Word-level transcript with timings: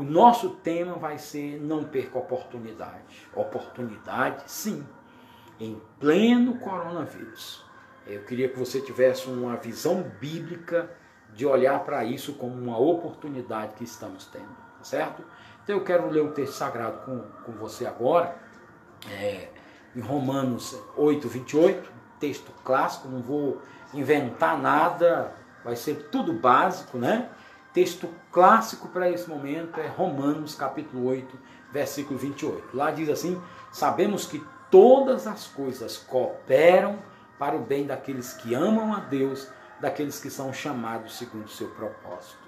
o 0.00 0.02
nosso 0.02 0.48
tema 0.48 0.94
vai 0.94 1.18
ser 1.18 1.60
não 1.60 1.84
perca 1.84 2.18
oportunidade. 2.18 3.28
Oportunidade, 3.34 4.44
sim, 4.46 4.82
em 5.60 5.78
pleno 5.98 6.58
coronavírus. 6.58 7.62
Eu 8.06 8.24
queria 8.24 8.48
que 8.48 8.58
você 8.58 8.80
tivesse 8.80 9.28
uma 9.28 9.56
visão 9.56 10.02
bíblica 10.18 10.90
de 11.34 11.44
olhar 11.44 11.84
para 11.84 12.02
isso 12.02 12.32
como 12.32 12.54
uma 12.54 12.78
oportunidade 12.78 13.74
que 13.74 13.84
estamos 13.84 14.24
tendo, 14.24 14.48
tá 14.78 14.84
certo? 14.84 15.22
Então 15.62 15.76
eu 15.76 15.84
quero 15.84 16.08
ler 16.08 16.22
o 16.22 16.32
texto 16.32 16.54
sagrado 16.54 17.04
com, 17.04 17.20
com 17.44 17.52
você 17.52 17.86
agora, 17.86 18.34
é, 19.10 19.48
em 19.94 20.00
Romanos 20.00 20.80
8, 20.96 21.28
28, 21.28 21.92
texto 22.18 22.50
clássico, 22.64 23.06
não 23.06 23.20
vou 23.20 23.60
inventar 23.92 24.58
nada, 24.58 25.34
vai 25.62 25.76
ser 25.76 26.08
tudo 26.10 26.32
básico, 26.32 26.96
né? 26.96 27.28
Texto 27.72 28.08
clássico 28.32 28.88
para 28.88 29.08
esse 29.08 29.30
momento 29.30 29.78
é 29.78 29.86
Romanos 29.86 30.56
capítulo 30.56 31.06
8, 31.06 31.38
versículo 31.70 32.18
28. 32.18 32.76
Lá 32.76 32.90
diz 32.90 33.08
assim: 33.08 33.40
Sabemos 33.70 34.26
que 34.26 34.44
todas 34.68 35.28
as 35.28 35.46
coisas 35.46 35.96
cooperam 35.96 36.98
para 37.38 37.54
o 37.54 37.60
bem 37.60 37.86
daqueles 37.86 38.32
que 38.32 38.54
amam 38.54 38.92
a 38.92 38.98
Deus, 38.98 39.46
daqueles 39.80 40.18
que 40.18 40.28
são 40.28 40.52
chamados 40.52 41.16
segundo 41.16 41.44
o 41.44 41.48
seu 41.48 41.68
propósito. 41.68 42.40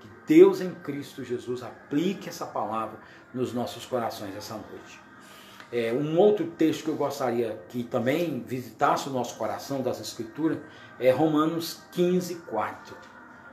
Que 0.00 0.08
Deus 0.26 0.62
em 0.62 0.70
Cristo 0.70 1.22
Jesus 1.22 1.62
aplique 1.62 2.30
essa 2.30 2.46
palavra 2.46 2.98
nos 3.34 3.52
nossos 3.52 3.84
corações 3.84 4.34
essa 4.34 4.54
noite. 4.54 4.98
É, 5.70 5.92
um 5.92 6.18
outro 6.18 6.46
texto 6.46 6.84
que 6.84 6.90
eu 6.90 6.96
gostaria 6.96 7.62
que 7.68 7.84
também 7.84 8.42
visitasse 8.46 9.10
o 9.10 9.12
nosso 9.12 9.36
coração 9.36 9.82
das 9.82 10.00
Escrituras 10.00 10.58
é 10.98 11.10
Romanos 11.10 11.82
15, 11.92 12.36
4 12.46 13.09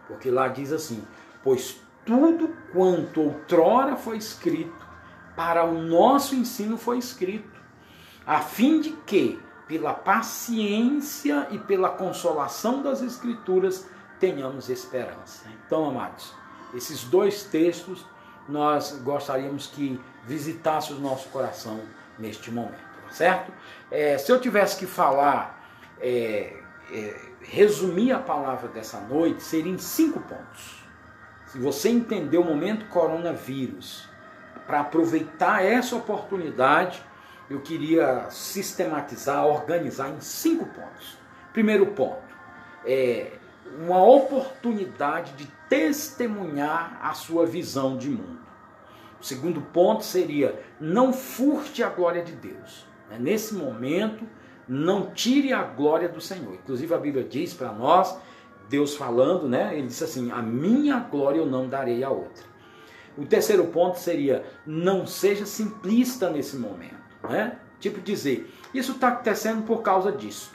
porque 0.07 0.31
lá 0.31 0.47
diz 0.47 0.71
assim: 0.71 1.05
Pois 1.43 1.79
tudo 2.05 2.55
quanto 2.71 3.21
outrora 3.21 3.95
foi 3.95 4.17
escrito, 4.17 4.85
para 5.35 5.63
o 5.65 5.73
nosso 5.73 6.34
ensino 6.34 6.77
foi 6.77 6.98
escrito, 6.98 7.59
a 8.26 8.40
fim 8.40 8.79
de 8.82 8.91
que, 8.91 9.40
pela 9.67 9.93
paciência 9.93 11.48
e 11.51 11.59
pela 11.59 11.90
consolação 11.90 12.82
das 12.82 13.01
Escrituras, 13.01 13.87
tenhamos 14.20 14.70
esperança. 14.70 15.48
Então, 15.65 15.90
amados, 15.90 16.34
esses 16.73 17.04
dois 17.04 17.43
textos 17.43 18.05
nós 18.48 18.99
gostaríamos 19.04 19.67
que 19.67 19.99
visitasse 20.23 20.93
o 20.93 20.99
nosso 20.99 21.29
coração 21.29 21.82
neste 22.17 22.49
momento, 22.49 22.79
tá 23.04 23.12
certo? 23.12 23.51
É, 23.91 24.17
se 24.17 24.32
eu 24.32 24.39
tivesse 24.39 24.77
que 24.77 24.85
falar 24.85 25.62
é, 25.99 26.62
é, 26.91 27.20
resumir 27.41 28.12
a 28.12 28.20
palavra 28.20 28.68
dessa 28.70 28.99
noite 28.99 29.43
seria 29.43 29.71
em 29.71 29.77
cinco 29.77 30.20
pontos. 30.21 30.84
Se 31.48 31.60
você 31.60 31.90
entender 31.90 32.38
o 32.38 32.44
momento 32.44 32.85
coronavírus, 32.88 34.07
para 34.66 34.82
aproveitar 34.82 35.63
essa 35.63 35.96
oportunidade, 35.96 37.02
eu 37.49 37.62
queria 37.62 38.29
sistematizar, 38.29 39.46
organizar 39.46 40.10
em 40.10 40.20
cinco 40.20 40.66
pontos. 40.66 41.18
Primeiro 41.54 41.88
ponto, 41.88 42.21
é 42.85 43.32
uma 43.79 44.04
oportunidade 44.04 45.34
de 45.34 45.48
testemunhar 45.70 46.99
a 47.01 47.13
sua 47.13 47.46
visão 47.46 47.98
de 47.98 48.10
mundo. 48.10 48.46
O 49.20 49.24
segundo 49.24 49.62
ponto 49.62 50.04
seria 50.04 50.62
não 50.79 51.13
furte 51.13 51.82
a 51.82 51.90
glória 51.90 52.24
de 52.24 52.34
Deus. 52.34 52.85
Nesse 53.20 53.55
momento, 53.55 54.27
não 54.68 55.12
tire 55.12 55.54
a 55.54 55.63
glória 55.63 56.10
do 56.10 56.20
Senhor. 56.20 56.54
Inclusive 56.55 56.93
a 56.93 56.98
Bíblia 56.98 57.23
diz 57.23 57.54
para 57.54 57.71
nós, 57.71 58.18
Deus 58.70 58.96
falando, 58.96 59.48
né? 59.48 59.77
Ele 59.77 59.87
disse 59.87 60.04
assim: 60.04 60.32
A 60.32 60.41
minha 60.41 60.99
glória 60.99 61.40
eu 61.40 61.46
não 61.46 61.68
darei 61.68 62.04
a 62.04 62.10
outra. 62.10 62.43
O 63.18 63.26
terceiro 63.26 63.65
ponto 63.68 63.98
seria: 63.98 64.45
não 64.66 65.07
seja 65.07 65.45
simplista 65.45 66.29
nesse 66.29 66.57
momento, 66.57 66.95
né? 67.23 67.59
Tipo 67.79 68.01
dizer, 68.01 68.51
isso 68.73 68.94
está 68.94 69.09
acontecendo 69.09 69.63
por 69.63 69.81
causa 69.81 70.12
disso. 70.12 70.51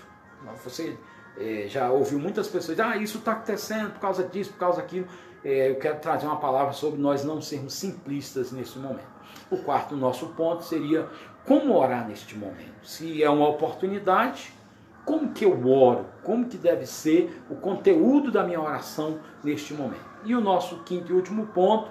Você 0.65 0.97
é, 1.39 1.67
já 1.69 1.91
ouviu 1.91 2.19
muitas 2.19 2.47
pessoas 2.47 2.77
dizer, 2.77 2.83
ah, 2.83 2.97
isso 2.97 3.19
está 3.19 3.33
acontecendo 3.33 3.93
por 3.93 4.01
causa 4.01 4.25
disso, 4.25 4.51
por 4.53 4.59
causa 4.59 4.81
daquilo. 4.81 5.07
É, 5.45 5.71
eu 5.71 5.77
quero 5.77 5.99
trazer 5.99 6.27
uma 6.27 6.39
palavra 6.39 6.73
sobre 6.73 7.01
nós 7.01 7.25
não 7.25 7.41
sermos 7.41 7.75
simplistas 7.75 8.53
nesse 8.53 8.79
momento. 8.79 9.13
O 9.51 9.59
quarto 9.59 9.97
nosso 9.97 10.27
ponto 10.29 10.65
seria 10.65 11.09
como 11.47 11.77
orar 11.77 12.07
neste 12.07 12.37
momento? 12.37 12.85
Se 12.85 13.23
é 13.23 13.29
uma 13.29 13.49
oportunidade, 13.49 14.53
como 15.05 15.33
que 15.33 15.45
eu 15.45 15.67
oro? 15.69 16.07
Como 16.23 16.47
que 16.47 16.57
deve 16.57 16.87
ser 16.87 17.43
o 17.51 17.57
conteúdo 17.57 18.31
da 18.31 18.45
minha 18.45 18.61
oração 18.61 19.19
neste 19.43 19.75
momento? 19.75 20.05
E 20.25 20.35
o 20.35 20.41
nosso 20.41 20.79
quinto 20.85 21.13
e 21.13 21.15
último 21.15 21.47
ponto, 21.47 21.91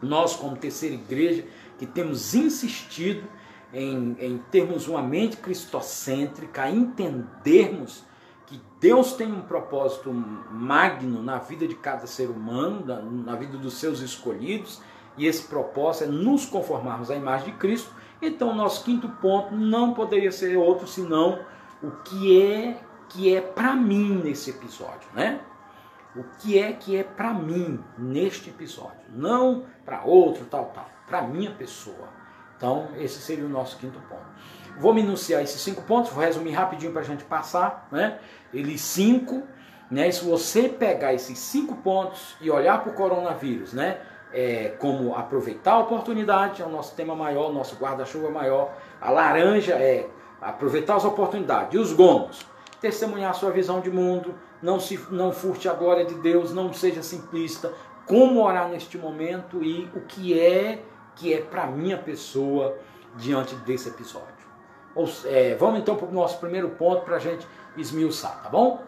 nós 0.00 0.36
como 0.36 0.56
terceira 0.56 0.94
igreja, 0.94 1.44
que 1.78 1.86
temos 1.86 2.34
insistido 2.34 3.26
em, 3.72 4.16
em 4.20 4.38
termos 4.50 4.86
uma 4.86 5.02
mente 5.02 5.36
cristocêntrica, 5.36 6.70
entendermos 6.70 8.04
que 8.46 8.60
Deus 8.80 9.12
tem 9.12 9.30
um 9.30 9.42
propósito 9.42 10.10
magno 10.12 11.22
na 11.22 11.38
vida 11.38 11.66
de 11.66 11.74
cada 11.74 12.06
ser 12.06 12.30
humano, 12.30 12.84
na, 12.86 13.00
na 13.00 13.36
vida 13.36 13.58
dos 13.58 13.74
seus 13.74 14.00
escolhidos, 14.00 14.80
e 15.16 15.26
esse 15.26 15.42
propósito 15.42 16.04
é 16.04 16.06
nos 16.06 16.46
conformarmos 16.46 17.10
à 17.10 17.16
imagem 17.16 17.52
de 17.52 17.58
Cristo, 17.58 17.90
então, 18.20 18.54
nosso 18.54 18.84
quinto 18.84 19.08
ponto 19.08 19.54
não 19.54 19.94
poderia 19.94 20.32
ser 20.32 20.56
outro 20.56 20.86
senão 20.86 21.40
o 21.82 21.90
que 21.90 22.42
é 22.42 22.80
que 23.08 23.34
é 23.34 23.40
para 23.40 23.74
mim 23.74 24.20
nesse 24.22 24.50
episódio, 24.50 25.08
né? 25.14 25.40
O 26.16 26.24
que 26.38 26.58
é 26.58 26.72
que 26.72 26.96
é 26.96 27.04
para 27.04 27.32
mim 27.32 27.82
neste 27.96 28.50
episódio, 28.50 28.98
não 29.10 29.64
para 29.84 30.02
outro, 30.02 30.44
tal, 30.46 30.66
tal, 30.66 30.90
para 31.06 31.22
minha 31.22 31.50
pessoa. 31.52 32.08
Então, 32.56 32.88
esse 32.96 33.20
seria 33.20 33.46
o 33.46 33.48
nosso 33.48 33.78
quinto 33.78 34.00
ponto. 34.00 34.26
Vou 34.78 34.92
me 34.92 35.00
enunciar 35.00 35.42
esses 35.42 35.60
cinco 35.60 35.82
pontos, 35.82 36.10
vou 36.10 36.22
resumir 36.22 36.52
rapidinho 36.52 36.92
para 36.92 37.02
a 37.02 37.04
gente 37.04 37.24
passar, 37.24 37.88
né? 37.92 38.18
Eles 38.52 38.80
cinco, 38.80 39.44
né? 39.90 40.10
Se 40.10 40.24
você 40.24 40.68
pegar 40.68 41.14
esses 41.14 41.38
cinco 41.38 41.76
pontos 41.76 42.36
e 42.40 42.50
olhar 42.50 42.82
para 42.82 42.92
o 42.92 42.94
coronavírus, 42.94 43.72
né? 43.72 44.00
É, 44.32 44.74
como 44.78 45.14
aproveitar 45.14 45.72
a 45.72 45.78
oportunidade, 45.78 46.62
é 46.62 46.64
o 46.64 46.68
nosso 46.68 46.94
tema 46.94 47.14
maior, 47.14 47.52
nosso 47.52 47.76
guarda-chuva 47.76 48.30
maior. 48.30 48.72
A 49.00 49.10
laranja 49.10 49.74
é 49.74 50.08
aproveitar 50.40 50.96
as 50.96 51.04
oportunidades. 51.04 51.74
E 51.74 51.78
os 51.78 51.92
gomos? 51.92 52.46
Testemunhar 52.80 53.34
sua 53.34 53.50
visão 53.50 53.80
de 53.80 53.90
mundo, 53.90 54.34
não, 54.62 54.78
se, 54.78 54.98
não 55.10 55.32
furte 55.32 55.68
a 55.68 55.72
glória 55.72 56.04
de 56.04 56.14
Deus, 56.14 56.52
não 56.52 56.72
seja 56.72 57.02
simplista. 57.02 57.72
Como 58.06 58.42
orar 58.42 58.68
neste 58.68 58.96
momento 58.96 59.62
e 59.62 59.90
o 59.94 60.00
que 60.00 60.38
é 60.38 60.82
que 61.16 61.34
é 61.34 61.40
para 61.40 61.66
minha 61.66 61.98
pessoa 61.98 62.78
diante 63.16 63.54
desse 63.56 63.88
episódio. 63.88 64.26
Ou, 64.94 65.08
é, 65.26 65.54
vamos 65.56 65.80
então 65.80 65.96
para 65.96 66.06
o 66.06 66.12
nosso 66.12 66.38
primeiro 66.38 66.70
ponto 66.70 67.02
para 67.02 67.16
a 67.16 67.18
gente 67.18 67.46
esmiuçar, 67.76 68.42
tá 68.42 68.48
bom? 68.48 68.82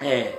É, 0.00 0.38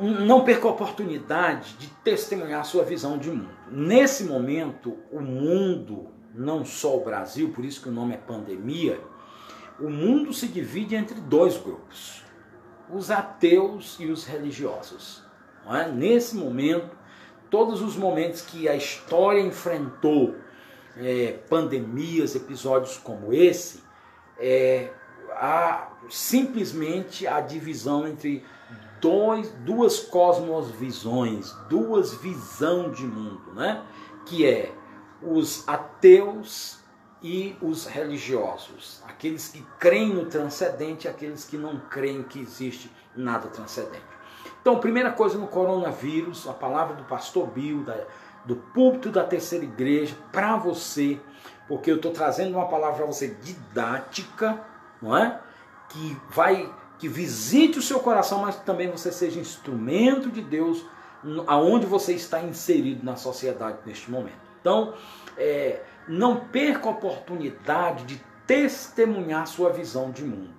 não 0.00 0.44
perca 0.44 0.66
a 0.66 0.70
oportunidade 0.70 1.74
de 1.74 1.88
testemunhar 2.04 2.60
a 2.60 2.64
sua 2.64 2.84
visão 2.84 3.18
de 3.18 3.30
mundo. 3.30 3.50
Nesse 3.70 4.24
momento, 4.24 4.96
o 5.12 5.20
mundo, 5.20 6.08
não 6.34 6.64
só 6.64 6.96
o 6.96 7.04
Brasil, 7.04 7.50
por 7.50 7.64
isso 7.64 7.82
que 7.82 7.88
o 7.88 7.92
nome 7.92 8.14
é 8.14 8.16
pandemia, 8.16 9.00
o 9.78 9.88
mundo 9.88 10.32
se 10.32 10.48
divide 10.48 10.94
entre 10.94 11.20
dois 11.20 11.56
grupos: 11.56 12.22
os 12.92 13.10
ateus 13.10 13.96
e 14.00 14.06
os 14.06 14.24
religiosos. 14.24 15.22
É? 15.68 15.90
Nesse 15.90 16.36
momento, 16.36 16.96
todos 17.50 17.82
os 17.82 17.96
momentos 17.96 18.40
que 18.42 18.68
a 18.68 18.74
história 18.74 19.40
enfrentou 19.40 20.34
é, 20.96 21.38
pandemias, 21.48 22.34
episódios 22.34 22.96
como 22.96 23.32
esse, 23.32 23.82
é, 24.38 24.90
há 25.32 25.90
simplesmente 26.08 27.26
a 27.26 27.40
divisão 27.40 28.06
entre 28.06 28.44
dois, 29.00 29.50
duas 29.64 30.00
cosmovisões, 30.00 31.52
duas 31.68 32.14
visões 32.14 32.96
de 32.96 33.04
mundo, 33.04 33.52
né? 33.54 33.82
que 34.26 34.46
é 34.46 34.72
os 35.22 35.66
ateus 35.68 36.78
e 37.22 37.56
os 37.60 37.86
religiosos, 37.86 39.02
aqueles 39.06 39.48
que 39.48 39.64
creem 39.78 40.14
no 40.14 40.26
transcendente 40.26 41.06
e 41.06 41.10
aqueles 41.10 41.44
que 41.44 41.58
não 41.58 41.78
creem 41.78 42.22
que 42.22 42.40
existe 42.40 42.90
nada 43.14 43.48
transcendente. 43.48 44.02
Então, 44.60 44.78
primeira 44.78 45.10
coisa 45.10 45.38
no 45.38 45.46
coronavírus, 45.46 46.48
a 46.48 46.52
palavra 46.52 46.94
do 46.96 47.04
pastor 47.04 47.46
Bill, 47.48 47.82
da, 47.82 47.96
do 48.44 48.56
púlpito 48.56 49.10
da 49.10 49.24
terceira 49.24 49.64
igreja, 49.64 50.16
para 50.32 50.56
você, 50.56 51.20
porque 51.68 51.90
eu 51.90 51.96
estou 51.96 52.12
trazendo 52.12 52.56
uma 52.56 52.68
palavra 52.68 52.98
para 52.98 53.06
você 53.06 53.28
didática, 53.28 54.58
não 55.00 55.16
é? 55.16 55.40
Que 55.88 56.16
vai 56.30 56.72
que 57.00 57.08
visite 57.08 57.78
o 57.78 57.82
seu 57.82 57.98
coração, 58.00 58.42
mas 58.42 58.56
que 58.56 58.66
também 58.66 58.90
você 58.90 59.10
seja 59.10 59.40
instrumento 59.40 60.30
de 60.30 60.42
Deus 60.42 60.84
aonde 61.46 61.86
você 61.86 62.12
está 62.12 62.42
inserido 62.42 63.02
na 63.02 63.16
sociedade 63.16 63.78
neste 63.86 64.10
momento. 64.10 64.38
Então, 64.60 64.92
é, 65.36 65.80
não 66.06 66.36
perca 66.36 66.88
a 66.88 66.92
oportunidade 66.92 68.04
de 68.04 68.22
testemunhar 68.46 69.46
sua 69.46 69.70
visão 69.70 70.10
de 70.10 70.22
mundo. 70.22 70.50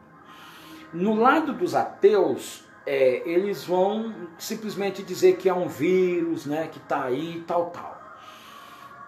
No 0.92 1.14
lado 1.14 1.54
dos 1.54 1.76
ateus, 1.76 2.64
é, 2.88 3.22
eles 3.30 3.64
vão 3.64 4.14
simplesmente 4.40 5.04
dizer 5.04 5.38
que 5.38 5.48
é 5.48 5.54
um 5.54 5.68
vírus, 5.68 6.48
né, 6.48 6.68
que 6.72 6.80
está 6.80 7.04
aí, 7.04 7.44
tal, 7.46 7.68
tal. 7.68 8.02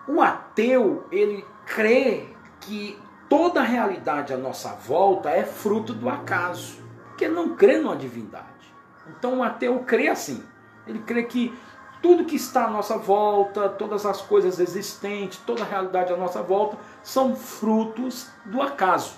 O 0.08 0.22
ateu, 0.22 1.08
ele 1.12 1.44
crê 1.66 2.28
que 2.62 3.00
toda 3.28 3.62
a 3.62 3.64
realidade 3.64 4.34
à 4.34 4.38
nossa 4.38 4.70
volta 4.76 5.32
é 5.32 5.44
fruto 5.44 5.94
do 5.94 6.08
acaso, 6.08 6.83
porque 7.14 7.28
não 7.28 7.56
crê 7.56 7.78
numa 7.78 7.96
divindade. 7.96 8.48
Então 9.08 9.40
o 9.40 9.44
ateu 9.44 9.80
crê 9.80 10.08
assim. 10.08 10.44
Ele 10.88 11.00
crê 11.00 11.24
que 11.24 11.54
tudo 12.02 12.26
que 12.26 12.36
está 12.36 12.66
à 12.66 12.70
nossa 12.70 12.98
volta, 12.98 13.70
todas 13.70 14.06
as 14.06 14.22
coisas 14.22 14.60
existentes, 14.60 15.40
toda 15.46 15.62
a 15.62 15.66
realidade 15.66 16.12
à 16.12 16.18
nossa 16.18 16.42
volta, 16.42 16.78
são 17.04 17.36
frutos 17.36 18.30
do 18.46 18.62
acaso. 18.62 19.14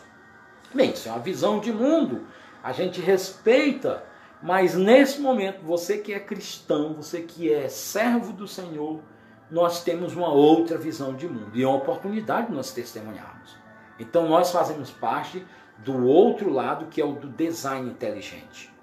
Bem, 0.73 0.91
isso 0.91 1.07
é 1.07 1.11
uma 1.11 1.21
visão 1.21 1.59
de 1.59 1.71
mundo, 1.71 2.27
a 2.61 2.73
gente 2.73 2.99
respeita, 2.99 4.03
mas 4.43 4.75
nesse 4.75 5.21
momento, 5.21 5.63
você 5.63 5.97
que 5.97 6.13
é 6.13 6.19
cristão, 6.19 6.93
você 6.95 7.21
que 7.21 7.51
é 7.51 7.69
servo 7.69 8.33
do 8.33 8.47
Senhor, 8.47 8.99
nós 9.49 9.83
temos 9.83 10.15
uma 10.15 10.29
outra 10.29 10.77
visão 10.77 11.13
de 11.13 11.27
mundo 11.27 11.51
e 11.53 11.63
é 11.63 11.67
uma 11.67 11.77
oportunidade 11.77 12.47
de 12.47 12.53
nós 12.53 12.71
testemunharmos. 12.71 13.55
Então 13.97 14.27
nós 14.27 14.51
fazemos 14.51 14.91
parte 14.91 15.45
do 15.79 16.05
outro 16.05 16.49
lado 16.49 16.87
que 16.87 17.01
é 17.01 17.05
o 17.05 17.13
do 17.13 17.27
design 17.27 17.89
inteligente. 17.89 18.73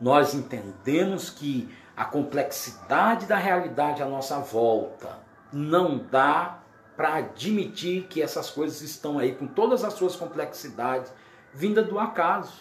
Nós 0.00 0.34
entendemos 0.34 1.30
que 1.30 1.68
a 1.96 2.04
complexidade 2.04 3.26
da 3.26 3.36
realidade 3.36 4.02
à 4.02 4.06
nossa 4.06 4.38
volta 4.38 5.18
não 5.52 5.98
dá 5.98 6.58
para 6.96 7.16
admitir 7.16 8.04
que 8.04 8.22
essas 8.22 8.50
coisas 8.50 8.80
estão 8.80 9.18
aí 9.18 9.34
com 9.34 9.46
todas 9.46 9.84
as 9.84 9.94
suas 9.94 10.16
complexidades 10.16 11.12
vinda 11.52 11.82
do 11.82 11.98
acaso. 11.98 12.54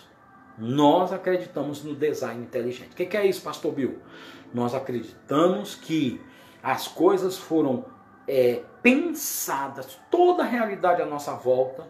Nós 0.58 1.12
acreditamos 1.12 1.84
no 1.84 1.96
design 1.96 2.44
inteligente. 2.44 2.92
O 2.92 2.96
que 2.96 3.18
é 3.18 3.26
isso, 3.26 3.42
Pastor 3.42 3.74
Bill? 3.74 4.00
Nós 4.54 4.76
acreditamos 4.76 5.74
que 5.74 6.22
as 6.62 6.88
coisas 6.88 7.38
foram 7.38 7.86
é, 8.28 8.62
pensadas, 8.82 10.00
toda 10.12 10.44
a 10.44 10.46
realidade 10.46 11.02
à 11.02 11.06
nossa 11.06 11.34
volta, 11.34 11.88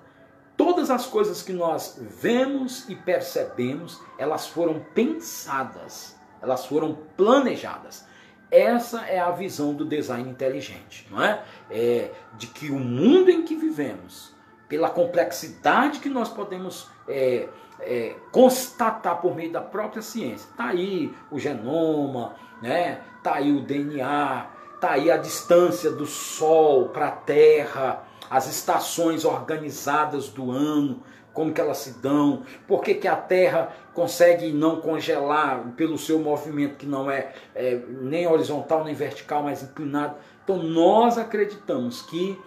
todas 0.57 0.89
as 0.89 1.05
coisas 1.05 1.41
que 1.41 1.53
nós 1.53 1.99
vemos 1.99 2.87
e 2.89 2.95
percebemos, 2.95 4.01
elas 4.17 4.47
foram 4.47 4.79
pensadas 4.93 6.15
elas 6.43 6.65
foram 6.65 6.97
planejadas. 7.15 8.05
Essa 8.51 9.07
é 9.07 9.17
a 9.17 9.31
visão 9.31 9.73
do 9.73 9.85
design 9.85 10.29
inteligente, 10.29 11.07
não 11.09 11.23
é? 11.23 11.41
é 11.71 12.11
de 12.37 12.47
que 12.47 12.69
o 12.69 12.77
mundo 12.77 13.31
em 13.31 13.43
que 13.43 13.55
vivemos, 13.55 14.35
pela 14.67 14.89
complexidade 14.89 15.99
que 15.99 16.09
nós 16.09 16.29
podemos 16.29 16.87
é, 17.07 17.47
é, 17.79 18.15
constatar 18.31 19.21
por 19.21 19.35
meio 19.35 19.51
da 19.51 19.61
própria 19.61 20.03
ciência, 20.03 20.47
está 20.51 20.65
aí 20.65 21.15
o 21.31 21.39
genoma, 21.39 22.35
né? 22.61 23.01
Está 23.17 23.35
aí 23.35 23.51
o 23.51 23.61
DNA, 23.61 24.47
está 24.75 24.91
aí 24.91 25.09
a 25.09 25.17
distância 25.17 25.89
do 25.89 26.05
Sol 26.05 26.89
para 26.89 27.07
a 27.07 27.11
Terra, 27.11 28.03
as 28.29 28.47
estações 28.47 29.25
organizadas 29.25 30.29
do 30.29 30.51
ano, 30.51 31.01
como 31.33 31.51
que 31.51 31.59
elas 31.59 31.77
se 31.77 31.99
dão, 31.99 32.43
por 32.67 32.81
que, 32.81 32.93
que 32.93 33.07
a 33.07 33.15
Terra 33.15 33.73
consegue 33.93 34.51
não 34.51 34.79
congelar 34.79 35.73
pelo 35.75 35.97
seu 35.97 36.19
movimento 36.19 36.77
que 36.77 36.85
não 36.85 37.09
é, 37.09 37.33
é 37.55 37.75
nem 38.01 38.27
horizontal 38.27 38.83
nem 38.83 38.93
vertical, 38.93 39.43
mas 39.43 39.63
inclinado. 39.63 40.15
Então 40.43 40.57
nós 40.57 41.17
acreditamos 41.17 42.01
que 42.03 42.39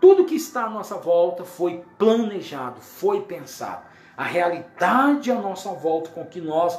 tudo 0.00 0.24
que 0.24 0.34
está 0.34 0.64
à 0.64 0.70
nossa 0.70 0.96
volta 0.96 1.44
foi 1.44 1.84
planejado, 1.98 2.80
foi 2.80 3.20
pensado. 3.22 3.84
A 4.16 4.24
realidade 4.24 5.30
à 5.30 5.36
nossa 5.36 5.70
volta 5.70 6.10
com 6.10 6.24
que 6.24 6.40
nós 6.40 6.78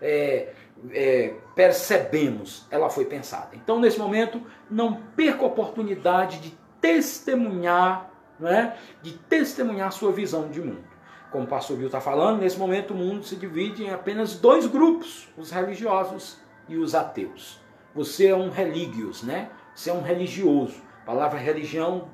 é, 0.00 0.52
é, 0.90 1.34
percebemos, 1.54 2.66
ela 2.70 2.90
foi 2.90 3.04
pensada. 3.04 3.50
Então, 3.52 3.78
nesse 3.78 3.98
momento, 3.98 4.42
não 4.70 4.94
perca 4.94 5.42
a 5.44 5.46
oportunidade 5.46 6.40
de 6.40 6.61
testemunhar 6.82 8.12
né, 8.42 8.76
de 9.00 9.12
testemunhar 9.12 9.92
sua 9.92 10.12
visão 10.12 10.48
de 10.48 10.60
mundo. 10.60 10.84
Como 11.30 11.44
o 11.44 11.48
pastor 11.48 11.78
Bill 11.78 11.86
está 11.86 12.00
falando, 12.00 12.40
nesse 12.40 12.58
momento 12.58 12.92
o 12.92 12.96
mundo 12.96 13.24
se 13.24 13.36
divide 13.36 13.84
em 13.84 13.90
apenas 13.90 14.34
dois 14.34 14.66
grupos, 14.66 15.28
os 15.38 15.50
religiosos 15.50 16.38
e 16.68 16.76
os 16.76 16.94
ateus. 16.94 17.58
Você 17.94 18.26
é 18.26 18.36
um 18.36 18.50
religios, 18.50 19.22
né? 19.22 19.48
Você 19.74 19.88
é 19.88 19.94
um 19.94 20.02
religioso. 20.02 20.82
A 21.02 21.06
palavra 21.06 21.38
religião 21.38 22.08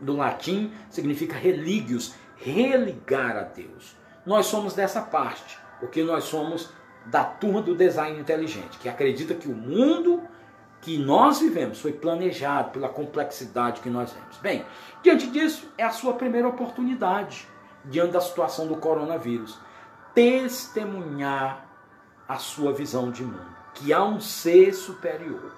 do 0.00 0.16
latim 0.16 0.72
significa 0.90 1.36
religios, 1.36 2.14
religar 2.36 3.36
a 3.36 3.42
Deus. 3.42 3.96
Nós 4.26 4.46
somos 4.46 4.74
dessa 4.74 5.02
parte, 5.02 5.58
porque 5.78 6.02
nós 6.02 6.24
somos 6.24 6.70
da 7.06 7.24
turma 7.24 7.62
do 7.62 7.74
design 7.74 8.18
inteligente, 8.18 8.78
que 8.78 8.88
acredita 8.88 9.34
que 9.34 9.48
o 9.48 9.54
mundo 9.54 10.22
que 10.80 10.98
nós 10.98 11.40
vivemos 11.40 11.80
foi 11.80 11.92
planejado 11.92 12.70
pela 12.70 12.88
complexidade 12.88 13.80
que 13.80 13.90
nós 13.90 14.12
vemos. 14.12 14.38
Bem, 14.38 14.64
diante 15.02 15.26
disso, 15.28 15.68
é 15.76 15.84
a 15.84 15.90
sua 15.90 16.14
primeira 16.14 16.48
oportunidade, 16.48 17.48
diante 17.84 18.12
da 18.12 18.20
situação 18.20 18.66
do 18.66 18.76
coronavírus, 18.76 19.58
testemunhar 20.14 21.66
a 22.28 22.36
sua 22.36 22.72
visão 22.72 23.10
de 23.10 23.22
mundo, 23.24 23.56
que 23.74 23.92
há 23.92 24.04
um 24.04 24.20
ser 24.20 24.72
superior, 24.72 25.52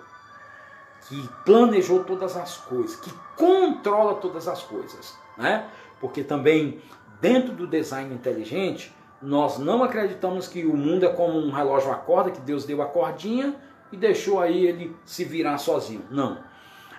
que 1.09 1.29
planejou 1.45 2.05
todas 2.05 2.37
as 2.37 2.57
coisas, 2.57 2.97
que 2.97 3.13
controla 3.37 4.15
todas 4.17 4.47
as 4.47 4.63
coisas, 4.63 5.19
né? 5.37 5.69
Porque 5.99 6.23
também 6.23 6.81
dentro 7.21 7.53
do 7.53 7.67
design 7.67 8.15
inteligente, 8.15 8.95
nós 9.21 9.59
não 9.59 9.83
acreditamos 9.83 10.49
que 10.49 10.65
o 10.65 10.77
mundo 10.77 11.05
é 11.05 11.13
como 11.13 11.39
um 11.39 11.51
relógio 11.51 11.91
a 11.91 11.97
corda, 11.97 12.31
que 12.31 12.41
Deus 12.41 12.65
deu 12.65 12.81
a 12.81 12.87
cordinha 12.87 13.55
e 13.93 13.97
deixou 13.97 14.41
aí 14.41 14.67
ele 14.67 14.97
se 15.05 15.25
virar 15.25 15.59
sozinho. 15.59 16.05
Não. 16.11 16.43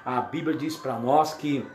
A 0.04 0.22
Bíblia 0.22 0.56
diz 0.56 0.76
para 0.76 0.98
nós 0.98 1.34
que 1.34 1.66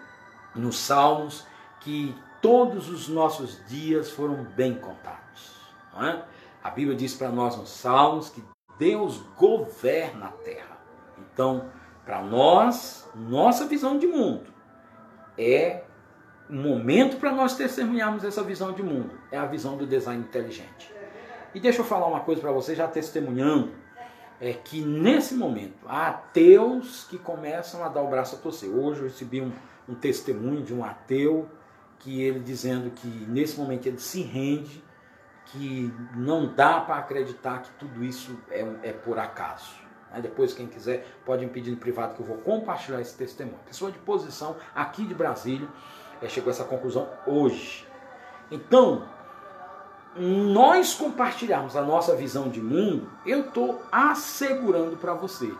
nos 0.55 0.79
Salmos 0.79 1.47
que 1.81 2.15
todos 2.41 2.91
os 2.91 3.09
nossos 3.09 3.65
dias 3.67 4.11
foram 4.11 4.45
bem 4.57 4.75
contados. 4.75 5.57
É? 6.01 6.23
A 6.63 6.71
Bíblia 6.71 6.97
diz 6.97 7.15
para 7.15 7.31
nós 7.31 7.57
nos 7.57 7.71
Salmos 7.71 8.31
que 8.31 8.43
Deus 8.79 9.23
governa 9.37 10.27
a 10.27 10.33
terra. 10.33 10.77
Então, 11.19 11.71
para 12.05 12.23
nós, 12.23 13.09
nossa 13.15 13.67
visão 13.67 13.99
de 13.99 14.07
mundo 14.07 14.55
é 15.39 15.83
um 16.49 16.63
momento 16.63 17.17
para 17.17 17.33
nós 17.33 17.57
testemunharmos 17.57 18.25
essa 18.25 18.43
visão 18.43 18.73
de 18.73 18.83
mundo. 18.83 19.19
É 19.31 19.39
a 19.39 19.47
visão 19.47 19.77
do 19.77 19.87
design 19.87 20.23
inteligente. 20.23 20.93
E 21.55 21.61
deixa 21.61 21.81
eu 21.81 21.85
falar 21.85 22.07
uma 22.07 22.21
coisa 22.21 22.41
para 22.41 22.53
você, 22.53 22.75
já 22.75 22.87
testemunhando 22.87 23.73
é 24.41 24.53
que 24.53 24.83
nesse 24.83 25.35
momento 25.35 25.87
há 25.87 26.09
ateus 26.09 27.05
que 27.05 27.19
começam 27.19 27.85
a 27.85 27.89
dar 27.89 28.03
o 28.03 28.09
braço 28.09 28.37
a 28.37 28.39
torcer. 28.39 28.69
Hoje 28.71 29.01
eu 29.01 29.05
recebi 29.05 29.41
um, 29.41 29.53
um 29.89 29.95
testemunho 29.95 30.63
de 30.63 30.75
um 30.75 30.85
ateu 30.85 31.49
que 31.99 32.23
ele 32.23 32.41
dizendo 32.41 32.91
que 32.91 33.09
nesse 33.09 33.59
momento 33.59 33.87
ele 33.87 33.99
se 33.99 34.21
rende, 34.23 34.85
que 35.47 35.93
não 36.15 36.55
dá 36.55 36.81
para 36.81 36.97
acreditar 36.97 37.63
que 37.63 37.71
tudo 37.79 38.05
isso 38.05 38.37
é, 38.51 38.61
é 38.83 38.93
por 38.93 39.19
acaso. 39.19 39.75
Né? 40.13 40.21
Depois, 40.21 40.53
quem 40.53 40.67
quiser, 40.67 41.07
pode 41.25 41.45
me 41.45 41.51
pedir 41.51 41.71
no 41.71 41.77
privado 41.77 42.15
que 42.15 42.21
eu 42.21 42.27
vou 42.27 42.39
compartilhar 42.39 43.01
esse 43.01 43.17
testemunho. 43.17 43.59
Pessoa 43.67 43.91
de 43.91 43.99
posição 43.99 44.57
aqui 44.75 45.05
de 45.05 45.15
Brasília 45.15 45.69
é, 46.21 46.29
chegou 46.29 46.51
a 46.51 46.53
essa 46.53 46.65
conclusão 46.65 47.09
hoje. 47.27 47.87
Então, 48.51 49.09
nós 50.19 50.95
compartilharmos 50.95 51.77
a 51.77 51.83
nossa 51.83 52.15
visão 52.15 52.49
de 52.49 52.61
mundo, 52.61 53.09
eu 53.25 53.41
estou 53.41 53.83
assegurando 53.93 54.97
para 54.97 55.15
você. 55.15 55.53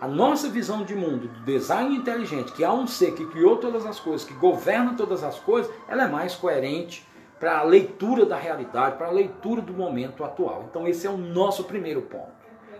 A 0.00 0.08
nossa 0.08 0.48
visão 0.48 0.84
de 0.84 0.96
mundo, 0.96 1.28
do 1.28 1.40
design 1.44 1.94
inteligente, 1.94 2.52
que 2.52 2.64
há 2.64 2.72
um 2.72 2.88
ser 2.88 3.14
que 3.14 3.24
criou 3.26 3.56
todas 3.58 3.86
as 3.86 4.00
coisas, 4.00 4.26
que 4.26 4.34
governa 4.34 4.94
todas 4.94 5.22
as 5.22 5.38
coisas, 5.38 5.72
ela 5.86 6.04
é 6.04 6.08
mais 6.08 6.34
coerente 6.34 7.06
para 7.38 7.58
a 7.58 7.62
leitura 7.62 8.26
da 8.26 8.36
realidade, 8.36 8.96
para 8.96 9.06
a 9.06 9.12
leitura 9.12 9.62
do 9.62 9.72
momento 9.72 10.24
atual. 10.24 10.66
Então, 10.68 10.88
esse 10.88 11.06
é 11.06 11.10
o 11.10 11.16
nosso 11.16 11.64
primeiro 11.64 12.02
ponto. 12.02 12.32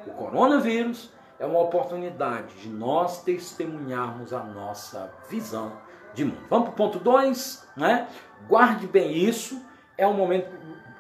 O 0.07 0.11
coronavírus 0.11 1.13
é 1.39 1.47
uma 1.47 1.61
oportunidade 1.61 2.55
de 2.57 2.69
nós 2.69 3.23
testemunharmos 3.23 4.33
a 4.33 4.43
nossa 4.43 5.13
visão 5.29 5.73
de 6.15 6.25
mundo. 6.25 6.39
Vamos 6.49 6.67
para 6.67 6.73
o 6.73 6.77
ponto 6.77 6.99
2, 6.99 7.69
né? 7.77 8.09
Guarde 8.49 8.87
bem 8.87 9.17
isso. 9.17 9.61
É 9.97 10.07
um 10.07 10.15
momento 10.15 10.51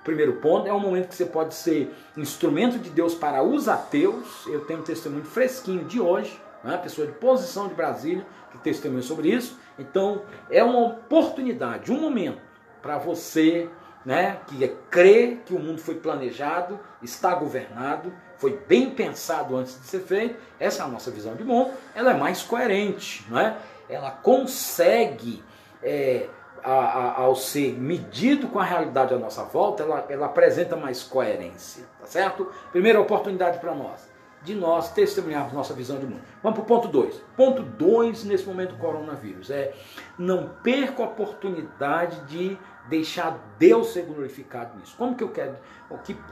Primeiro 0.04 0.34
ponto, 0.34 0.68
é 0.68 0.72
um 0.72 0.80
momento 0.80 1.08
que 1.08 1.14
você 1.14 1.24
pode 1.24 1.54
ser 1.54 1.94
instrumento 2.16 2.78
de 2.78 2.90
Deus 2.90 3.14
para 3.14 3.42
os 3.42 3.68
ateus. 3.68 4.46
Eu 4.46 4.64
tenho 4.64 4.80
um 4.80 4.82
testemunho 4.82 5.24
fresquinho 5.24 5.84
de 5.84 6.00
hoje, 6.00 6.40
né? 6.64 6.76
pessoa 6.76 7.06
de 7.06 7.12
posição 7.14 7.68
de 7.68 7.74
Brasília, 7.74 8.26
que 8.50 8.58
testemunha 8.58 9.02
sobre 9.02 9.28
isso. 9.28 9.58
Então, 9.78 10.22
é 10.50 10.62
uma 10.62 10.80
oportunidade, 10.80 11.92
um 11.92 12.00
momento 12.00 12.40
para 12.80 12.98
você 12.98 13.68
né, 14.04 14.40
que 14.48 14.64
é 14.64 14.74
crê 14.90 15.38
que 15.46 15.54
o 15.54 15.60
mundo 15.60 15.80
foi 15.80 15.94
planejado, 15.94 16.80
está 17.00 17.32
governado, 17.34 18.12
foi 18.36 18.58
bem 18.66 18.90
pensado 18.90 19.56
antes 19.56 19.80
de 19.80 19.86
ser 19.86 20.00
feito. 20.00 20.34
Essa 20.58 20.82
é 20.82 20.86
a 20.86 20.88
nossa 20.88 21.08
visão 21.10 21.36
de 21.36 21.44
mundo. 21.44 21.70
Ela 21.94 22.10
é 22.10 22.16
mais 22.16 22.42
coerente, 22.42 23.24
não 23.30 23.38
é? 23.38 23.56
ela 23.88 24.10
consegue. 24.10 25.42
É, 25.82 26.28
a, 26.62 26.72
a, 26.72 27.20
ao 27.20 27.34
ser 27.34 27.72
medido 27.78 28.48
com 28.48 28.58
a 28.58 28.64
realidade 28.64 29.12
à 29.12 29.18
nossa 29.18 29.44
volta, 29.44 29.82
ela, 29.82 30.06
ela 30.08 30.26
apresenta 30.26 30.76
mais 30.76 31.02
coerência, 31.02 31.84
tá 32.00 32.06
certo? 32.06 32.50
Primeira 32.70 33.00
oportunidade 33.00 33.58
para 33.58 33.74
nós. 33.74 34.10
de 34.42 34.54
nós 34.54 34.92
testemunharmos 34.92 35.52
nossa 35.52 35.72
visão 35.72 35.98
de 35.98 36.06
mundo. 36.06 36.22
Vamos 36.42 36.58
para 36.58 36.64
o 36.64 36.66
ponto 36.66 36.88
2. 36.88 37.14
Ponto 37.36 37.62
2 37.62 38.24
nesse 38.24 38.44
momento 38.44 38.72
do 38.72 38.78
coronavírus 38.78 39.50
é 39.50 39.72
não 40.18 40.48
perca 40.62 41.02
a 41.02 41.06
oportunidade 41.06 42.20
de 42.26 42.58
deixar 42.88 43.38
Deus 43.58 43.92
ser 43.92 44.02
glorificado 44.02 44.76
nisso. 44.78 44.96
Como 44.96 45.14
que 45.14 45.22
eu 45.22 45.28
quero, 45.28 45.56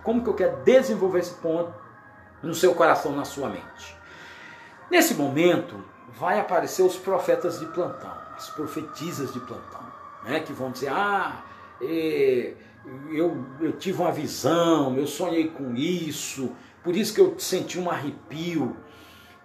como 0.03 0.25
que 0.25 0.29
eu 0.29 0.35
quero 0.35 0.57
desenvolver 0.65 1.21
esse 1.21 1.35
ponto 1.35 1.73
no 2.43 2.55
seu 2.55 2.75
coração, 2.75 3.13
na 3.13 3.25
sua 3.25 3.49
mente? 3.49 3.97
Nesse 4.91 5.15
momento 5.15 5.85
vai 6.09 6.41
aparecer 6.41 6.83
os 6.83 6.97
profetas 6.97 7.61
de 7.61 7.67
plantão, 7.67 8.17
as 8.37 8.51
profetisas 8.51 9.33
de 9.33 9.39
plantão, 9.39 9.87
né, 10.25 10.41
que 10.41 10.53
vão 10.53 10.71
dizer: 10.71 10.89
"Ah, 10.91 11.45
é, 11.81 12.55
eu, 13.11 13.45
eu 13.61 13.73
tive 13.73 14.00
uma 14.00 14.12
visão, 14.12 14.97
eu 14.97 15.07
sonhei 15.07 15.49
com 15.49 15.75
isso, 15.75 16.55
por 16.83 16.97
isso 16.97 17.15
que 17.15 17.21
eu 17.21 17.39
senti 17.39 17.79
um 17.79 17.91
arrepio. 17.91 18.77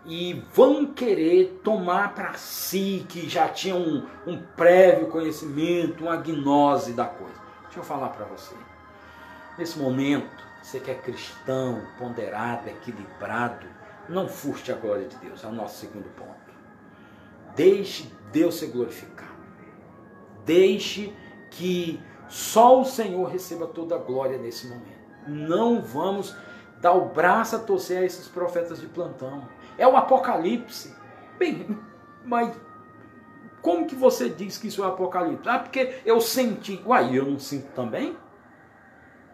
E 0.07 0.45
vão 0.53 0.85
querer 0.85 1.61
tomar 1.63 2.13
para 2.13 2.35
si, 2.35 3.03
que 3.09 3.27
já 3.27 3.49
tinha 3.49 3.75
um, 3.75 4.05
um 4.27 4.39
prévio 4.39 5.07
conhecimento, 5.07 6.03
uma 6.03 6.15
gnose 6.17 6.93
da 6.93 7.05
coisa. 7.05 7.41
Deixa 7.63 7.79
eu 7.79 7.83
falar 7.83 8.09
para 8.09 8.25
você. 8.25 8.53
Nesse 9.57 9.79
momento, 9.79 10.45
você 10.61 10.79
que 10.79 10.91
é 10.91 10.95
cristão, 10.95 11.81
ponderado, 11.97 12.69
equilibrado, 12.69 13.65
não 14.07 14.27
furte 14.27 14.71
a 14.71 14.75
glória 14.75 15.07
de 15.07 15.15
Deus. 15.17 15.43
É 15.43 15.47
o 15.47 15.51
nosso 15.51 15.79
segundo 15.79 16.07
ponto. 16.15 16.35
Deixe 17.55 18.11
Deus 18.31 18.55
ser 18.55 18.67
glorificado. 18.67 19.34
Deixe 20.45 21.13
que 21.51 21.99
só 22.27 22.79
o 22.79 22.85
Senhor 22.85 23.27
receba 23.27 23.67
toda 23.67 23.95
a 23.95 23.97
glória 23.97 24.37
nesse 24.37 24.67
momento. 24.67 25.05
Não 25.27 25.81
vamos 25.81 26.35
dar 26.79 26.93
o 26.93 27.09
braço 27.09 27.55
a 27.55 27.59
torcer 27.59 27.99
a 27.99 28.05
esses 28.05 28.27
profetas 28.27 28.79
de 28.79 28.87
plantão. 28.87 29.47
É 29.77 29.87
o 29.87 29.97
Apocalipse. 29.97 30.95
Bem, 31.37 31.77
mas 32.23 32.55
como 33.61 33.87
que 33.87 33.95
você 33.95 34.29
diz 34.29 34.57
que 34.57 34.67
isso 34.67 34.83
é 34.83 34.87
Apocalipse? 34.87 35.49
Ah, 35.49 35.59
porque 35.59 35.95
eu 36.05 36.21
senti. 36.21 36.81
Uai, 36.85 37.17
eu 37.17 37.25
não 37.25 37.39
sinto 37.39 37.71
também? 37.73 38.15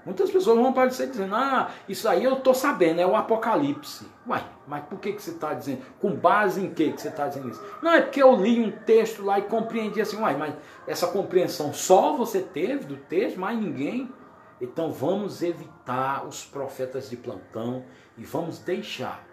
Muitas 0.06 0.32
pessoas 0.32 0.58
vão 0.58 0.74
parecer 0.74 1.08
dizendo, 1.08 1.36
ah, 1.36 1.70
isso 1.88 2.10
aí 2.10 2.24
eu 2.24 2.34
estou 2.34 2.54
sabendo, 2.54 3.00
é 3.00 3.06
o 3.06 3.16
Apocalipse. 3.16 4.08
Uai, 4.28 4.44
mas 4.68 4.84
por 4.86 5.00
que, 5.00 5.14
que 5.14 5.22
você 5.22 5.32
está 5.32 5.54
dizendo? 5.54 5.82
Com 6.00 6.16
base 6.16 6.64
em 6.64 6.74
que, 6.74 6.92
que 6.92 7.02
você 7.02 7.10
está 7.10 7.28
dizendo 7.28 7.50
isso? 7.50 7.64
Não, 7.82 7.94
é 7.94 8.02
porque 8.02 8.22
eu 8.22 8.36
li 8.36 8.60
um 8.60 8.72
texto 8.72 9.24
lá 9.24 9.38
e 9.38 9.44
compreendi 9.44 10.02
assim, 10.02 10.18
uai, 10.18 10.36
mas 10.36 10.56
essa 10.88 11.08
compreensão 11.08 11.72
só 11.72 12.14
você 12.14 12.42
teve 12.42 12.86
do 12.86 12.98
texto, 12.98 13.40
mais 13.40 13.60
ninguém. 13.60 14.12
Então 14.60 14.92
vamos 14.92 15.42
evitar 15.42 16.26
os 16.26 16.46
profetas 16.46 17.10
de 17.10 17.18
plantão 17.18 17.84
e 18.18 18.24
vamos 18.24 18.60
deixar 18.60 19.24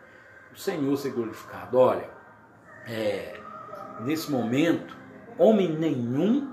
o 0.53 0.57
Senhor 0.57 0.97
ser 0.97 1.13
glorificado. 1.13 1.79
Olha, 1.79 2.11
é, 2.87 3.39
nesse 4.01 4.31
momento, 4.31 4.97
homem 5.39 5.69
nenhum 5.69 6.53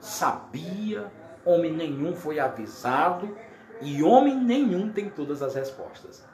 sabia 0.00 1.10
homem 1.46 1.72
nenhum 1.72 2.14
foi 2.14 2.38
avisado 2.38 3.34
e 3.80 4.02
homem 4.02 4.36
nenhum 4.36 4.90
tem 4.90 5.08
todas 5.08 5.42
as 5.42 5.54
respostas. 5.54 6.24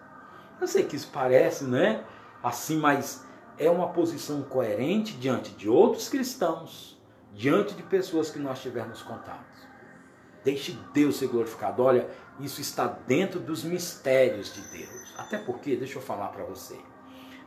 Eu 0.60 0.66
sei 0.66 0.84
que 0.84 0.96
isso 0.96 1.10
parece, 1.12 1.64
né? 1.64 2.04
Assim, 2.42 2.78
mas 2.78 3.24
é 3.58 3.70
uma 3.70 3.88
posição 3.88 4.42
coerente 4.42 5.14
diante 5.14 5.50
de 5.52 5.68
outros 5.68 6.08
cristãos, 6.08 7.00
diante 7.32 7.74
de 7.74 7.82
pessoas 7.82 8.30
que 8.30 8.38
nós 8.38 8.60
tivermos 8.60 9.02
contato. 9.02 9.52
Deixe 10.44 10.76
Deus 10.92 11.16
ser 11.16 11.28
glorificado. 11.28 11.82
Olha, 11.82 12.08
isso 12.40 12.60
está 12.60 12.86
dentro 12.86 13.38
dos 13.38 13.62
mistérios 13.62 14.52
de 14.52 14.60
Deus. 14.76 15.14
Até 15.18 15.38
porque, 15.38 15.76
deixa 15.76 15.98
eu 15.98 16.02
falar 16.02 16.28
para 16.28 16.44
você. 16.44 16.76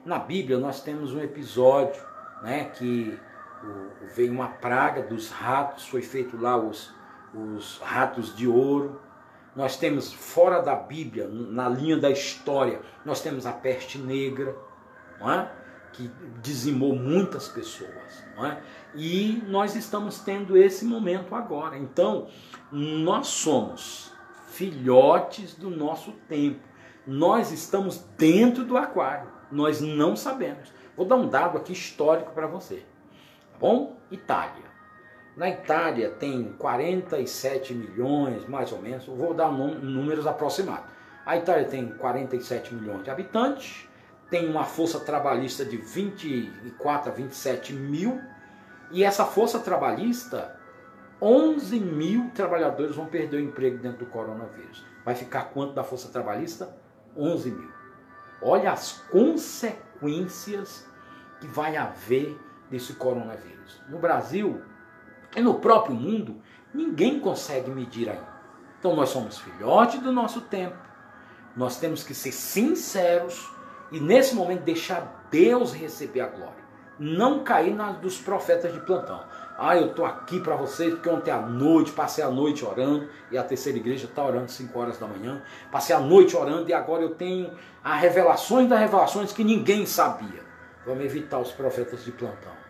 Na 0.06 0.20
Bíblia 0.20 0.58
nós 0.58 0.82
temos 0.82 1.14
um 1.14 1.20
episódio, 1.20 2.02
né, 2.42 2.66
que 2.66 3.20
veio 4.14 4.32
uma 4.32 4.48
praga 4.48 5.02
dos 5.02 5.30
ratos, 5.30 5.88
foi 5.88 6.02
feito 6.02 6.38
lá 6.40 6.56
os 6.56 6.94
os 7.36 7.80
ratos 7.80 8.36
de 8.36 8.48
ouro. 8.48 9.01
Nós 9.56 9.77
temos 9.77 10.12
fora 10.12 10.62
da 10.62 10.75
Bíblia, 10.75 11.27
na 11.30 11.70
linha 11.70 11.98
da 11.98 12.10
história, 12.10 12.82
nós 13.06 13.22
temos 13.22 13.46
a 13.46 13.54
peste 13.54 13.98
negra, 13.98 14.56
não 15.20 15.32
é? 15.32 15.50
que 15.96 16.12
dizimou 16.42 16.94
muitas 16.94 17.48
pessoas. 17.48 18.24
Não 18.36 18.46
é? 18.46 18.62
E 18.94 19.42
nós 19.48 19.75
estamos 19.75 20.20
tendo 20.20 20.58
esse 20.58 20.84
momento 20.84 21.34
agora. 21.34 21.77
Então, 21.77 22.27
nós 22.70 23.27
somos 23.27 24.12
filhotes 24.50 25.56
do 25.56 25.70
nosso 25.70 26.12
tempo. 26.27 26.60
Nós 27.08 27.51
estamos 27.51 28.06
dentro 28.18 28.65
do 28.65 28.77
aquário. 28.77 29.32
Nós 29.50 29.80
não 29.80 30.15
sabemos. 30.15 30.74
Vou 30.98 31.06
dar 31.06 31.15
um 31.15 31.30
dado 31.30 31.58
aqui 31.58 31.72
histórico 31.72 32.32
para 32.34 32.48
você. 32.48 32.77
Tá 33.54 33.60
bom? 33.60 33.98
Itália. 34.12 34.75
Na 35.36 35.50
Itália 35.50 36.12
tem 36.12 36.54
47 36.58 37.74
milhões, 37.74 38.48
mais 38.48 38.72
ou 38.72 38.82
menos, 38.82 39.06
vou 39.06 39.34
dar 39.34 39.51
números 39.51 40.25
aproximados. 40.25 40.89
A 41.25 41.36
Itália 41.36 41.65
tem 41.65 41.89
47 41.89 42.74
milhões 42.74 43.04
de 43.04 43.10
habitantes, 43.10 43.89
tem 44.30 44.50
uma 44.50 44.63
força 44.63 45.00
trabalhista 45.00 45.65
de 45.65 45.75
24 45.75 47.12
a 47.12 47.13
27 47.13 47.74
mil, 47.74 48.22
e 48.92 49.04
essa 49.04 49.25
força 49.25 49.60
trabalhista, 49.60 50.58
11 51.22 51.80
mil 51.80 52.30
trabalhadores 52.34 52.96
vão 52.96 53.08
perder 53.08 53.38
o 53.38 53.42
emprego 53.42 53.77
dentro 53.77 54.00
do 54.00 54.06
coronavírus. 54.06 54.86
Vai 55.04 55.15
ficar 55.15 55.46
quanto 55.46 55.74
da 55.74 55.84
força 55.84 56.10
trabalhista? 56.10 56.74
11 57.18 57.51
mil. 57.51 57.72
Olha 58.42 58.72
as 58.72 59.04
consequências 59.10 60.86
que 61.42 61.48
vai 61.48 61.75
haver 61.75 62.39
desse 62.70 62.94
coronavírus. 62.94 63.82
No 63.89 63.98
Brasil, 63.98 64.62
e 65.36 65.42
no 65.42 65.56
próprio 65.56 65.96
mundo, 65.96 66.42
ninguém 66.74 67.20
consegue 67.20 67.70
medir 67.70 68.10
ainda. 68.10 68.36
Então 68.80 68.96
nós 68.96 69.10
somos 69.10 69.38
filhotes 69.39 70.00
do 70.00 70.12
nosso 70.12 70.42
tempo. 70.42 70.77
Nós 71.56 71.77
temos 71.77 72.04
que 72.04 72.13
ser 72.13 72.32
sinceros 72.32 73.50
e 73.92 74.00
nesse 74.00 74.36
momento 74.36 74.63
deixar 74.63 75.27
Deus 75.32 75.74
receber 75.74 76.22
a 76.22 76.27
glória. 76.27 76.65
Não 76.98 77.44
cair 77.44 77.74
na 77.74 77.92
dos 77.92 78.18
profetas 78.18 78.74
de 78.74 78.80
plantão. 78.80 79.24
Ah, 79.58 79.75
eu 79.75 79.88
estou 79.88 80.06
aqui 80.06 80.39
para 80.39 80.56
vocês 80.56 80.94
porque 80.94 81.10
ontem 81.10 81.32
à 81.32 81.42
noite 81.42 81.92
passei 81.92 82.24
a 82.24 82.30
noite 82.30 82.65
orando 82.65 83.08
e 83.32 83.38
a 83.38 83.44
terceira 83.44 83.77
igreja 83.77 84.06
está 84.06 84.24
orando 84.24 84.51
5 84.51 84.77
horas 84.77 84.98
da 84.98 85.08
manhã. 85.08 85.42
Passei 85.72 85.96
a 85.96 86.00
noite 86.00 86.36
orando 86.36 86.70
e 86.70 86.74
agora 86.74 87.04
eu 87.04 87.15
tenho 87.15 87.51
as 87.84 88.01
revelações 88.01 88.70
das 88.70 88.80
revelações 88.80 89.32
que 89.32 89.44
ninguém 89.44 89.86
sabia. 89.86 90.44
Vamos 90.86 91.04
evitar 91.04 91.39
os 91.39 91.51
profetas 91.51 92.04
de 92.04 92.12
plantão. 92.12 92.65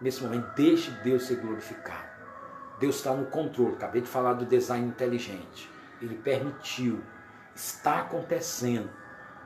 Nesse 0.00 0.22
momento, 0.22 0.54
deixe 0.54 0.90
Deus 1.02 1.24
ser 1.24 1.36
glorificado. 1.36 2.08
Deus 2.78 2.96
está 2.96 3.12
no 3.12 3.26
controle. 3.26 3.74
Acabei 3.74 4.00
de 4.00 4.08
falar 4.08 4.34
do 4.34 4.44
design 4.44 4.86
inteligente. 4.86 5.68
Ele 6.00 6.14
permitiu. 6.14 7.00
Está 7.54 8.00
acontecendo. 8.00 8.88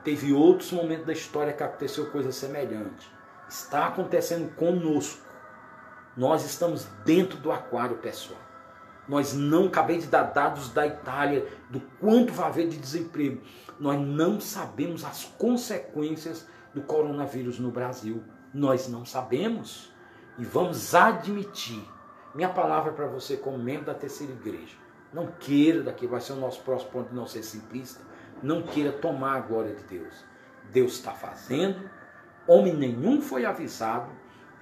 Teve 0.05 0.33
outros 0.33 0.73
momentos 0.73 1.07
da 1.07 1.13
história 1.13 1.53
que 1.53 1.63
aconteceu 1.63 2.11
coisa 2.11 2.31
semelhante. 2.33 3.11
Está 3.49 3.87
acontecendo 3.87 4.55
conosco. 4.55 5.23
Nós 6.17 6.45
estamos 6.45 6.87
dentro 7.05 7.39
do 7.39 7.51
aquário, 7.51 7.97
pessoal. 7.97 8.41
Nós 9.09 9.33
não, 9.33 9.67
acabei 9.67 9.99
de 9.99 10.07
dar 10.07 10.25
dados 10.25 10.69
da 10.69 10.87
Itália, 10.87 11.47
do 11.71 11.81
quanto 11.99 12.33
vai 12.33 12.49
haver 12.49 12.69
de 12.69 12.77
desemprego. 12.77 13.43
Nós 13.81 14.01
não 14.01 14.41
sabemos 14.41 15.05
as 15.05 15.25
consequências 15.25 16.47
do 16.75 16.83
coronavírus 16.83 17.59
no 17.59 17.71
Brasil. 17.71 18.23
Nós 18.53 18.89
não 18.89 19.05
sabemos 19.05 19.93
e 20.39 20.45
vamos 20.45 20.95
admitir. 20.95 21.87
Minha 22.35 22.49
palavra 22.49 22.93
para 22.93 23.07
você, 23.07 23.37
como 23.37 23.59
membro 23.59 23.87
da 23.87 23.95
terceira 23.95 24.33
igreja, 24.33 24.77
não 25.13 25.27
queira, 25.27 25.83
daqui 25.83 26.07
vai 26.07 26.21
ser 26.21 26.33
o 26.33 26.37
nosso 26.37 26.63
próximo 26.63 26.91
ponto 26.91 27.09
de 27.11 27.15
não 27.15 27.27
ser 27.27 27.43
simplista, 27.43 28.03
não 28.43 28.63
queira 28.63 28.93
tomar 28.93 29.37
a 29.37 29.41
glória 29.41 29.75
de 29.75 29.83
Deus. 29.85 30.25
Deus 30.71 30.93
está 30.93 31.13
fazendo, 31.13 31.91
homem 32.47 32.75
nenhum 32.75 33.21
foi 33.21 33.45
avisado, 33.45 34.11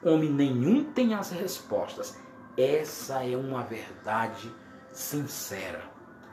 homem 0.03 0.31
nenhum 0.31 0.93
tem 0.93 1.15
as 1.15 1.31
respostas. 1.31 2.19
Essa 2.57 3.25
é 3.25 3.37
uma 3.37 3.63
verdade 3.63 4.53
sincera. 4.93 5.83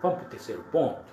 Vamos 0.02 0.20
para 0.20 0.28
o 0.28 0.30
terceiro 0.30 0.64
ponto? 0.72 1.06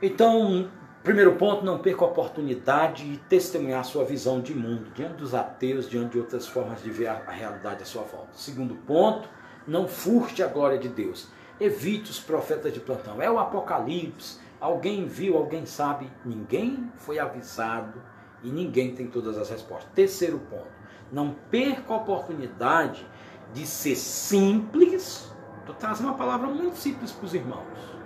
Então, 0.00 0.70
Primeiro 1.02 1.36
ponto, 1.36 1.64
não 1.64 1.78
perca 1.78 2.04
a 2.04 2.08
oportunidade 2.08 3.08
de 3.08 3.18
testemunhar 3.18 3.84
sua 3.84 4.04
visão 4.04 4.40
de 4.40 4.54
mundo 4.54 4.90
diante 4.94 5.14
dos 5.14 5.32
ateus, 5.32 5.88
diante 5.88 6.12
de 6.12 6.18
outras 6.18 6.46
formas 6.46 6.82
de 6.82 6.90
ver 6.90 7.06
a 7.06 7.30
realidade 7.30 7.82
à 7.82 7.86
sua 7.86 8.02
volta. 8.02 8.30
Segundo 8.32 8.74
ponto, 8.74 9.28
não 9.66 9.86
furte 9.86 10.42
a 10.42 10.48
glória 10.48 10.76
de 10.76 10.88
Deus. 10.88 11.28
Evite 11.60 12.10
os 12.10 12.18
profetas 12.18 12.72
de 12.72 12.80
plantão. 12.80 13.22
É 13.22 13.30
o 13.30 13.38
Apocalipse. 13.38 14.38
Alguém 14.60 15.06
viu, 15.06 15.36
alguém 15.36 15.64
sabe. 15.64 16.10
Ninguém 16.24 16.92
foi 16.96 17.18
avisado 17.18 18.02
e 18.42 18.50
ninguém 18.50 18.94
tem 18.94 19.06
todas 19.06 19.38
as 19.38 19.48
respostas. 19.48 19.90
Terceiro 19.94 20.38
ponto, 20.50 20.66
não 21.12 21.34
perca 21.50 21.94
a 21.94 21.96
oportunidade 21.96 23.06
de 23.54 23.66
ser 23.66 23.94
simples. 23.94 25.32
Estou 25.60 25.74
trazendo 25.76 26.08
uma 26.08 26.18
palavra 26.18 26.48
muito 26.48 26.76
simples 26.76 27.12
para 27.12 27.24
os 27.24 27.34
irmãos 27.34 27.97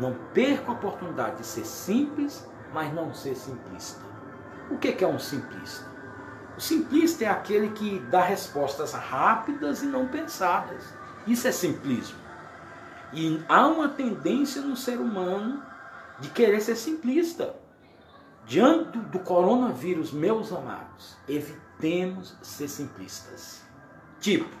não 0.00 0.14
perca 0.32 0.70
a 0.70 0.74
oportunidade 0.74 1.38
de 1.38 1.46
ser 1.46 1.64
simples 1.64 2.48
mas 2.72 2.92
não 2.92 3.12
ser 3.12 3.34
simplista. 3.34 4.00
O 4.70 4.78
que 4.78 5.02
é 5.02 5.06
um 5.06 5.18
simplista? 5.18 5.84
O 6.56 6.60
simplista 6.60 7.24
é 7.24 7.28
aquele 7.28 7.70
que 7.70 7.98
dá 8.10 8.22
respostas 8.22 8.92
rápidas 8.92 9.82
e 9.82 9.86
não 9.86 10.06
pensadas. 10.06 10.94
Isso 11.26 11.48
é 11.48 11.52
simplismo. 11.52 12.18
E 13.12 13.42
há 13.48 13.66
uma 13.66 13.88
tendência 13.88 14.62
no 14.62 14.76
ser 14.76 14.98
humano 14.98 15.62
de 16.20 16.28
querer 16.28 16.60
ser 16.60 16.76
simplista. 16.76 17.56
Diante 18.46 18.98
do 18.98 19.18
coronavírus, 19.20 20.12
meus 20.12 20.52
amados, 20.52 21.16
evitemos 21.28 22.36
ser 22.42 22.68
simplistas. 22.68 23.62
Tipo, 24.20 24.54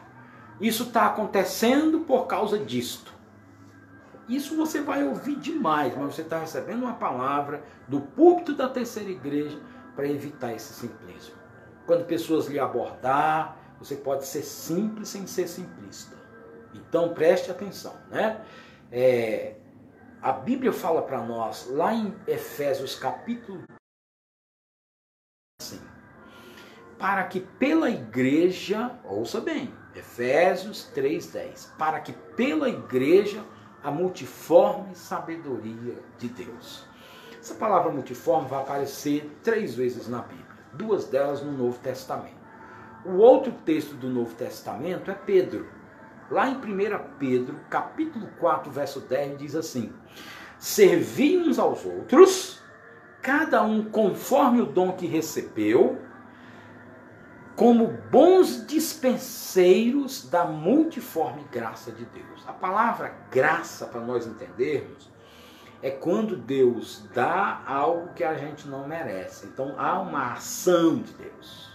isso 0.60 0.84
está 0.84 1.06
acontecendo 1.06 2.00
por 2.00 2.26
causa 2.26 2.58
disto. 2.58 3.12
Isso 4.30 4.56
você 4.56 4.80
vai 4.80 5.02
ouvir 5.02 5.34
demais, 5.34 5.92
mas 5.96 6.14
você 6.14 6.22
está 6.22 6.38
recebendo 6.38 6.84
uma 6.84 6.94
palavra 6.94 7.64
do 7.88 8.00
púlpito 8.00 8.54
da 8.54 8.68
terceira 8.68 9.10
igreja 9.10 9.60
para 9.96 10.06
evitar 10.06 10.54
esse 10.54 10.72
simplismo. 10.72 11.34
Quando 11.84 12.06
pessoas 12.06 12.46
lhe 12.46 12.60
abordar, 12.60 13.56
você 13.76 13.96
pode 13.96 14.24
ser 14.24 14.42
simples 14.42 15.08
sem 15.08 15.26
ser 15.26 15.48
simplista. 15.48 16.16
Então 16.72 17.12
preste 17.12 17.50
atenção, 17.50 17.92
né? 18.08 18.40
É, 18.92 19.56
a 20.22 20.30
Bíblia 20.30 20.72
fala 20.72 21.02
para 21.02 21.20
nós 21.24 21.66
lá 21.68 21.92
em 21.92 22.14
Efésios 22.28 22.94
capítulo 22.94 23.64
assim, 25.60 25.80
para 27.00 27.24
que 27.24 27.40
pela 27.40 27.90
igreja, 27.90 28.96
ouça 29.02 29.40
bem, 29.40 29.74
Efésios 29.92 30.88
3:10, 30.94 31.74
para 31.76 31.98
que 31.98 32.12
pela 32.12 32.68
igreja 32.68 33.44
a 33.82 33.90
multiforme 33.90 34.94
sabedoria 34.94 35.98
de 36.18 36.28
Deus. 36.28 36.84
Essa 37.40 37.54
palavra 37.54 37.90
multiforme 37.90 38.48
vai 38.48 38.60
aparecer 38.60 39.30
três 39.42 39.74
vezes 39.74 40.08
na 40.08 40.20
Bíblia, 40.20 40.46
duas 40.74 41.06
delas 41.06 41.42
no 41.42 41.52
Novo 41.52 41.78
Testamento. 41.78 42.40
O 43.04 43.16
outro 43.16 43.52
texto 43.64 43.94
do 43.94 44.08
Novo 44.08 44.34
Testamento 44.34 45.10
é 45.10 45.14
Pedro. 45.14 45.66
Lá 46.30 46.48
em 46.48 46.56
1 46.56 46.60
Pedro, 47.18 47.56
capítulo 47.70 48.28
4, 48.38 48.70
verso 48.70 49.00
10, 49.00 49.38
diz 49.38 49.56
assim: 49.56 49.92
Servi 50.58 51.38
uns 51.38 51.58
aos 51.58 51.84
outros, 51.86 52.62
cada 53.22 53.62
um 53.62 53.84
conforme 53.90 54.60
o 54.60 54.66
dom 54.66 54.92
que 54.92 55.06
recebeu, 55.06 55.98
como 57.60 57.88
bons 58.10 58.66
dispenseiros 58.66 60.26
da 60.30 60.46
multiforme 60.46 61.44
graça 61.52 61.92
de 61.92 62.06
Deus. 62.06 62.42
A 62.46 62.54
palavra 62.54 63.14
graça, 63.30 63.84
para 63.84 64.00
nós 64.00 64.26
entendermos, 64.26 65.10
é 65.82 65.90
quando 65.90 66.38
Deus 66.38 67.06
dá 67.12 67.60
algo 67.66 68.14
que 68.14 68.24
a 68.24 68.34
gente 68.34 68.66
não 68.66 68.88
merece. 68.88 69.46
Então 69.46 69.74
há 69.76 70.00
uma 70.00 70.32
ação 70.32 71.02
de 71.02 71.12
Deus. 71.12 71.70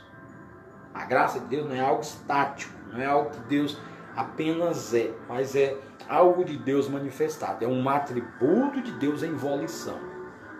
A 0.92 1.06
graça 1.06 1.40
de 1.40 1.46
Deus 1.46 1.70
não 1.70 1.76
é 1.76 1.82
algo 1.82 2.02
estático, 2.02 2.74
não 2.92 3.00
é 3.00 3.06
algo 3.06 3.30
que 3.30 3.42
Deus 3.42 3.80
apenas 4.16 4.92
é, 4.92 5.14
mas 5.30 5.56
é 5.56 5.78
algo 6.10 6.44
de 6.44 6.58
Deus 6.58 6.90
manifestado, 6.90 7.64
é 7.64 7.68
um 7.68 7.88
atributo 7.88 8.82
de 8.82 8.92
Deus 8.94 9.22
em 9.22 9.36
volição. 9.36 10.00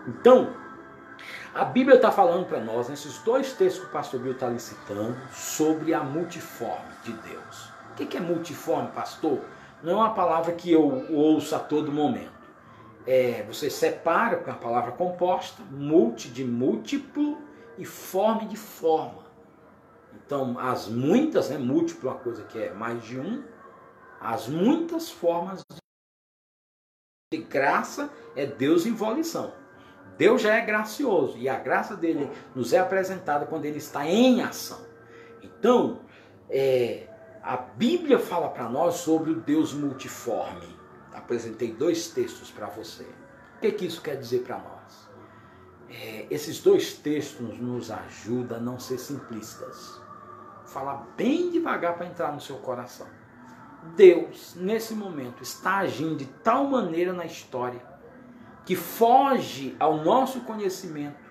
Então, 0.06 0.54
a 1.56 1.64
Bíblia 1.64 1.96
está 1.96 2.10
falando 2.12 2.46
para 2.46 2.60
nós, 2.60 2.88
nesses 2.88 3.18
dois 3.18 3.52
textos 3.52 3.84
que 3.84 3.90
o 3.90 3.92
pastor 3.92 4.20
Bill 4.20 4.32
está 4.32 4.48
licitando, 4.48 5.16
sobre 5.32 5.94
a 5.94 6.02
multiforme 6.02 6.92
de 7.02 7.12
Deus. 7.12 7.70
O 7.90 7.94
que 7.94 8.16
é 8.16 8.20
multiforme, 8.20 8.90
pastor? 8.92 9.40
Não 9.82 9.92
é 9.92 9.96
uma 9.96 10.14
palavra 10.14 10.52
que 10.52 10.70
eu 10.70 11.06
ouço 11.10 11.54
a 11.54 11.58
todo 11.58 11.90
momento 11.90 12.36
é, 13.06 13.44
você 13.44 13.70
separa 13.70 14.38
com 14.38 14.50
a 14.50 14.54
palavra 14.54 14.92
composta, 14.92 15.62
multi 15.70 16.28
de 16.28 16.44
múltiplo 16.44 17.40
e 17.78 17.84
forme 17.84 18.46
de 18.46 18.56
forma. 18.56 19.24
Então, 20.14 20.58
as 20.58 20.88
muitas, 20.88 21.48
né, 21.48 21.56
múltiplo 21.56 22.08
é 22.08 22.12
uma 22.12 22.18
coisa 22.18 22.42
que 22.42 22.58
é 22.58 22.74
mais 22.74 23.04
de 23.04 23.18
um, 23.18 23.44
as 24.20 24.48
muitas 24.48 25.08
formas 25.08 25.62
de 27.32 27.38
graça 27.38 28.10
é 28.34 28.44
Deus 28.44 28.86
em 28.86 28.92
volição. 28.92 29.52
Deus 30.16 30.42
já 30.42 30.54
é 30.54 30.60
gracioso 30.64 31.36
e 31.38 31.48
a 31.48 31.58
graça 31.58 31.96
dele 31.96 32.30
nos 32.54 32.72
é 32.72 32.78
apresentada 32.78 33.46
quando 33.46 33.64
ele 33.64 33.78
está 33.78 34.06
em 34.06 34.42
ação. 34.42 34.80
Então, 35.42 36.00
é, 36.48 37.06
a 37.42 37.56
Bíblia 37.56 38.18
fala 38.18 38.48
para 38.48 38.68
nós 38.68 38.96
sobre 38.96 39.30
o 39.30 39.40
Deus 39.40 39.72
multiforme 39.72 40.76
apresentei 41.16 41.72
dois 41.72 42.08
textos 42.08 42.50
para 42.50 42.66
você. 42.66 43.04
O 43.56 43.60
que, 43.60 43.72
que 43.72 43.86
isso 43.86 44.02
quer 44.02 44.16
dizer 44.16 44.42
para 44.42 44.58
nós? 44.58 45.08
É, 45.88 46.26
esses 46.30 46.60
dois 46.60 46.94
textos 46.94 47.58
nos 47.58 47.90
ajudam 47.90 48.58
a 48.58 48.60
não 48.60 48.78
ser 48.78 48.98
simplistas. 48.98 50.00
Falar 50.66 51.06
bem 51.16 51.50
devagar 51.50 51.96
para 51.96 52.06
entrar 52.06 52.32
no 52.32 52.40
seu 52.40 52.56
coração. 52.56 53.06
Deus, 53.96 54.54
nesse 54.56 54.94
momento, 54.94 55.42
está 55.42 55.78
agindo 55.78 56.16
de 56.16 56.26
tal 56.26 56.64
maneira 56.64 57.12
na 57.12 57.24
história 57.24 57.80
que 58.66 58.74
foge 58.74 59.76
ao 59.78 59.98
nosso 59.98 60.40
conhecimento, 60.40 61.24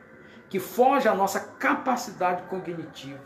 que 0.49 0.57
foge 0.57 1.09
à 1.09 1.13
nossa 1.13 1.39
capacidade 1.39 2.43
cognitiva, 2.43 3.19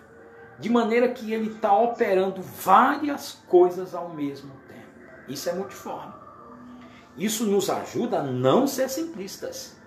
de 0.58 0.68
maneira 0.68 1.08
que 1.10 1.32
ele 1.32 1.52
está 1.52 1.72
operando 1.78 2.42
várias 2.42 3.34
coisas 3.48 3.94
ao 3.94 4.10
mesmo 4.10 4.52
tempo. 4.68 4.90
Isso 5.28 5.48
é 5.48 5.54
multiforme. 5.54 6.12
Isso 7.16 7.46
nos 7.46 7.70
ajuda 7.70 8.20
a 8.20 8.24
não 8.24 8.66
ser 8.66 8.90
simplistas. 8.90 9.78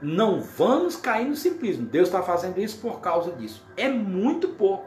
Não 0.00 0.40
vamos 0.40 0.94
cair 0.94 1.26
no 1.26 1.34
simplismo. 1.34 1.84
Deus 1.84 2.06
está 2.06 2.22
fazendo 2.22 2.58
isso 2.58 2.78
por 2.78 3.00
causa 3.00 3.32
disso. 3.32 3.66
É 3.76 3.88
muito 3.88 4.50
pouco. 4.50 4.86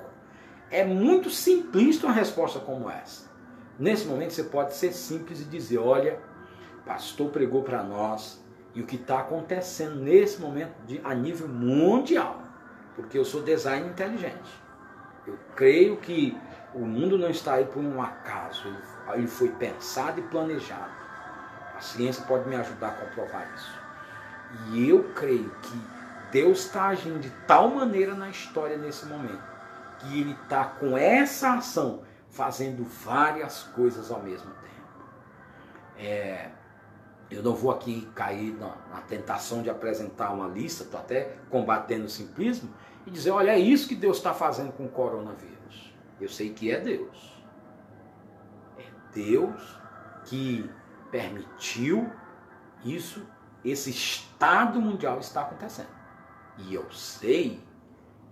É 0.69 0.85
muito 0.85 1.29
simplista 1.29 2.07
uma 2.07 2.15
resposta 2.15 2.59
como 2.59 2.89
essa. 2.89 3.29
Nesse 3.77 4.05
momento 4.05 4.31
você 4.31 4.43
pode 4.43 4.73
ser 4.75 4.93
simples 4.93 5.41
e 5.41 5.45
dizer: 5.45 5.79
olha, 5.79 6.21
pastor 6.85 7.29
pregou 7.31 7.63
para 7.63 7.83
nós 7.83 8.40
e 8.73 8.81
o 8.81 8.85
que 8.85 8.95
está 8.95 9.19
acontecendo 9.19 9.95
nesse 9.95 10.39
momento 10.39 10.73
de, 10.85 11.01
a 11.03 11.13
nível 11.13 11.47
mundial. 11.47 12.41
Porque 12.95 13.17
eu 13.17 13.25
sou 13.25 13.41
design 13.41 13.89
inteligente. 13.89 14.61
Eu 15.25 15.37
creio 15.55 15.97
que 15.97 16.37
o 16.73 16.79
mundo 16.79 17.17
não 17.17 17.29
está 17.29 17.55
aí 17.55 17.65
por 17.65 17.83
um 17.83 18.01
acaso. 18.01 18.75
Ele 19.13 19.27
foi 19.27 19.49
pensado 19.49 20.19
e 20.19 20.23
planejado. 20.23 20.91
A 21.75 21.81
ciência 21.81 22.23
pode 22.25 22.47
me 22.47 22.55
ajudar 22.55 22.89
a 22.89 23.05
comprovar 23.05 23.51
isso. 23.55 23.81
E 24.71 24.89
eu 24.89 25.03
creio 25.15 25.49
que 25.61 25.81
Deus 26.31 26.65
está 26.65 26.87
agindo 26.87 27.19
de 27.19 27.29
tal 27.47 27.69
maneira 27.69 28.13
na 28.13 28.29
história 28.29 28.77
nesse 28.77 29.05
momento 29.05 29.51
que 30.01 30.19
Ele 30.19 30.31
está 30.43 30.65
com 30.65 30.97
essa 30.97 31.55
ação 31.55 32.03
fazendo 32.29 32.83
várias 32.83 33.63
coisas 33.63 34.09
ao 34.09 34.21
mesmo 34.21 34.49
tempo. 34.51 34.71
É, 35.97 36.49
eu 37.31 37.41
não 37.41 37.55
vou 37.55 37.71
aqui 37.71 38.07
cair 38.13 38.53
na, 38.53 38.75
na 38.89 39.01
tentação 39.01 39.61
de 39.61 39.69
apresentar 39.69 40.31
uma 40.31 40.47
lista, 40.47 40.83
estou 40.83 40.99
até 40.99 41.37
combatendo 41.49 42.05
o 42.05 42.09
simplismo, 42.09 42.69
e 43.05 43.11
dizer: 43.11 43.31
olha, 43.31 43.51
é 43.51 43.59
isso 43.59 43.87
que 43.87 43.95
Deus 43.95 44.17
está 44.17 44.33
fazendo 44.33 44.73
com 44.73 44.85
o 44.85 44.89
coronavírus. 44.89 45.93
Eu 46.19 46.27
sei 46.27 46.53
que 46.53 46.71
é 46.71 46.79
Deus. 46.79 47.41
É 48.77 48.83
Deus 49.13 49.79
que 50.25 50.69
permitiu 51.09 52.11
isso, 52.83 53.25
esse 53.63 53.89
estado 53.89 54.81
mundial 54.81 55.19
está 55.19 55.41
acontecendo. 55.41 55.89
E 56.57 56.73
eu 56.73 56.89
sei 56.91 57.63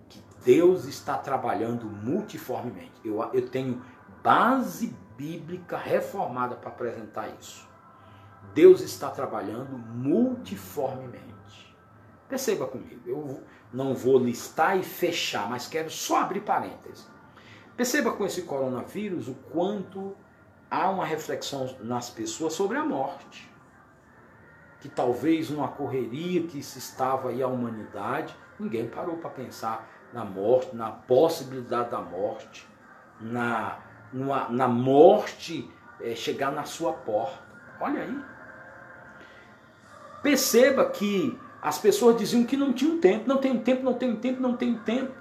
que 0.08 0.22
Deus 0.44 0.84
está 0.84 1.16
trabalhando 1.16 1.86
multiformemente. 1.86 2.92
Eu, 3.04 3.22
eu 3.32 3.48
tenho 3.48 3.82
base 4.22 4.94
bíblica 5.16 5.76
reformada 5.76 6.54
para 6.54 6.70
apresentar 6.70 7.28
isso. 7.40 7.69
Deus 8.54 8.80
está 8.80 9.10
trabalhando 9.10 9.78
multiformemente. 9.78 11.30
Perceba 12.28 12.66
comigo, 12.66 13.00
eu 13.06 13.42
não 13.72 13.94
vou 13.94 14.18
listar 14.18 14.78
e 14.78 14.82
fechar, 14.82 15.48
mas 15.48 15.66
quero 15.66 15.90
só 15.90 16.20
abrir 16.20 16.40
parênteses. 16.40 17.08
Perceba 17.76 18.12
com 18.12 18.24
esse 18.24 18.42
coronavírus 18.42 19.26
o 19.28 19.34
quanto 19.34 20.16
há 20.70 20.88
uma 20.90 21.04
reflexão 21.04 21.76
nas 21.80 22.10
pessoas 22.10 22.52
sobre 22.52 22.76
a 22.76 22.84
morte. 22.84 23.50
Que 24.80 24.88
talvez 24.88 25.50
numa 25.50 25.68
correria 25.68 26.46
que 26.46 26.62
se 26.62 26.78
estava 26.78 27.30
aí 27.30 27.42
a 27.42 27.48
humanidade, 27.48 28.36
ninguém 28.58 28.88
parou 28.88 29.16
para 29.16 29.30
pensar 29.30 29.88
na 30.12 30.24
morte, 30.24 30.74
na 30.74 30.90
possibilidade 30.90 31.90
da 31.90 32.00
morte, 32.00 32.68
na, 33.20 33.78
numa, 34.12 34.48
na 34.48 34.68
morte 34.68 35.70
é, 36.00 36.14
chegar 36.14 36.52
na 36.52 36.64
sua 36.64 36.92
porta. 36.92 37.38
Olha 37.80 38.02
aí. 38.02 38.29
Perceba 40.22 40.84
que 40.86 41.38
as 41.62 41.78
pessoas 41.78 42.16
diziam 42.16 42.44
que 42.44 42.56
não 42.56 42.72
tinham 42.72 42.98
tempo, 42.98 43.28
não 43.28 43.38
tem 43.38 43.58
tempo, 43.58 43.82
não 43.82 43.94
tem 43.94 44.16
tempo, 44.16 44.40
não 44.40 44.56
tem 44.56 44.74
tempo. 44.78 45.12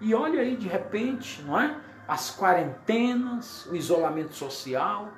E 0.00 0.14
olha 0.14 0.40
aí, 0.40 0.56
de 0.56 0.68
repente, 0.68 1.42
não 1.42 1.60
é? 1.60 1.76
as 2.08 2.34
quarentenas, 2.34 3.66
o 3.66 3.76
isolamento 3.76 4.34
social. 4.34 5.12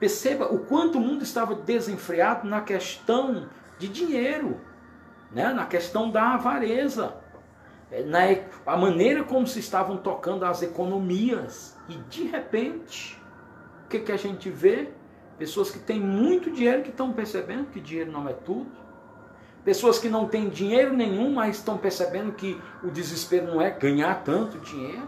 Perceba 0.00 0.46
o 0.46 0.60
quanto 0.60 0.96
o 0.96 1.00
mundo 1.00 1.22
estava 1.22 1.54
desenfreado 1.54 2.48
na 2.48 2.62
questão 2.62 3.48
de 3.78 3.88
dinheiro. 3.88 4.58
né? 5.30 5.52
na 5.52 5.66
questão 5.66 6.10
da 6.10 6.34
avareza, 6.34 7.16
é, 7.90 8.02
na 8.04 8.20
a 8.64 8.76
maneira 8.76 9.24
como 9.24 9.46
se 9.46 9.58
estavam 9.58 9.98
tocando 9.98 10.44
as 10.44 10.62
economias. 10.62 11.76
E 11.88 11.94
de 11.94 12.24
repente, 12.24 13.20
o 13.84 13.88
que, 13.88 13.98
que 13.98 14.12
a 14.12 14.16
gente 14.16 14.48
vê? 14.48 14.92
Pessoas 15.38 15.70
que 15.70 15.78
têm 15.78 16.00
muito 16.00 16.50
dinheiro 16.50 16.82
que 16.82 16.90
estão 16.90 17.12
percebendo 17.12 17.66
que 17.66 17.80
dinheiro 17.80 18.10
não 18.10 18.28
é 18.28 18.32
tudo. 18.32 18.66
Pessoas 19.64 19.98
que 19.98 20.08
não 20.08 20.26
têm 20.26 20.48
dinheiro 20.48 20.92
nenhum, 20.92 21.34
mas 21.34 21.56
estão 21.56 21.76
percebendo 21.76 22.32
que 22.32 22.60
o 22.82 22.90
desespero 22.90 23.46
não 23.46 23.60
é 23.60 23.70
ganhar 23.70 24.22
tanto 24.22 24.58
dinheiro. 24.60 25.02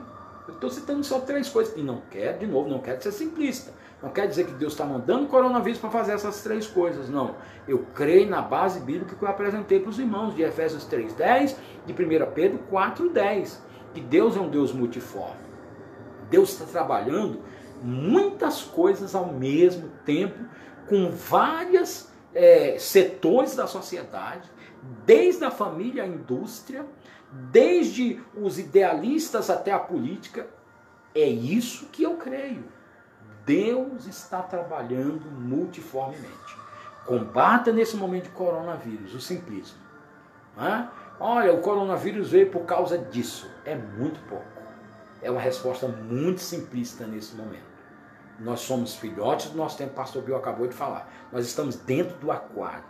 Eu 0.46 0.54
estou 0.54 0.70
citando 0.70 1.04
só 1.04 1.20
três 1.20 1.48
coisas. 1.48 1.76
E 1.76 1.82
não 1.82 2.02
quero, 2.10 2.38
de 2.38 2.46
novo, 2.46 2.68
não 2.68 2.80
quero 2.80 3.02
ser 3.02 3.12
simplista. 3.12 3.72
Não 4.02 4.10
quer 4.10 4.26
dizer 4.26 4.46
que 4.46 4.52
Deus 4.52 4.72
está 4.72 4.84
mandando 4.84 5.24
o 5.24 5.28
coronavírus 5.28 5.78
para 5.78 5.90
fazer 5.90 6.12
essas 6.12 6.42
três 6.42 6.66
coisas. 6.66 7.08
Não. 7.08 7.34
Eu 7.66 7.84
creio 7.94 8.28
na 8.28 8.42
base 8.42 8.80
bíblica 8.80 9.14
que 9.14 9.22
eu 9.22 9.28
apresentei 9.28 9.80
para 9.80 9.90
os 9.90 9.98
irmãos 9.98 10.34
de 10.34 10.42
Efésios 10.42 10.86
3,10, 10.88 11.56
de 11.86 11.92
1 11.92 12.32
Pedro 12.32 12.60
4,10. 12.70 13.58
Que 13.94 14.00
Deus 14.00 14.36
é 14.36 14.40
um 14.40 14.48
Deus 14.48 14.72
multiforme. 14.72 15.48
Deus 16.30 16.50
está 16.52 16.64
trabalhando 16.64 17.40
muitas 17.82 18.62
coisas 18.62 19.14
ao 19.14 19.32
mesmo 19.32 19.88
tempo, 20.04 20.38
com 20.88 21.10
vários 21.10 22.08
é, 22.34 22.78
setores 22.78 23.54
da 23.54 23.66
sociedade, 23.66 24.50
desde 25.04 25.44
a 25.44 25.50
família 25.50 26.04
à 26.04 26.06
indústria, 26.06 26.86
desde 27.30 28.20
os 28.34 28.58
idealistas 28.58 29.50
até 29.50 29.72
a 29.72 29.78
política. 29.78 30.46
É 31.14 31.26
isso 31.26 31.86
que 31.86 32.02
eu 32.02 32.16
creio. 32.16 32.64
Deus 33.44 34.06
está 34.06 34.42
trabalhando 34.42 35.30
multiformemente. 35.30 36.56
Combata 37.06 37.72
nesse 37.72 37.96
momento 37.96 38.24
de 38.24 38.30
coronavírus 38.30 39.14
o 39.14 39.20
simplismo. 39.20 39.78
É? 40.58 40.86
Olha, 41.18 41.52
o 41.52 41.60
coronavírus 41.60 42.30
veio 42.30 42.50
por 42.50 42.64
causa 42.64 42.98
disso. 42.98 43.50
É 43.64 43.74
muito 43.74 44.20
pouco. 44.28 44.44
É 45.22 45.30
uma 45.30 45.40
resposta 45.40 45.88
muito 45.88 46.40
simplista 46.40 47.06
nesse 47.06 47.34
momento. 47.34 47.67
Nós 48.38 48.60
somos 48.60 48.94
filhotes 48.94 49.50
do 49.50 49.56
nosso 49.56 49.76
tempo, 49.76 49.92
o 49.92 49.96
pastor 49.96 50.22
Bill 50.22 50.36
acabou 50.36 50.66
de 50.66 50.74
falar. 50.74 51.10
Nós 51.32 51.46
estamos 51.46 51.76
dentro 51.76 52.16
do 52.18 52.30
aquário. 52.30 52.84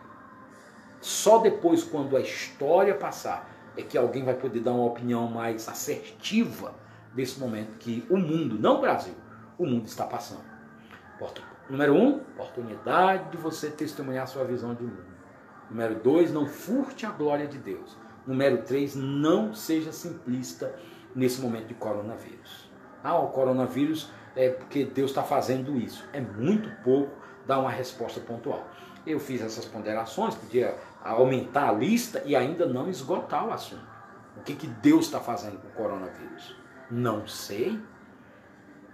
Só 1.01 1.39
depois, 1.39 1.83
quando 1.83 2.17
a 2.17 2.21
história 2.21 2.95
passar, 2.95 3.49
é 3.77 3.83
que 3.83 3.97
alguém 3.97 4.25
vai 4.25 4.35
poder 4.35 4.61
dar 4.61 4.73
uma 4.73 4.85
opinião 4.85 5.27
mais 5.29 5.69
assertiva 5.69 6.75
desse 7.15 7.39
momento 7.39 7.79
que 7.79 8.07
o 8.11 8.17
mundo, 8.17 8.59
não 8.59 8.79
o 8.79 8.81
Brasil, 8.81 9.15
o 9.57 9.65
mundo 9.65 9.87
está 9.87 10.05
passando. 10.05 10.45
Número 11.69 11.95
um, 11.95 12.17
oportunidade 12.17 13.31
de 13.31 13.37
você 13.37 13.71
testemunhar 13.71 14.27
sua 14.27 14.45
visão 14.45 14.75
de 14.75 14.83
mundo. 14.83 15.19
Número 15.71 15.97
dois, 15.97 16.33
não 16.33 16.47
furte 16.47 17.05
a 17.05 17.11
glória 17.11 17.47
de 17.47 17.59
Deus. 17.59 17.97
Número 18.27 18.63
três, 18.63 18.95
não 18.95 19.53
seja 19.53 19.93
simplista 19.93 20.75
nesse 21.15 21.41
momento 21.41 21.67
de 21.67 21.75
coronavírus. 21.75 22.71
Ah, 23.03 23.19
o 23.19 23.29
coronavírus 23.29 24.11
é 24.39 24.51
porque 24.51 24.85
Deus 24.85 25.11
está 25.11 25.25
fazendo 25.25 25.77
isso. 25.77 26.09
É 26.13 26.21
muito 26.21 26.71
pouco 26.85 27.11
dar 27.45 27.59
uma 27.59 27.71
resposta 27.71 28.21
pontual. 28.21 28.69
Eu 29.05 29.19
fiz 29.19 29.43
essas 29.43 29.65
ponderações, 29.65 30.37
podia 30.37 30.77
aumentar 31.03 31.69
a 31.69 31.73
lista 31.73 32.23
e 32.25 32.37
ainda 32.37 32.65
não 32.65 32.89
esgotar 32.89 33.49
o 33.49 33.53
assunto. 33.53 33.85
O 34.37 34.43
que, 34.43 34.55
que 34.55 34.69
Deus 34.69 35.07
está 35.07 35.19
fazendo 35.19 35.59
com 35.59 35.67
o 35.67 35.71
coronavírus? 35.73 36.55
Não 36.89 37.27
sei. 37.27 37.81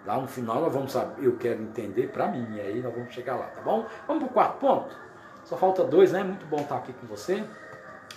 Lá 0.07 0.19
no 0.19 0.27
final 0.27 0.63
nós 0.63 0.73
vamos 0.73 0.93
saber, 0.93 1.27
eu 1.27 1.37
quero 1.37 1.63
entender 1.63 2.09
para 2.09 2.27
mim, 2.29 2.57
e 2.57 2.61
aí 2.61 2.83
nós 2.83 2.95
vamos 2.95 3.13
chegar 3.13 3.37
lá, 3.37 3.47
tá 3.49 3.61
bom? 3.61 3.87
Vamos 4.07 4.23
para 4.25 4.31
o 4.31 4.33
quarto 4.33 4.59
ponto? 4.59 4.97
Só 5.45 5.59
falta 5.59 5.85
dois, 5.85 6.13
né? 6.13 6.25
Muito 6.25 6.47
bom 6.47 6.61
estar 6.61 6.77
aqui 6.77 6.95
com 6.95 7.07
você. 7.07 7.45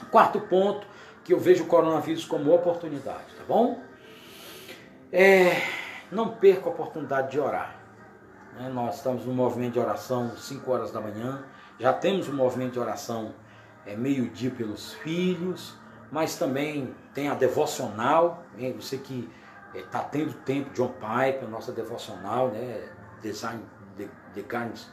Quarto 0.09 0.39
ponto, 0.39 0.87
que 1.25 1.33
eu 1.33 1.39
vejo 1.39 1.65
o 1.65 1.67
coronavírus 1.67 2.23
como 2.23 2.53
oportunidade, 2.53 3.35
tá 3.37 3.43
bom? 3.45 3.81
É, 5.11 5.61
não 6.11 6.29
perca 6.29 6.67
a 6.67 6.71
oportunidade 6.71 7.31
de 7.31 7.39
orar. 7.39 7.75
Né? 8.55 8.69
Nós 8.69 8.95
estamos 8.95 9.25
no 9.25 9.33
movimento 9.33 9.73
de 9.73 9.79
oração 9.79 10.35
5 10.35 10.71
horas 10.71 10.91
da 10.91 11.01
manhã, 11.01 11.43
já 11.79 11.93
temos 11.93 12.27
um 12.27 12.33
movimento 12.35 12.73
de 12.73 12.79
oração 12.79 13.33
é, 13.85 13.95
meio-dia 13.95 14.51
pelos 14.51 14.93
filhos, 14.93 15.75
mas 16.11 16.35
também 16.35 16.95
tem 17.13 17.29
a 17.29 17.35
devocional, 17.35 18.43
hein? 18.57 18.75
você 18.79 18.97
que 18.97 19.29
está 19.73 19.99
é, 19.99 20.03
tendo 20.03 20.33
tempo, 20.33 20.69
John 20.73 20.93
Pipe, 20.93 21.45
a 21.45 21.47
nossa 21.47 21.71
devocional, 21.71 22.49
né? 22.49 22.89
Design 23.21 23.63
the, 23.95 24.07
the 24.33 24.41
Kindness 24.41 24.89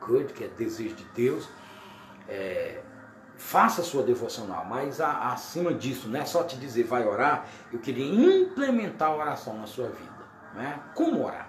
Good, 0.00 0.32
que 0.32 0.44
é 0.44 0.48
desejo 0.48 0.94
de 0.94 1.04
Deus. 1.14 1.48
É, 2.28 2.80
faça 3.36 3.80
a 3.80 3.84
sua 3.84 4.02
devocional, 4.02 4.64
mas 4.64 5.00
a, 5.00 5.32
acima 5.32 5.72
disso, 5.72 6.08
não 6.08 6.20
é 6.20 6.24
só 6.24 6.42
te 6.42 6.56
dizer 6.56 6.84
vai 6.84 7.06
orar, 7.06 7.46
eu 7.72 7.78
queria 7.78 8.04
implementar 8.04 9.10
a 9.10 9.16
oração 9.16 9.56
na 9.56 9.66
sua 9.66 9.88
vida. 9.88 10.17
Né? 10.58 10.80
Como 10.94 11.24
orar? 11.24 11.48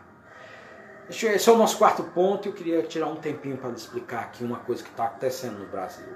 Esse 1.09 1.49
é 1.49 1.51
o 1.51 1.57
nosso 1.57 1.77
quarto 1.79 2.03
ponto 2.03 2.47
e 2.47 2.49
eu 2.49 2.53
queria 2.53 2.83
tirar 2.83 3.07
um 3.07 3.15
tempinho 3.15 3.57
para 3.57 3.71
explicar 3.71 4.25
aqui 4.25 4.43
uma 4.43 4.59
coisa 4.59 4.83
que 4.83 4.89
está 4.89 5.05
acontecendo 5.05 5.57
no 5.57 5.65
Brasil. 5.65 6.13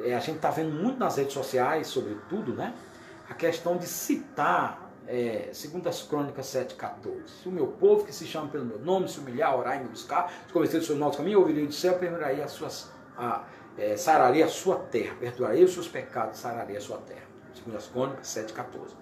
É, 0.00 0.14
a 0.14 0.20
gente 0.20 0.36
está 0.36 0.50
vendo 0.50 0.72
muito 0.72 0.98
nas 0.98 1.18
redes 1.18 1.34
sociais, 1.34 1.88
sobretudo, 1.88 2.54
né? 2.54 2.72
a 3.28 3.34
questão 3.34 3.76
de 3.76 3.86
citar 3.86 4.90
é, 5.06 5.50
segundo 5.52 5.86
as 5.88 6.02
crônicas 6.02 6.46
7,14. 6.46 7.26
Se 7.26 7.48
o 7.48 7.52
meu 7.52 7.66
povo 7.66 8.06
que 8.06 8.14
se 8.14 8.24
chama 8.24 8.48
pelo 8.48 8.64
meu 8.64 8.78
nome 8.78 9.08
se 9.08 9.18
humilhar, 9.18 9.54
orar 9.54 9.76
e 9.76 9.80
me 9.80 9.88
buscar, 9.90 10.32
se 10.46 10.52
conhecer 10.52 10.78
do 10.78 10.84
seu 10.84 10.96
nosso 10.96 11.18
caminho, 11.18 11.40
ouvirei 11.40 11.66
do 11.66 11.72
céu, 11.72 11.98
perdoarei 11.98 12.42
as 12.42 12.52
suas, 12.52 12.90
a, 13.16 13.44
é, 13.76 13.96
sararei 13.96 14.42
a 14.42 14.48
sua 14.48 14.76
terra, 14.76 15.14
perdoarei 15.20 15.62
os 15.64 15.74
seus 15.74 15.88
pecados, 15.88 16.38
sararei 16.38 16.76
a 16.76 16.80
sua 16.80 16.96
terra. 16.98 17.26
Segundo 17.54 17.76
as 17.76 17.86
crônicas 17.86 18.26
7,14. 18.28 18.94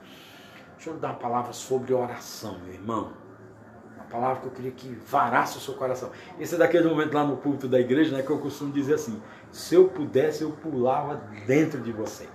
Deixa 0.80 0.92
eu 0.92 0.96
dar 0.96 1.08
uma 1.08 1.18
palavra 1.18 1.52
sobre 1.52 1.92
oração, 1.92 2.58
meu 2.60 2.72
irmão. 2.72 3.12
Uma 3.96 4.04
palavra 4.06 4.40
que 4.40 4.46
eu 4.46 4.50
queria 4.50 4.70
que 4.70 4.88
varasse 5.06 5.58
o 5.58 5.60
seu 5.60 5.74
coração. 5.74 6.10
Esse 6.38 6.54
é 6.54 6.58
daquele 6.58 6.88
momento 6.88 7.12
lá 7.12 7.22
no 7.22 7.36
culto 7.36 7.68
da 7.68 7.78
igreja, 7.78 8.16
né, 8.16 8.22
que 8.22 8.30
eu 8.30 8.38
costumo 8.38 8.72
dizer 8.72 8.94
assim: 8.94 9.20
se 9.52 9.74
eu 9.74 9.88
pudesse, 9.88 10.40
eu 10.40 10.52
pulava 10.52 11.20
dentro 11.46 11.82
de 11.82 11.92
você. 11.92 12.26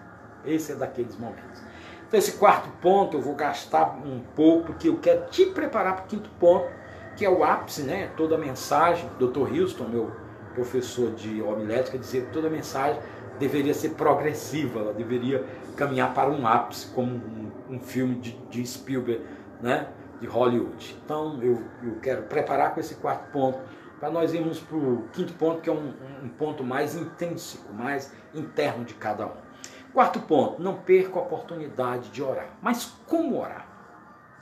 Esse 0.46 0.74
é 0.74 0.76
daqueles 0.76 1.18
momentos. 1.18 1.60
Então, 2.08 2.20
esse 2.20 2.34
quarto 2.34 2.70
ponto 2.84 3.18
eu 3.18 3.22
vou 3.22 3.34
gastar 3.34 3.98
um 4.06 4.20
pouco, 4.36 4.68
porque 4.68 4.90
eu 4.90 5.00
quero 5.00 5.28
te 5.32 5.48
preparar 5.48 5.96
para 5.96 6.06
o 6.06 6.08
quinto 6.08 6.30
ponto, 6.40 6.70
que 7.18 7.26
é 7.26 7.30
o 7.32 7.44
ápice, 7.44 7.82
né? 7.82 8.12
Toda 8.16 8.36
a 8.36 8.38
mensagem, 8.38 9.10
Dr. 9.18 9.60
Houston, 9.60 9.86
meu 9.86 10.12
professor 10.56 11.12
de 11.12 11.42
homilética, 11.42 11.98
dizia 11.98 12.22
que 12.22 12.32
toda 12.32 12.50
mensagem 12.50 13.00
deveria 13.38 13.74
ser 13.74 13.90
progressiva, 13.92 14.80
ela 14.80 14.94
deveria 14.94 15.46
caminhar 15.76 16.14
para 16.14 16.30
um 16.30 16.48
ápice, 16.48 16.88
como 16.88 17.12
um, 17.12 17.52
um 17.76 17.80
filme 17.80 18.16
de, 18.16 18.32
de, 18.50 18.66
Spielberg, 18.66 19.24
né? 19.62 19.90
de 20.20 20.28
Hollywood. 20.28 20.98
Então, 21.04 21.38
eu, 21.44 21.62
eu 21.84 22.00
quero 22.02 22.24
preparar 22.24 22.74
com 22.74 22.80
esse 22.80 22.96
quarto 22.96 23.30
ponto 23.32 23.60
para 24.00 24.10
nós 24.10 24.34
irmos 24.34 24.60
para 24.60 24.78
o 24.78 25.04
quinto 25.12 25.34
ponto, 25.34 25.62
que 25.62 25.70
é 25.70 25.74
um, 25.74 25.94
um 26.24 26.30
ponto 26.30 26.64
mais 26.64 26.96
intrínseco, 26.96 27.74
mais 27.74 28.12
interno 28.34 28.86
de 28.86 28.94
cada 28.94 29.26
um. 29.28 29.46
Quarto 29.94 30.20
ponto, 30.22 30.62
não 30.62 30.76
perca 30.76 31.20
a 31.20 31.22
oportunidade 31.22 32.10
de 32.10 32.22
orar. 32.22 32.50
Mas 32.62 32.94
como 33.08 33.40
orar? 33.40 33.75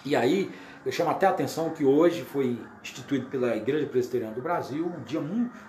E 0.06 0.16
aí, 0.16 0.52
eu 0.86 0.92
chamo 0.92 1.12
até 1.12 1.26
a 1.26 1.30
atenção 1.30 1.70
que 1.70 1.86
hoje 1.86 2.24
foi 2.24 2.60
instituído 2.82 3.28
pela 3.28 3.56
Igreja 3.56 3.88
Presbiteriana 3.88 4.34
do 4.34 4.42
Brasil 4.42 4.86
o 4.86 5.00
Dia, 5.02 5.22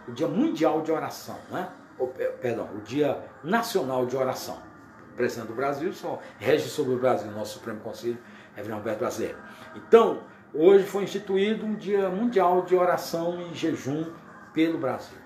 o 0.08 0.12
dia 0.12 0.26
Mundial 0.26 0.82
de 0.82 0.90
Oração, 0.90 1.38
né? 1.50 1.68
O, 1.98 2.08
perdão, 2.08 2.68
o 2.74 2.80
Dia 2.80 3.18
Nacional 3.44 4.06
de 4.06 4.16
Oração. 4.16 4.58
O 5.12 5.16
presidente 5.16 5.48
do 5.48 5.54
Brasil 5.54 5.92
só 5.92 6.18
rege 6.38 6.68
sobre 6.68 6.94
o 6.94 6.98
Brasil, 6.98 7.30
nosso 7.30 7.54
Supremo 7.54 7.78
Conselho, 7.80 8.18
Reverendo 8.56 8.78
Alberto 8.78 8.98
Brasileiro. 9.00 9.38
Então, 9.76 10.22
hoje 10.52 10.84
foi 10.84 11.04
instituído 11.04 11.64
um 11.64 11.74
Dia 11.74 12.08
Mundial 12.08 12.62
de 12.62 12.74
Oração 12.74 13.40
e 13.40 13.54
Jejum 13.54 14.06
pelo 14.52 14.78
Brasil. 14.78 15.16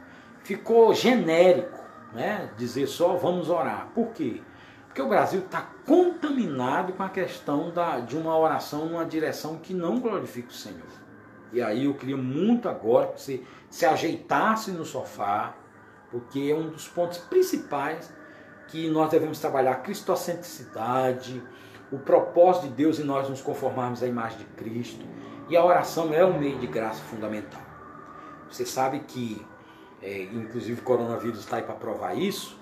Ficou 0.43 0.93
genérico 0.93 1.79
né, 2.13 2.51
dizer 2.57 2.87
só 2.87 3.17
vamos 3.17 3.49
orar. 3.49 3.89
Por 3.95 4.09
quê? 4.09 4.43
Porque 4.99 5.07
o 5.07 5.11
Brasil 5.11 5.43
está 5.43 5.61
contaminado 5.87 6.93
com 6.93 7.05
a 7.05 7.09
questão 7.09 7.71
da, 7.71 8.01
de 8.01 8.17
uma 8.17 8.37
oração 8.37 8.87
numa 8.87 9.05
direção 9.05 9.57
que 9.57 9.73
não 9.73 10.01
glorifica 10.01 10.49
o 10.49 10.53
Senhor. 10.53 10.89
E 11.53 11.63
aí 11.63 11.85
eu 11.85 11.95
queria 11.95 12.17
muito 12.17 12.69
agora 12.69 13.07
que 13.07 13.21
você 13.21 13.45
se 13.71 13.87
ajeitasse 13.87 14.73
no 14.73 14.85
sofá, 14.85 15.55
porque 16.11 16.51
é 16.51 16.53
um 16.57 16.71
dos 16.71 16.89
pontos 16.89 17.19
principais 17.19 18.13
que 18.67 18.91
nós 18.91 19.09
devemos 19.09 19.39
trabalhar 19.39 19.71
a 19.71 19.77
cristocentricidade, 19.77 21.41
o 21.93 21.99
propósito 22.01 22.67
de 22.67 22.73
Deus 22.73 22.99
e 22.99 23.05
nós 23.05 23.29
nos 23.29 23.41
conformarmos 23.41 24.03
à 24.03 24.07
imagem 24.09 24.39
de 24.39 24.47
Cristo. 24.47 25.07
E 25.49 25.57
a 25.57 25.65
oração 25.65 26.13
é 26.13 26.25
um 26.25 26.41
meio 26.41 26.59
de 26.59 26.67
graça 26.67 27.01
fundamental. 27.05 27.63
Você 28.51 28.67
sabe 28.67 28.99
que 29.07 29.47
é, 30.03 30.25
inclusive 30.25 30.81
o 30.81 30.85
coronavírus 30.85 31.39
está 31.39 31.59
aí 31.59 31.63
para 31.63 31.77
provar 31.77 32.19
isso, 32.19 32.58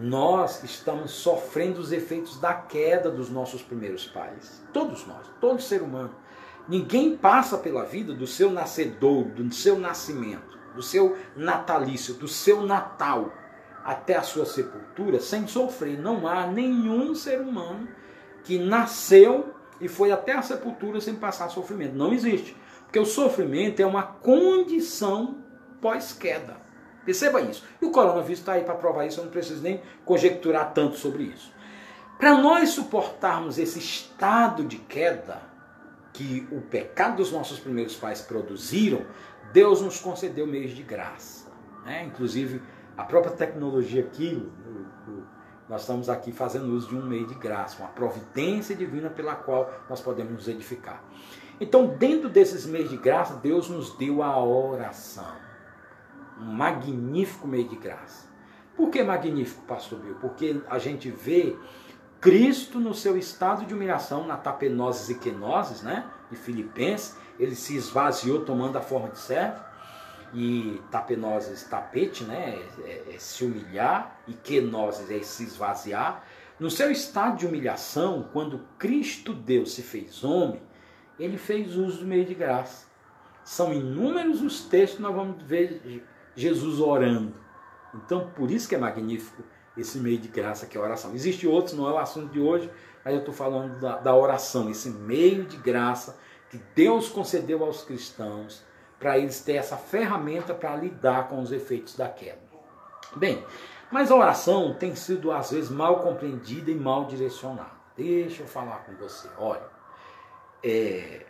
nós 0.00 0.62
estamos 0.62 1.10
sofrendo 1.10 1.80
os 1.80 1.90
efeitos 1.90 2.38
da 2.38 2.54
queda 2.54 3.10
dos 3.10 3.28
nossos 3.28 3.62
primeiros 3.62 4.06
pais. 4.06 4.62
Todos 4.72 5.06
nós, 5.06 5.26
todo 5.40 5.60
ser 5.60 5.82
humano. 5.82 6.14
Ninguém 6.68 7.16
passa 7.16 7.58
pela 7.58 7.84
vida 7.84 8.14
do 8.14 8.26
seu 8.26 8.50
nascedor, 8.50 9.24
do 9.24 9.52
seu 9.52 9.78
nascimento, 9.78 10.58
do 10.74 10.82
seu 10.82 11.16
natalício, 11.34 12.14
do 12.14 12.28
seu 12.28 12.62
Natal, 12.62 13.32
até 13.84 14.16
a 14.16 14.22
sua 14.22 14.44
sepultura 14.44 15.18
sem 15.18 15.46
sofrer. 15.46 15.98
Não 15.98 16.28
há 16.28 16.46
nenhum 16.46 17.14
ser 17.14 17.40
humano 17.40 17.88
que 18.44 18.58
nasceu 18.58 19.54
e 19.80 19.88
foi 19.88 20.12
até 20.12 20.32
a 20.32 20.42
sepultura 20.42 21.00
sem 21.00 21.16
passar 21.16 21.48
sofrimento. 21.48 21.96
Não 21.96 22.12
existe. 22.12 22.54
Porque 22.84 22.98
o 22.98 23.06
sofrimento 23.06 23.80
é 23.80 23.86
uma 23.86 24.02
condição 24.02 25.38
pós-queda. 25.80 26.67
Perceba 27.08 27.40
isso. 27.40 27.64
E 27.80 27.86
o 27.86 27.90
coronavírus 27.90 28.40
está 28.40 28.52
aí 28.52 28.64
para 28.64 28.74
provar 28.74 29.06
isso, 29.06 29.18
eu 29.18 29.24
não 29.24 29.30
preciso 29.30 29.62
nem 29.62 29.80
conjecturar 30.04 30.74
tanto 30.74 30.98
sobre 30.98 31.22
isso. 31.22 31.50
Para 32.18 32.36
nós 32.36 32.68
suportarmos 32.68 33.56
esse 33.56 33.78
estado 33.78 34.62
de 34.62 34.76
queda 34.76 35.40
que 36.12 36.46
o 36.52 36.60
pecado 36.60 37.16
dos 37.16 37.32
nossos 37.32 37.58
primeiros 37.58 37.96
pais 37.96 38.20
produziram, 38.20 39.06
Deus 39.54 39.80
nos 39.80 39.98
concedeu 39.98 40.46
meios 40.46 40.72
de 40.72 40.82
graça. 40.82 41.48
Né? 41.86 42.04
Inclusive, 42.04 42.60
a 42.94 43.04
própria 43.04 43.32
tecnologia 43.32 44.02
aqui, 44.02 44.46
nós 45.66 45.80
estamos 45.80 46.10
aqui 46.10 46.30
fazendo 46.30 46.74
uso 46.74 46.90
de 46.90 46.94
um 46.94 47.06
meio 47.06 47.26
de 47.26 47.36
graça, 47.36 47.78
uma 47.78 47.88
providência 47.88 48.76
divina 48.76 49.08
pela 49.08 49.34
qual 49.34 49.72
nós 49.88 50.02
podemos 50.02 50.32
nos 50.32 50.48
edificar. 50.48 51.02
Então, 51.58 51.86
dentro 51.86 52.28
desses 52.28 52.66
meios 52.66 52.90
de 52.90 52.98
graça, 52.98 53.36
Deus 53.36 53.70
nos 53.70 53.96
deu 53.96 54.22
a 54.22 54.38
oração. 54.44 55.47
Um 56.40 56.52
magnífico 56.52 57.46
meio 57.46 57.68
de 57.68 57.76
graça. 57.76 58.28
Por 58.76 58.90
que 58.90 59.02
magnífico, 59.02 59.62
pastor 59.62 59.98
Bill? 59.98 60.14
Porque 60.16 60.62
a 60.68 60.78
gente 60.78 61.10
vê 61.10 61.56
Cristo 62.20 62.78
no 62.78 62.94
seu 62.94 63.16
estado 63.16 63.66
de 63.66 63.74
humilhação, 63.74 64.26
na 64.26 64.36
tapenoses 64.36 65.08
e 65.08 65.14
quenoses, 65.16 65.82
né? 65.82 66.06
De 66.30 66.36
Filipenses, 66.36 67.16
ele 67.38 67.54
se 67.54 67.76
esvaziou 67.76 68.44
tomando 68.44 68.76
a 68.76 68.80
forma 68.80 69.08
de 69.08 69.18
servo. 69.18 69.68
E 70.34 70.80
tapenoses, 70.90 71.64
tapete, 71.64 72.22
né? 72.24 72.56
É, 72.84 72.90
é, 72.90 73.14
é 73.14 73.18
se 73.18 73.44
humilhar. 73.44 74.20
E 74.26 74.32
quenoses 74.32 75.10
é 75.10 75.20
se 75.22 75.44
esvaziar. 75.44 76.24
No 76.58 76.70
seu 76.70 76.90
estado 76.90 77.38
de 77.38 77.46
humilhação, 77.46 78.28
quando 78.32 78.60
Cristo 78.78 79.32
Deus 79.32 79.74
se 79.74 79.82
fez 79.82 80.24
homem, 80.24 80.60
ele 81.18 81.38
fez 81.38 81.76
uso 81.76 82.00
do 82.00 82.06
meio 82.06 82.24
de 82.24 82.34
graça. 82.34 82.86
São 83.44 83.72
inúmeros 83.72 84.42
os 84.42 84.62
textos 84.62 84.96
que 84.96 85.02
nós 85.02 85.14
vamos 85.14 85.42
ver 85.42 86.04
Jesus 86.38 86.80
orando. 86.80 87.34
Então, 87.94 88.30
por 88.36 88.50
isso 88.50 88.68
que 88.68 88.74
é 88.74 88.78
magnífico 88.78 89.42
esse 89.76 89.98
meio 89.98 90.18
de 90.18 90.28
graça 90.28 90.66
que 90.66 90.76
é 90.76 90.80
a 90.80 90.84
oração. 90.84 91.14
Existem 91.14 91.48
outros, 91.48 91.74
não 91.76 91.88
é 91.88 91.92
o 91.92 91.98
assunto 91.98 92.32
de 92.32 92.40
hoje, 92.40 92.70
mas 93.04 93.14
eu 93.14 93.20
estou 93.20 93.34
falando 93.34 93.80
da, 93.80 93.96
da 93.98 94.14
oração, 94.14 94.70
esse 94.70 94.90
meio 94.90 95.44
de 95.44 95.56
graça 95.56 96.18
que 96.50 96.58
Deus 96.74 97.08
concedeu 97.08 97.64
aos 97.64 97.82
cristãos 97.82 98.64
para 98.98 99.18
eles 99.18 99.40
terem 99.40 99.60
essa 99.60 99.76
ferramenta 99.76 100.54
para 100.54 100.76
lidar 100.76 101.28
com 101.28 101.40
os 101.40 101.52
efeitos 101.52 101.96
da 101.96 102.08
queda. 102.08 102.40
Bem, 103.16 103.44
mas 103.90 104.10
a 104.10 104.16
oração 104.16 104.74
tem 104.74 104.94
sido 104.94 105.30
às 105.32 105.50
vezes 105.50 105.70
mal 105.70 106.00
compreendida 106.00 106.70
e 106.70 106.74
mal 106.74 107.06
direcionada. 107.06 107.78
Deixa 107.96 108.42
eu 108.42 108.46
falar 108.46 108.84
com 108.84 108.94
você. 108.96 109.28
Olha, 109.38 109.66
é, 110.62 111.26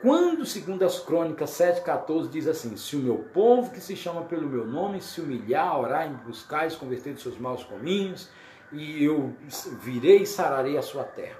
quando, 0.00 0.44
segundo 0.44 0.84
as 0.84 0.98
crônicas 0.98 1.50
7,14, 1.50 2.28
diz 2.28 2.46
assim: 2.46 2.76
Se 2.76 2.96
o 2.96 3.00
meu 3.00 3.18
povo 3.32 3.70
que 3.70 3.80
se 3.80 3.96
chama 3.96 4.22
pelo 4.22 4.46
meu 4.46 4.66
nome 4.66 5.00
se 5.00 5.20
humilhar, 5.20 5.78
orar, 5.78 6.06
e 6.06 6.14
buscar 6.26 6.66
e 6.66 6.70
se 6.70 6.76
converter 6.76 7.14
dos 7.14 7.22
seus 7.22 7.38
maus 7.38 7.64
caminhos, 7.64 8.28
e 8.70 9.02
eu 9.02 9.34
virei 9.80 10.22
e 10.22 10.26
sararei 10.26 10.76
a 10.76 10.82
sua 10.82 11.02
terra. 11.02 11.38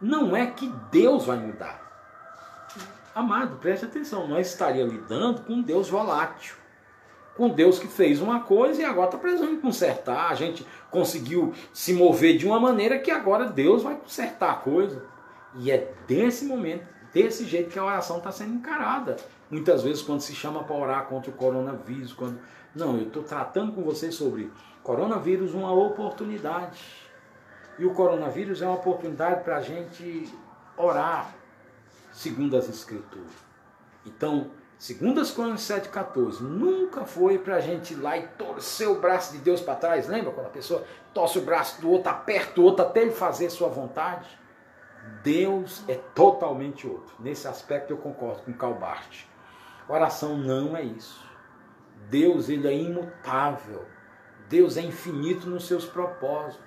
Não 0.00 0.36
é 0.36 0.46
que 0.46 0.72
Deus 0.92 1.26
vai 1.26 1.38
mudar. 1.38 1.86
Amado, 3.14 3.56
preste 3.56 3.84
atenção, 3.84 4.28
nós 4.28 4.46
estaríamos 4.46 4.94
lidando 4.94 5.42
com 5.42 5.60
Deus 5.60 5.88
volátil. 5.88 6.54
Com 7.36 7.48
Deus 7.48 7.80
que 7.80 7.88
fez 7.88 8.20
uma 8.20 8.40
coisa 8.40 8.80
e 8.80 8.84
agora 8.84 9.06
está 9.06 9.18
precisando 9.18 9.60
consertar. 9.60 10.30
A 10.30 10.34
gente 10.36 10.64
conseguiu 10.88 11.52
se 11.72 11.92
mover 11.92 12.36
de 12.36 12.46
uma 12.46 12.60
maneira 12.60 12.98
que 12.98 13.10
agora 13.10 13.46
Deus 13.46 13.82
vai 13.82 13.96
consertar 13.96 14.52
a 14.52 14.56
coisa. 14.56 15.04
E 15.56 15.70
é 15.70 15.92
desse 16.06 16.44
momento 16.44 16.97
desse 17.12 17.44
jeito 17.44 17.70
que 17.70 17.78
a 17.78 17.84
oração 17.84 18.18
está 18.18 18.30
sendo 18.30 18.54
encarada. 18.54 19.16
Muitas 19.50 19.82
vezes 19.82 20.02
quando 20.02 20.20
se 20.20 20.34
chama 20.34 20.62
para 20.64 20.76
orar 20.76 21.06
contra 21.06 21.30
o 21.30 21.34
coronavírus, 21.34 22.12
quando 22.12 22.38
não, 22.74 22.96
eu 22.96 23.08
estou 23.08 23.22
tratando 23.22 23.72
com 23.72 23.82
vocês 23.82 24.14
sobre 24.14 24.52
coronavírus, 24.82 25.54
uma 25.54 25.72
oportunidade. 25.72 26.80
E 27.78 27.84
o 27.84 27.92
coronavírus 27.92 28.60
é 28.62 28.66
uma 28.66 28.76
oportunidade 28.76 29.42
para 29.42 29.56
a 29.56 29.60
gente 29.62 30.32
orar, 30.76 31.34
segundo 32.12 32.56
as 32.56 32.68
Escrituras. 32.68 33.30
Então, 34.04 34.50
segundo 34.78 35.20
as 35.20 35.30
Crônicas 35.30 35.62
7,14, 35.62 36.40
nunca 36.40 37.04
foi 37.04 37.38
para 37.38 37.56
a 37.56 37.60
gente 37.60 37.94
ir 37.94 37.96
lá 37.96 38.16
e 38.16 38.26
torcer 38.28 38.88
o 38.88 39.00
braço 39.00 39.32
de 39.32 39.38
Deus 39.38 39.60
para 39.60 39.74
trás. 39.74 40.08
Lembra 40.08 40.32
quando 40.32 40.46
a 40.46 40.50
pessoa 40.50 40.84
torce 41.14 41.38
o 41.38 41.42
braço 41.42 41.80
do 41.80 41.90
outro, 41.90 42.10
aperta 42.10 42.60
o 42.60 42.64
outro 42.64 42.84
até 42.84 43.02
ele 43.02 43.12
fazer 43.12 43.50
sua 43.50 43.68
vontade? 43.68 44.28
Deus 45.22 45.82
é 45.88 45.94
totalmente 45.94 46.86
outro. 46.86 47.14
Nesse 47.18 47.48
aspecto 47.48 47.92
eu 47.92 47.96
concordo 47.96 48.42
com 48.42 48.52
Calbart. 48.52 49.24
Oração 49.88 50.36
não 50.36 50.76
é 50.76 50.82
isso. 50.82 51.24
Deus 52.08 52.48
ele 52.48 52.68
é 52.68 52.74
imutável. 52.74 53.84
Deus 54.48 54.76
é 54.76 54.82
infinito 54.82 55.48
nos 55.48 55.66
seus 55.66 55.84
propósitos. 55.84 56.66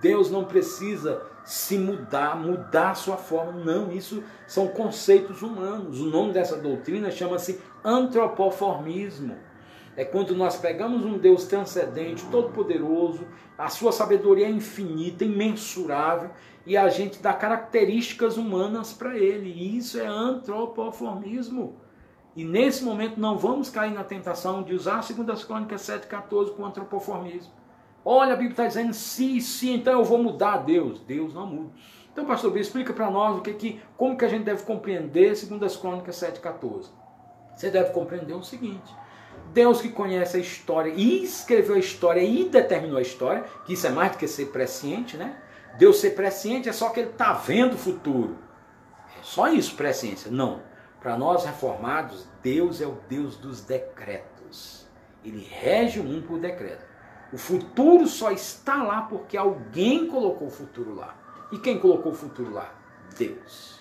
Deus 0.00 0.30
não 0.30 0.44
precisa 0.44 1.22
se 1.44 1.78
mudar, 1.78 2.36
mudar 2.36 2.94
sua 2.94 3.16
forma. 3.16 3.52
Não, 3.52 3.92
isso 3.92 4.22
são 4.46 4.68
conceitos 4.68 5.42
humanos. 5.42 6.00
O 6.00 6.06
nome 6.06 6.32
dessa 6.32 6.56
doutrina 6.56 7.10
chama-se 7.10 7.60
antropoformismo. 7.84 9.38
É 9.96 10.04
quando 10.04 10.34
nós 10.34 10.56
pegamos 10.56 11.04
um 11.04 11.18
Deus 11.18 11.44
transcendente, 11.44 12.24
todo-poderoso, 12.30 13.26
a 13.58 13.68
sua 13.68 13.92
sabedoria 13.92 14.46
é 14.46 14.50
infinita, 14.50 15.24
imensurável, 15.24 16.30
e 16.64 16.76
a 16.76 16.88
gente 16.88 17.20
dá 17.20 17.32
características 17.32 18.36
humanas 18.36 18.92
para 18.92 19.18
ele. 19.18 19.50
E 19.50 19.76
isso 19.76 20.00
é 20.00 20.06
antropoformismo. 20.06 21.76
E 22.34 22.44
nesse 22.44 22.82
momento 22.82 23.20
não 23.20 23.36
vamos 23.36 23.68
cair 23.68 23.92
na 23.92 24.02
tentação 24.02 24.62
de 24.62 24.74
usar 24.74 25.04
2 25.06 25.44
Crônicas 25.44 25.82
7,14 25.82 26.54
com 26.54 26.64
antropoformismo. 26.64 27.52
Olha, 28.04 28.32
a 28.32 28.36
Bíblia 28.36 28.52
está 28.52 28.66
dizendo 28.66 28.94
se, 28.94 29.40
se, 29.40 29.70
então 29.70 29.92
eu 29.92 30.04
vou 30.04 30.18
mudar 30.18 30.58
Deus. 30.58 31.00
Deus 31.00 31.34
não 31.34 31.46
muda. 31.46 31.70
Então, 32.12 32.24
pastor 32.24 32.50
B, 32.50 32.60
explica 32.60 32.92
para 32.92 33.10
nós 33.10 33.38
o 33.38 33.42
que, 33.42 33.52
que, 33.54 33.80
como 33.96 34.16
que 34.16 34.24
a 34.24 34.28
gente 34.28 34.44
deve 34.44 34.64
compreender 34.64 35.34
2 35.34 35.76
Crônicas 35.76 36.16
7,14. 36.16 36.90
Você 37.54 37.70
deve 37.70 37.90
compreender 37.92 38.34
o 38.34 38.42
seguinte. 38.42 39.01
Deus 39.52 39.80
que 39.80 39.88
conhece 39.88 40.36
a 40.36 40.40
história 40.40 40.92
e 40.94 41.22
escreveu 41.24 41.74
a 41.74 41.78
história 41.78 42.20
e 42.20 42.48
determinou 42.48 42.98
a 42.98 43.02
história, 43.02 43.44
que 43.64 43.74
isso 43.74 43.86
é 43.86 43.90
mais 43.90 44.12
do 44.12 44.18
que 44.18 44.26
ser 44.26 44.46
presciente, 44.46 45.16
né? 45.16 45.36
Deus 45.78 45.98
ser 45.98 46.10
presciente 46.10 46.68
é 46.68 46.72
só 46.72 46.90
que 46.90 47.00
ele 47.00 47.10
está 47.10 47.32
vendo 47.32 47.74
o 47.74 47.78
futuro. 47.78 48.36
É 49.18 49.22
só 49.22 49.48
isso, 49.48 49.74
presciência. 49.74 50.30
Não. 50.30 50.62
Para 51.00 51.16
nós 51.16 51.44
reformados, 51.44 52.26
Deus 52.42 52.80
é 52.80 52.86
o 52.86 52.98
Deus 53.08 53.36
dos 53.36 53.60
decretos. 53.62 54.86
Ele 55.24 55.46
rege 55.50 56.00
o 56.00 56.04
mundo 56.04 56.26
por 56.26 56.38
decreto. 56.38 56.84
O 57.32 57.38
futuro 57.38 58.06
só 58.06 58.30
está 58.30 58.82
lá 58.82 59.02
porque 59.02 59.36
alguém 59.36 60.06
colocou 60.06 60.48
o 60.48 60.50
futuro 60.50 60.94
lá. 60.94 61.16
E 61.50 61.58
quem 61.58 61.78
colocou 61.78 62.12
o 62.12 62.14
futuro 62.14 62.52
lá? 62.52 62.72
Deus. 63.16 63.80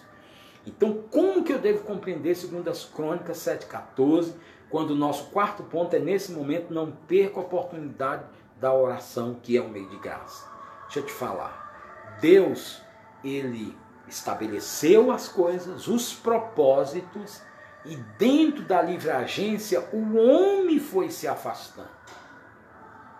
Então, 0.65 1.03
como 1.09 1.43
que 1.43 1.51
eu 1.51 1.59
devo 1.59 1.83
compreender, 1.83 2.35
segundo 2.35 2.69
as 2.69 2.85
Crônicas 2.85 3.37
7,14, 3.37 4.33
quando 4.71 4.91
o 4.91 4.95
nosso 4.95 5.25
quarto 5.25 5.63
ponto 5.63 5.93
é 5.95 5.99
nesse 5.99 6.31
momento 6.31 6.73
não 6.73 6.91
perca 6.91 7.39
a 7.39 7.43
oportunidade 7.43 8.23
da 8.59 8.73
oração, 8.73 9.37
que 9.43 9.57
é 9.57 9.61
um 9.61 9.67
meio 9.67 9.89
de 9.89 9.97
graça. 9.97 10.49
Deixa 10.83 10.99
eu 10.99 11.05
te 11.05 11.11
falar. 11.11 12.17
Deus, 12.21 12.81
ele 13.23 13.77
estabeleceu 14.07 15.11
as 15.11 15.27
coisas, 15.27 15.87
os 15.87 16.13
propósitos, 16.13 17.41
e 17.83 17.95
dentro 18.17 18.63
da 18.63 18.81
livre 18.81 19.09
agência 19.09 19.87
o 19.91 20.15
homem 20.15 20.79
foi 20.79 21.09
se 21.09 21.27
afastando. 21.27 21.89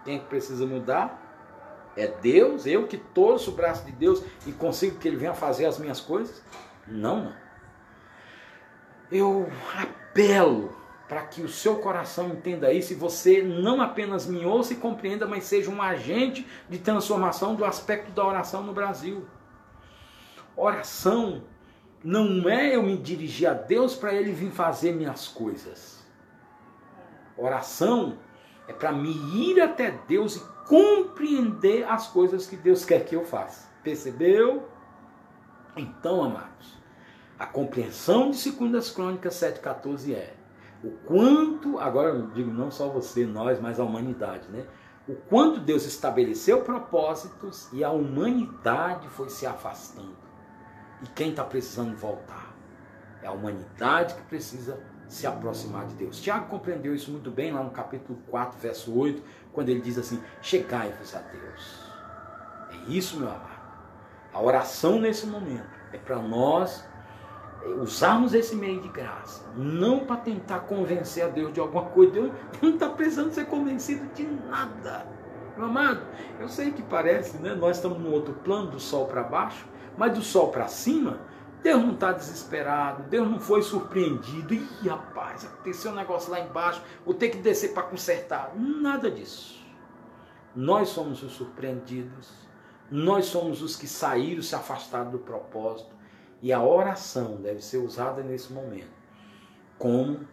Quem 0.06 0.16
é 0.16 0.20
que 0.20 0.26
precisa 0.26 0.66
mudar? 0.66 1.20
É 1.98 2.08
Deus, 2.08 2.66
eu 2.66 2.88
que 2.88 2.98
torço 2.98 3.52
o 3.52 3.54
braço 3.54 3.86
de 3.86 3.92
Deus 3.92 4.24
e 4.46 4.54
consigo 4.54 4.98
que 4.98 5.08
Ele 5.08 5.18
venha 5.18 5.34
fazer 5.34 5.66
as 5.66 5.78
minhas 5.78 6.00
coisas? 6.00 6.42
Não, 6.88 7.26
não. 7.26 7.34
Eu 9.12 9.52
apelo 9.76 10.81
para 11.12 11.24
que 11.24 11.41
o 11.41 11.50
seu 11.50 11.76
coração 11.76 12.30
entenda 12.30 12.71
isso 12.71 12.93
e 12.93 12.95
você 12.95 13.41
não 13.43 13.82
apenas 13.82 14.26
me 14.26 14.45
ouça 14.45 14.71
e 14.71 14.78
compreenda, 14.78 15.28
mas 15.28 15.43
seja 15.43 15.69
um 15.69 15.82
agente 15.82 16.47
de 16.69 16.80
transformação 16.80 17.54
do 17.54 17.65
aspecto 17.65 18.13
da 18.13 18.26
oração 18.26 18.63
no 18.63 18.71
Brasil. 18.71 19.26
Oração 20.56 21.43
não 22.02 22.47
é 22.47 22.78
eu 22.78 22.82
me 22.82 22.95
dirigir 22.97 23.50
a 23.50 23.54
Deus 23.54 23.93
para 23.93 24.13
Ele 24.13 24.32
vir 24.32 24.52
fazer 24.52 24.93
minhas 24.93 25.28
coisas. 25.28 26.02
Oração 27.36 28.17
é 28.65 28.71
para 28.71 28.93
me 28.93 29.12
ir 29.36 29.60
até 29.60 29.91
Deus 30.08 30.38
e 30.38 30.39
compreender 30.65 31.84
as 31.89 32.08
coisas 32.08 32.47
que 32.47 32.56
Deus 32.56 32.86
quer 32.86 33.04
que 33.04 33.17
eu 33.17 33.26
faça. 33.26 33.67
Percebeu? 33.84 34.65
Então, 35.76 36.24
amados, 36.24 36.78
a 37.38 37.45
compreensão 37.45 38.32
de 38.32 38.50
2 38.50 38.91
Crônicas 38.91 39.34
7,14 39.34 40.13
é 40.13 40.40
o 40.84 40.91
quanto, 41.06 41.80
agora 41.80 42.10
eu 42.10 42.28
digo 42.28 42.52
não 42.52 42.72
só 42.72 42.89
você, 42.89 43.26
nós, 43.26 43.60
mas 43.60 43.80
a 43.80 43.84
humanidade, 43.84 44.50
né? 44.50 44.65
o 45.08 45.15
quanto 45.15 45.60
Deus 45.60 45.86
estabeleceu 45.86 46.62
propósitos 46.62 47.67
e 47.74 47.84
a 47.84 47.91
humanidade 47.91 49.08
foi 49.10 49.30
se 49.30 49.46
afastando. 49.46 50.17
E 51.02 51.08
quem 51.08 51.32
está 51.32 51.44
precisando 51.44 51.96
voltar? 51.96 52.54
É 53.22 53.28
a 53.28 53.32
humanidade 53.32 54.15
que 54.15 54.22
precisa 54.24 54.82
se 55.08 55.28
aproximar 55.28 55.86
de 55.88 55.96
Deus. 55.96 56.22
Tiago 56.22 56.48
compreendeu 56.48 56.96
isso 56.96 57.12
muito 57.12 57.30
bem 57.30 57.52
lá 57.52 57.63
no 57.63 57.72
capítulo 57.72 58.20
4, 58.30 58.60
verso 58.60 58.98
8, 58.98 59.22
quando 59.52 59.70
ele 59.70 59.82
diz 59.82 59.98
assim: 59.98 60.22
Chegai-vos 60.41 61.15
a 61.15 61.20
Deus. 61.20 61.91
É 62.72 62.91
isso, 62.91 63.20
meu 63.20 63.30
amado. 63.30 63.62
A 64.34 64.41
oração 64.41 65.00
nesse 65.00 65.28
momento 65.28 65.70
é 65.91 65.98
para 65.98 66.20
nós 66.20 66.86
usarmos 67.82 68.34
esse 68.34 68.56
meio 68.56 68.82
de 68.82 68.88
graça, 68.88 69.45
não 69.56 70.00
para 70.06 70.17
tentar 70.17 70.62
convencer 70.62 71.24
a 71.24 71.28
Deus 71.28 71.54
de 71.54 71.60
alguma 71.60 71.86
coisa. 71.86 72.12
Deus 72.12 72.32
não 72.62 72.69
está 72.71 72.89
precisando 72.89 73.32
ser 73.32 73.45
convencido 73.45 74.06
de 74.13 74.24
nada. 74.24 75.08
Meu 75.56 75.65
amado, 75.65 76.02
eu 76.39 76.47
sei 76.47 76.71
que 76.71 76.82
parece, 76.82 77.38
né? 77.38 77.54
Nós 77.54 77.78
estamos 77.78 78.00
no 78.00 78.12
outro 78.12 78.34
plano, 78.34 78.71
do 78.71 78.80
sol 78.80 79.06
para 79.06 79.24
baixo, 79.24 79.67
mas 79.97 80.13
do 80.13 80.21
sol 80.21 80.50
para 80.50 80.67
cima, 80.67 81.19
Deus 81.62 81.82
não 81.82 81.93
está 81.93 82.12
desesperado, 82.12 83.04
Deus 83.04 83.30
não 83.30 83.39
foi 83.39 83.62
surpreendido. 83.62 84.54
Ih, 84.54 84.88
rapaz, 84.88 85.45
aconteceu 85.45 85.91
um 85.91 85.95
negócio 85.95 86.32
lá 86.32 86.39
embaixo, 86.39 86.82
vou 87.06 87.13
ter 87.13 87.30
que 87.30 87.38
descer 87.38 87.74
para 87.74 87.84
consertar. 87.84 88.54
Nada 88.56 89.12
disso. 89.12 89.62
Nós 90.56 90.89
somos 90.89 91.21
os 91.21 91.34
surpreendidos, 91.34 92.30
nós 92.89 93.26
somos 93.26 93.62
os 93.62 93.76
que 93.76 93.88
saíram, 93.88 94.41
se 94.41 94.56
afastaram 94.56 95.12
do 95.12 95.19
propósito. 95.19 96.01
E 96.41 96.51
a 96.51 96.62
oração 96.62 97.36
deve 97.36 97.62
ser 97.62 97.77
usada 97.77 98.23
nesse 98.23 98.51
momento 98.51 99.01
como 99.77 100.27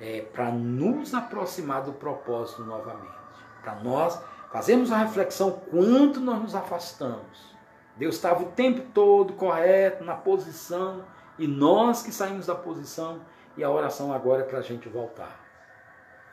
é, 0.00 0.22
para 0.22 0.50
nos 0.50 1.12
aproximar 1.12 1.82
do 1.82 1.92
propósito 1.92 2.64
novamente. 2.64 3.14
Para 3.62 3.76
nós 3.76 4.18
fazermos 4.50 4.90
a 4.90 4.98
reflexão 4.98 5.52
quanto 5.70 6.20
nós 6.20 6.40
nos 6.40 6.54
afastamos. 6.54 7.54
Deus 7.96 8.16
estava 8.16 8.42
o 8.42 8.52
tempo 8.52 8.80
todo 8.92 9.34
correto, 9.34 10.02
na 10.04 10.14
posição, 10.14 11.04
e 11.38 11.46
nós 11.46 12.02
que 12.02 12.10
saímos 12.10 12.46
da 12.46 12.54
posição, 12.54 13.20
e 13.56 13.62
a 13.62 13.70
oração 13.70 14.12
agora 14.12 14.42
é 14.42 14.44
para 14.44 14.58
a 14.58 14.62
gente 14.62 14.88
voltar. 14.88 15.38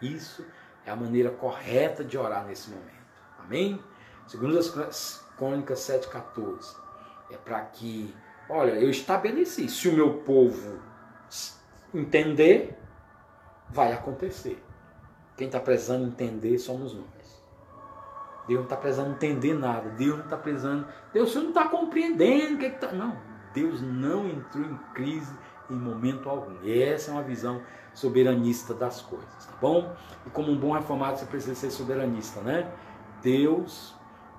Isso 0.02 0.46
é 0.86 0.91
a 0.91 0.96
maneira 0.96 1.30
correta 1.30 2.04
de 2.04 2.17
orar 2.17 2.46
nesse 2.46 2.70
momento. 2.70 2.89
Amém? 3.38 3.84
Segundo 4.28 4.58
as 4.58 5.26
Crônicas 5.38 5.80
7,14. 5.80 6.76
É 7.30 7.38
para 7.38 7.62
que 7.62 8.15
Olha, 8.54 8.72
eu 8.72 8.90
estabeleci. 8.90 9.70
Se 9.70 9.88
o 9.88 9.94
meu 9.94 10.16
povo 10.20 10.80
entender, 11.94 12.78
vai 13.70 13.94
acontecer. 13.94 14.62
Quem 15.38 15.48
está 15.48 15.60
precisando 15.60 16.06
entender 16.06 16.60
somos 16.60 16.94
nós. 16.94 17.42
Deus 18.48 18.60
não 18.60 18.64
está 18.66 18.76
precisando 18.76 19.12
entender 19.12 19.54
nada. 19.54 19.90
Deus 19.92 20.18
não 20.18 20.26
está 20.26 20.36
precisando. 20.36 20.86
Deus 21.14 21.34
não 21.34 21.50
está 21.50 21.70
compreendendo 21.70 22.56
o 22.56 22.58
que 22.58 22.66
está. 22.66 22.92
Não. 22.92 23.18
Deus 23.54 23.82
não 23.82 24.28
entrou 24.28 24.66
em 24.66 24.78
crise 24.94 25.34
em 25.70 25.76
momento 25.76 26.30
algum. 26.30 26.62
E 26.62 26.84
essa 26.84 27.12
é 27.12 27.14
uma 27.14 27.24
visão 27.24 27.62
soberanista 27.94 28.74
das 28.74 29.02
coisas, 29.02 29.46
tá 29.46 29.54
bom? 29.62 29.96
E 30.26 30.30
como 30.30 30.52
um 30.52 30.58
bom 30.58 30.74
reformado 30.74 31.18
você 31.18 31.26
precisa 31.26 31.56
ser 31.56 31.72
soberanista, 31.72 32.42
né? 32.42 32.70
Deus, 33.22 33.96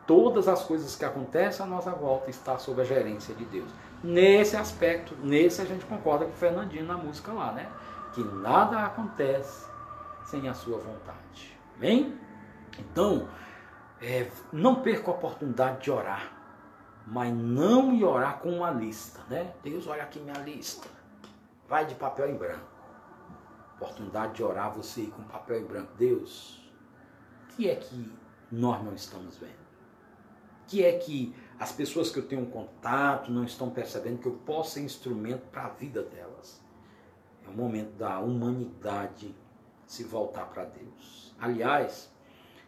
todas 0.07 0.49
as 0.49 0.63
coisas 0.65 0.97
que 0.97 1.05
acontecem 1.05 1.65
à 1.65 1.69
nossa 1.69 1.91
volta 1.91 2.31
está 2.31 2.59
sob 2.59 2.81
a 2.81 2.85
gerência 2.85 3.35
de 3.35 3.45
Deus. 3.45 3.71
Nesse 4.03 4.57
aspecto, 4.57 5.17
nesse 5.23 5.63
a 5.63 5.65
gente 5.65 5.85
concorda 5.85 6.25
com 6.25 6.33
o 6.33 6.35
Fernandinho 6.35 6.85
na 6.85 6.97
música 6.97 7.33
lá, 7.33 7.53
né? 7.53 7.71
Que 8.13 8.23
nada 8.23 8.85
acontece 8.85 9.67
sem 10.25 10.49
a 10.49 10.55
sua 10.55 10.79
vontade. 10.79 11.57
Amém? 11.77 12.19
Então, 12.79 13.29
é, 14.01 14.31
não 14.53 14.83
perca 14.83 15.11
a 15.11 15.15
oportunidade 15.15 15.83
de 15.83 15.91
orar, 15.91 16.33
mas 17.07 17.33
não 17.33 17.93
ir 17.93 18.05
orar 18.05 18.39
com 18.39 18.51
uma 18.51 18.71
lista, 18.71 19.21
né? 19.29 19.53
Deus, 19.63 19.87
olha 19.87 20.03
aqui 20.03 20.19
minha 20.19 20.39
lista. 20.39 20.89
Vai 21.69 21.87
de 21.87 21.95
papel 21.95 22.31
em 22.31 22.37
branco. 22.37 22.73
Oportunidade 23.77 24.35
de 24.35 24.43
orar 24.43 24.73
você 24.73 25.07
com 25.07 25.23
papel 25.25 25.61
em 25.61 25.65
branco. 25.65 25.93
Deus, 25.97 26.71
o 27.45 27.57
que 27.57 27.71
é 27.71 27.77
que 27.77 28.13
nós 28.51 28.83
não 28.85 28.95
estamos 28.95 29.37
vendo? 29.39 29.62
Que 30.73 30.83
é 30.87 30.97
que 30.97 31.35
as 31.59 31.71
pessoas 31.71 32.11
que 32.11 32.19
eu 32.19 32.27
tenho 32.27 32.47
contato 32.47 33.31
não 33.31 33.45
estão 33.45 33.69
percebendo 33.69 34.21
que 34.23 34.27
eu 34.27 34.41
posso 34.47 34.71
ser 34.71 34.81
instrumento 34.81 35.43
para 35.51 35.67
a 35.67 35.69
vida 35.69 36.03
delas. 36.03 36.63
É 37.45 37.51
o 37.51 37.53
momento 37.53 37.93
da 37.99 38.19
humanidade 38.21 39.37
se 39.87 40.03
voltar 40.03 40.47
para 40.47 40.65
Deus. 40.65 41.35
Aliás, 41.39 42.11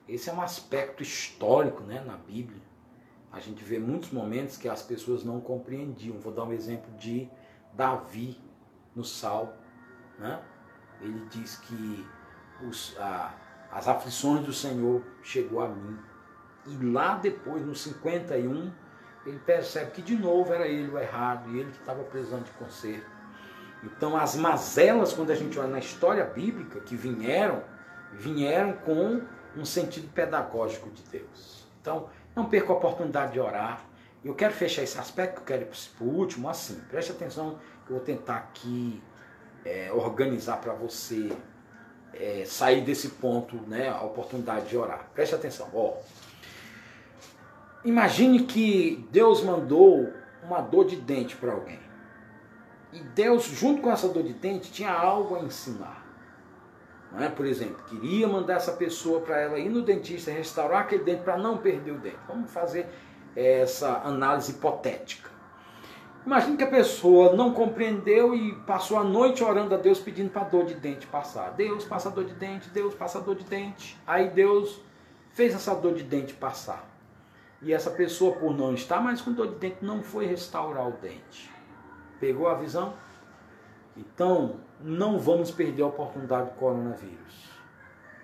esse 0.06 0.28
é 0.28 0.34
um 0.34 0.42
aspecto 0.42 1.02
histórico 1.02 1.82
né, 1.82 2.04
na 2.04 2.18
Bíblia. 2.18 2.60
A 3.32 3.40
gente 3.40 3.64
vê 3.64 3.78
muitos 3.78 4.10
momentos 4.10 4.58
que 4.58 4.68
as 4.68 4.82
pessoas 4.82 5.24
não 5.24 5.40
compreendiam. 5.40 6.20
Vou 6.20 6.30
dar 6.30 6.44
um 6.44 6.52
exemplo 6.52 6.92
de 6.98 7.26
Davi 7.72 8.38
no 8.94 9.02
Sal. 9.02 9.56
Né? 10.18 10.44
Ele 11.00 11.24
diz 11.30 11.56
que 11.56 12.06
os, 12.68 12.94
a, 12.98 13.34
as 13.72 13.88
aflições 13.88 14.44
do 14.44 14.52
Senhor 14.52 15.02
chegou 15.22 15.62
a 15.62 15.68
mim. 15.68 15.98
E 16.66 16.84
lá 16.84 17.16
depois, 17.16 17.64
no 17.64 17.74
51, 17.74 18.72
ele 19.26 19.38
percebe 19.38 19.90
que 19.90 20.02
de 20.02 20.16
novo 20.16 20.52
era 20.52 20.66
ele 20.66 20.90
o 20.90 20.98
errado 20.98 21.50
e 21.50 21.60
ele 21.60 21.70
que 21.70 21.78
estava 21.78 22.02
precisando 22.04 22.44
de 22.44 22.50
conserto. 22.52 23.14
Então 23.82 24.16
as 24.16 24.34
mazelas, 24.34 25.12
quando 25.12 25.30
a 25.30 25.34
gente 25.34 25.58
olha 25.58 25.68
na 25.68 25.78
história 25.78 26.24
bíblica, 26.24 26.80
que 26.80 26.96
vieram, 26.96 27.62
vieram 28.12 28.72
com 28.72 29.22
um 29.56 29.64
sentido 29.64 30.08
pedagógico 30.12 30.90
de 30.90 31.02
Deus. 31.04 31.66
Então, 31.80 32.08
não 32.34 32.46
perca 32.46 32.72
a 32.72 32.76
oportunidade 32.76 33.32
de 33.32 33.40
orar. 33.40 33.84
Eu 34.24 34.34
quero 34.34 34.54
fechar 34.54 34.82
esse 34.82 34.98
aspecto, 34.98 35.40
eu 35.40 35.44
quero 35.44 35.62
ir 35.62 35.66
para 35.66 36.04
o 36.04 36.08
último, 36.08 36.48
assim. 36.48 36.80
Preste 36.88 37.12
atenção 37.12 37.58
que 37.86 37.92
eu 37.92 37.96
vou 37.96 38.04
tentar 38.04 38.36
aqui 38.36 39.02
é, 39.64 39.92
organizar 39.92 40.56
para 40.58 40.72
você 40.72 41.30
é, 42.12 42.44
sair 42.46 42.80
desse 42.82 43.10
ponto, 43.10 43.56
né, 43.68 43.88
a 43.88 44.02
oportunidade 44.02 44.68
de 44.68 44.76
orar. 44.76 45.06
Preste 45.14 45.34
atenção. 45.34 45.68
Ó, 45.74 45.96
Imagine 47.84 48.44
que 48.44 49.06
Deus 49.10 49.42
mandou 49.42 50.10
uma 50.42 50.62
dor 50.62 50.86
de 50.86 50.96
dente 50.96 51.36
para 51.36 51.52
alguém. 51.52 51.78
E 52.90 52.98
Deus, 52.98 53.44
junto 53.44 53.82
com 53.82 53.92
essa 53.92 54.08
dor 54.08 54.22
de 54.22 54.32
dente, 54.32 54.72
tinha 54.72 54.90
algo 54.90 55.36
a 55.36 55.40
ensinar. 55.40 56.02
Não 57.12 57.22
é? 57.22 57.28
Por 57.28 57.44
exemplo, 57.44 57.84
queria 57.84 58.26
mandar 58.26 58.54
essa 58.54 58.72
pessoa 58.72 59.20
para 59.20 59.38
ela 59.38 59.58
ir 59.58 59.68
no 59.68 59.82
dentista 59.82 60.30
restaurar 60.30 60.82
aquele 60.82 61.04
dente 61.04 61.24
para 61.24 61.36
não 61.36 61.58
perder 61.58 61.90
o 61.90 61.98
dente. 61.98 62.16
Vamos 62.26 62.50
fazer 62.50 62.88
essa 63.36 64.00
análise 64.02 64.52
hipotética. 64.52 65.28
Imagine 66.24 66.56
que 66.56 66.64
a 66.64 66.70
pessoa 66.70 67.36
não 67.36 67.52
compreendeu 67.52 68.34
e 68.34 68.54
passou 68.60 68.96
a 68.96 69.04
noite 69.04 69.44
orando 69.44 69.74
a 69.74 69.78
Deus 69.78 70.00
pedindo 70.00 70.30
para 70.30 70.40
a 70.40 70.48
dor 70.48 70.64
de 70.64 70.74
dente 70.74 71.06
passar. 71.06 71.50
Deus 71.50 71.84
passa 71.84 72.08
a 72.08 72.12
dor 72.12 72.24
de 72.24 72.32
dente, 72.32 72.70
Deus 72.70 72.94
passa 72.94 73.18
a 73.18 73.20
dor 73.20 73.34
de 73.34 73.44
dente. 73.44 74.00
Aí 74.06 74.30
Deus 74.30 74.80
fez 75.34 75.54
essa 75.54 75.74
dor 75.74 75.92
de 75.92 76.02
dente 76.02 76.32
passar 76.32 76.93
e 77.64 77.72
essa 77.72 77.90
pessoa, 77.90 78.36
por 78.36 78.54
não 78.54 78.74
estar 78.74 79.00
mais 79.00 79.22
com 79.22 79.32
dor 79.32 79.48
de 79.48 79.54
dente, 79.54 79.78
não 79.80 80.02
foi 80.02 80.26
restaurar 80.26 80.86
o 80.86 80.92
dente. 80.92 81.50
Pegou 82.20 82.46
a 82.46 82.54
visão? 82.54 82.92
Então, 83.96 84.60
não 84.80 85.18
vamos 85.18 85.50
perder 85.50 85.82
a 85.82 85.86
oportunidade 85.86 86.50
do 86.50 86.56
coronavírus 86.56 87.50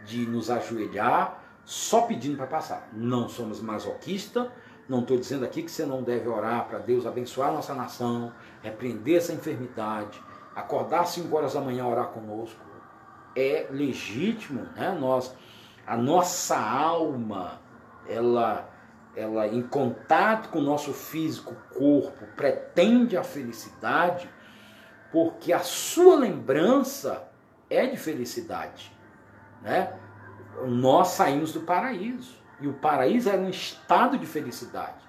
de 0.04 0.26
nos 0.26 0.50
ajoelhar 0.50 1.42
só 1.64 2.02
pedindo 2.02 2.36
para 2.36 2.46
passar. 2.46 2.88
Não 2.92 3.28
somos 3.28 3.62
masoquistas, 3.62 4.48
não 4.86 5.00
estou 5.00 5.16
dizendo 5.16 5.44
aqui 5.44 5.62
que 5.62 5.70
você 5.70 5.86
não 5.86 6.02
deve 6.02 6.28
orar 6.28 6.66
para 6.66 6.78
Deus 6.78 7.06
abençoar 7.06 7.48
a 7.48 7.52
nossa 7.52 7.74
nação, 7.74 8.32
repreender 8.62 9.16
essa 9.16 9.32
enfermidade, 9.32 10.22
acordar 10.54 11.00
às 11.00 11.10
5 11.10 11.34
horas 11.34 11.54
da 11.54 11.60
manhã 11.60 11.86
orar 11.86 12.08
conosco. 12.08 12.60
É 13.34 13.68
legítimo, 13.70 14.62
né? 14.74 14.94
Nós, 15.00 15.34
a 15.86 15.96
nossa 15.96 16.58
alma, 16.58 17.60
ela 18.08 18.69
ela 19.16 19.46
em 19.46 19.62
contato 19.62 20.50
com 20.50 20.58
o 20.58 20.62
nosso 20.62 20.92
físico 20.92 21.54
corpo 21.74 22.26
pretende 22.36 23.16
a 23.16 23.24
felicidade, 23.24 24.28
porque 25.10 25.52
a 25.52 25.60
sua 25.60 26.16
lembrança 26.16 27.28
é 27.68 27.86
de 27.86 27.96
felicidade, 27.96 28.92
né? 29.62 29.92
Nós 30.66 31.08
saímos 31.08 31.52
do 31.52 31.60
paraíso 31.60 32.36
e 32.60 32.68
o 32.68 32.74
paraíso 32.74 33.28
era 33.28 33.40
um 33.40 33.48
estado 33.48 34.18
de 34.18 34.26
felicidade. 34.26 35.08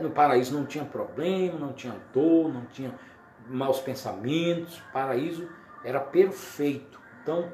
No 0.00 0.10
paraíso 0.10 0.56
não 0.56 0.64
tinha 0.64 0.84
problema, 0.84 1.58
não 1.58 1.72
tinha 1.72 1.96
dor, 2.12 2.52
não 2.52 2.66
tinha 2.66 2.94
maus 3.48 3.80
pensamentos. 3.80 4.78
O 4.78 4.92
paraíso 4.92 5.48
era 5.82 5.98
perfeito. 5.98 7.00
Então, 7.22 7.50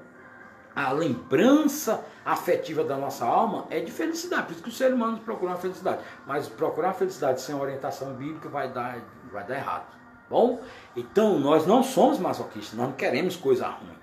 a 0.75 0.93
lembrança 0.93 2.05
afetiva 2.25 2.83
da 2.83 2.97
nossa 2.97 3.27
alma 3.27 3.67
é 3.71 3.81
de 3.81 3.91
felicidade. 3.91 4.45
Por 4.45 4.53
isso 4.53 4.63
que 4.63 4.69
os 4.69 4.77
seres 4.77 4.95
humanos 4.95 5.21
procuram 5.21 5.53
a 5.53 5.57
felicidade. 5.57 6.03
Mas 6.27 6.49
procurar 6.49 6.91
a 6.91 6.95
felicidade 6.95 7.41
sem 7.41 7.55
orientação 7.55 8.15
bíblica 8.15 8.49
vai 8.49 8.73
dar, 8.73 8.99
vai 9.31 9.45
dar 9.45 9.57
errado. 9.57 9.87
Bom? 10.31 10.63
Então, 10.97 11.39
nós 11.39 11.67
não 11.67 11.83
somos 11.83 12.19
masoquistas, 12.19 12.79
nós 12.79 12.89
não 12.89 12.95
queremos 12.95 13.37
coisa 13.37 13.69
ruim. 13.69 13.99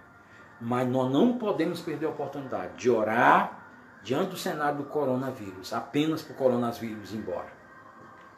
Mas 0.61 0.88
nós 0.88 1.11
não 1.11 1.38
podemos 1.38 1.82
perder 1.82 2.05
a 2.05 2.09
oportunidade 2.09 2.76
de 2.76 2.89
orar 2.89 3.59
diante 4.03 4.32
do 4.32 4.38
cenário 4.38 4.78
do 4.78 4.84
coronavírus, 4.84 5.74
apenas 5.74 6.22
para 6.22 6.34
o 6.34 6.38
coronavírus 6.38 7.13
ir 7.13 7.17
embora. 7.17 7.51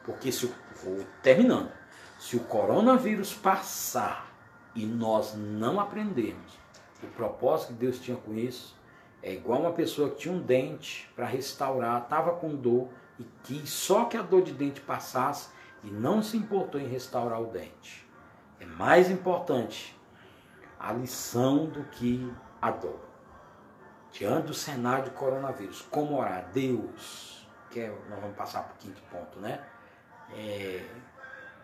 Porque 0.04 0.32
se 0.32 0.52
vou 0.82 1.04
terminando, 1.22 1.70
se 2.18 2.36
o 2.36 2.40
coronavírus 2.40 3.34
passar 3.34 4.26
e 4.74 4.86
nós 4.86 5.34
não 5.34 5.78
aprendemos 5.78 6.61
o 7.02 7.08
propósito 7.08 7.68
que 7.68 7.74
Deus 7.74 7.98
tinha 7.98 8.16
com 8.16 8.34
isso, 8.34 8.76
é 9.22 9.32
igual 9.32 9.60
uma 9.60 9.72
pessoa 9.72 10.10
que 10.10 10.16
tinha 10.16 10.34
um 10.34 10.40
dente 10.40 11.08
para 11.14 11.26
restaurar, 11.26 12.02
estava 12.02 12.32
com 12.32 12.54
dor 12.54 12.88
e 13.18 13.24
quis 13.44 13.70
só 13.70 14.06
que 14.06 14.16
a 14.16 14.22
dor 14.22 14.42
de 14.42 14.52
dente 14.52 14.80
passasse 14.80 15.50
e 15.84 15.90
não 15.90 16.22
se 16.22 16.36
importou 16.36 16.80
em 16.80 16.86
restaurar 16.86 17.40
o 17.40 17.46
dente. 17.46 18.06
É 18.58 18.66
mais 18.66 19.10
importante 19.10 19.96
a 20.78 20.92
lição 20.92 21.66
do 21.66 21.84
que 21.84 22.32
a 22.60 22.70
dor. 22.70 23.00
Diante 24.10 24.48
do 24.48 24.54
cenário 24.54 25.04
de 25.04 25.10
coronavírus, 25.10 25.82
como 25.82 26.18
orar? 26.18 26.50
Deus, 26.52 27.48
que 27.70 27.80
é, 27.80 27.88
nós 28.10 28.20
vamos 28.20 28.36
passar 28.36 28.62
para 28.64 28.74
o 28.74 28.76
quinto 28.76 29.00
ponto, 29.10 29.40
né? 29.40 29.64
É, 30.34 30.84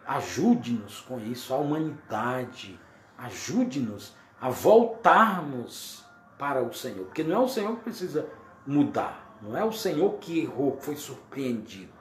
ajude-nos 0.06 1.00
com 1.00 1.20
isso, 1.20 1.52
a 1.52 1.58
humanidade, 1.58 2.80
ajude-nos 3.18 4.16
a 4.40 4.48
voltarmos 4.48 6.04
para 6.38 6.62
o 6.62 6.72
Senhor. 6.72 7.06
Porque 7.06 7.24
não 7.24 7.42
é 7.42 7.44
o 7.44 7.48
Senhor 7.48 7.76
que 7.76 7.84
precisa 7.84 8.26
mudar, 8.66 9.36
não 9.42 9.56
é 9.56 9.64
o 9.64 9.72
Senhor 9.72 10.14
que 10.18 10.40
errou, 10.40 10.78
foi 10.80 10.96
surpreendido. 10.96 11.92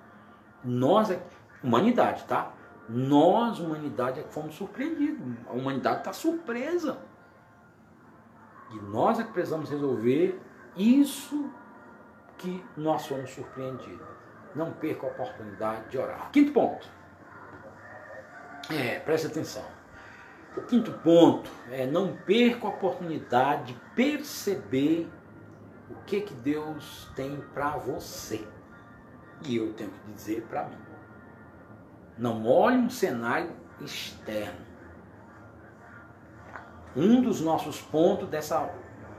Nós, 0.63 1.09
é, 1.09 1.21
humanidade, 1.63 2.23
tá? 2.25 2.51
Nós, 2.89 3.59
humanidade, 3.59 4.19
é 4.19 4.23
que 4.23 4.33
fomos 4.33 4.55
surpreendidos. 4.55 5.21
A 5.47 5.53
humanidade 5.53 5.99
está 5.99 6.13
surpresa. 6.13 6.97
E 8.71 8.75
nós 8.75 9.19
é 9.19 9.23
que 9.23 9.31
precisamos 9.31 9.69
resolver 9.69 10.39
isso 10.75 11.49
que 12.37 12.63
nós 12.75 13.05
fomos 13.05 13.31
surpreendidos. 13.31 14.07
Não 14.55 14.71
perca 14.71 15.07
a 15.07 15.09
oportunidade 15.09 15.89
de 15.89 15.97
orar. 15.97 16.31
Quinto 16.31 16.51
ponto. 16.51 16.87
É, 18.69 18.99
preste 18.99 19.27
atenção. 19.27 19.76
O 20.57 20.61
quinto 20.63 20.91
ponto 20.91 21.51
é 21.69 21.85
não 21.85 22.15
perca 22.15 22.65
a 22.65 22.71
oportunidade 22.71 23.73
de 23.73 23.79
perceber 23.95 25.07
o 25.87 25.93
que, 26.03 26.21
que 26.21 26.33
Deus 26.33 27.07
tem 27.15 27.39
para 27.53 27.77
você. 27.77 28.45
E 29.45 29.55
eu 29.55 29.71
tenho 29.73 29.91
que 29.91 30.11
dizer 30.13 30.41
para 30.49 30.63
mim. 30.65 30.77
Não 32.17 32.43
olhe 32.47 32.77
um 32.77 32.89
cenário 32.89 33.51
externo. 33.79 34.65
Um 36.95 37.21
dos 37.21 37.39
nossos 37.39 37.79
pontos 37.79 38.27
dessa 38.27 38.67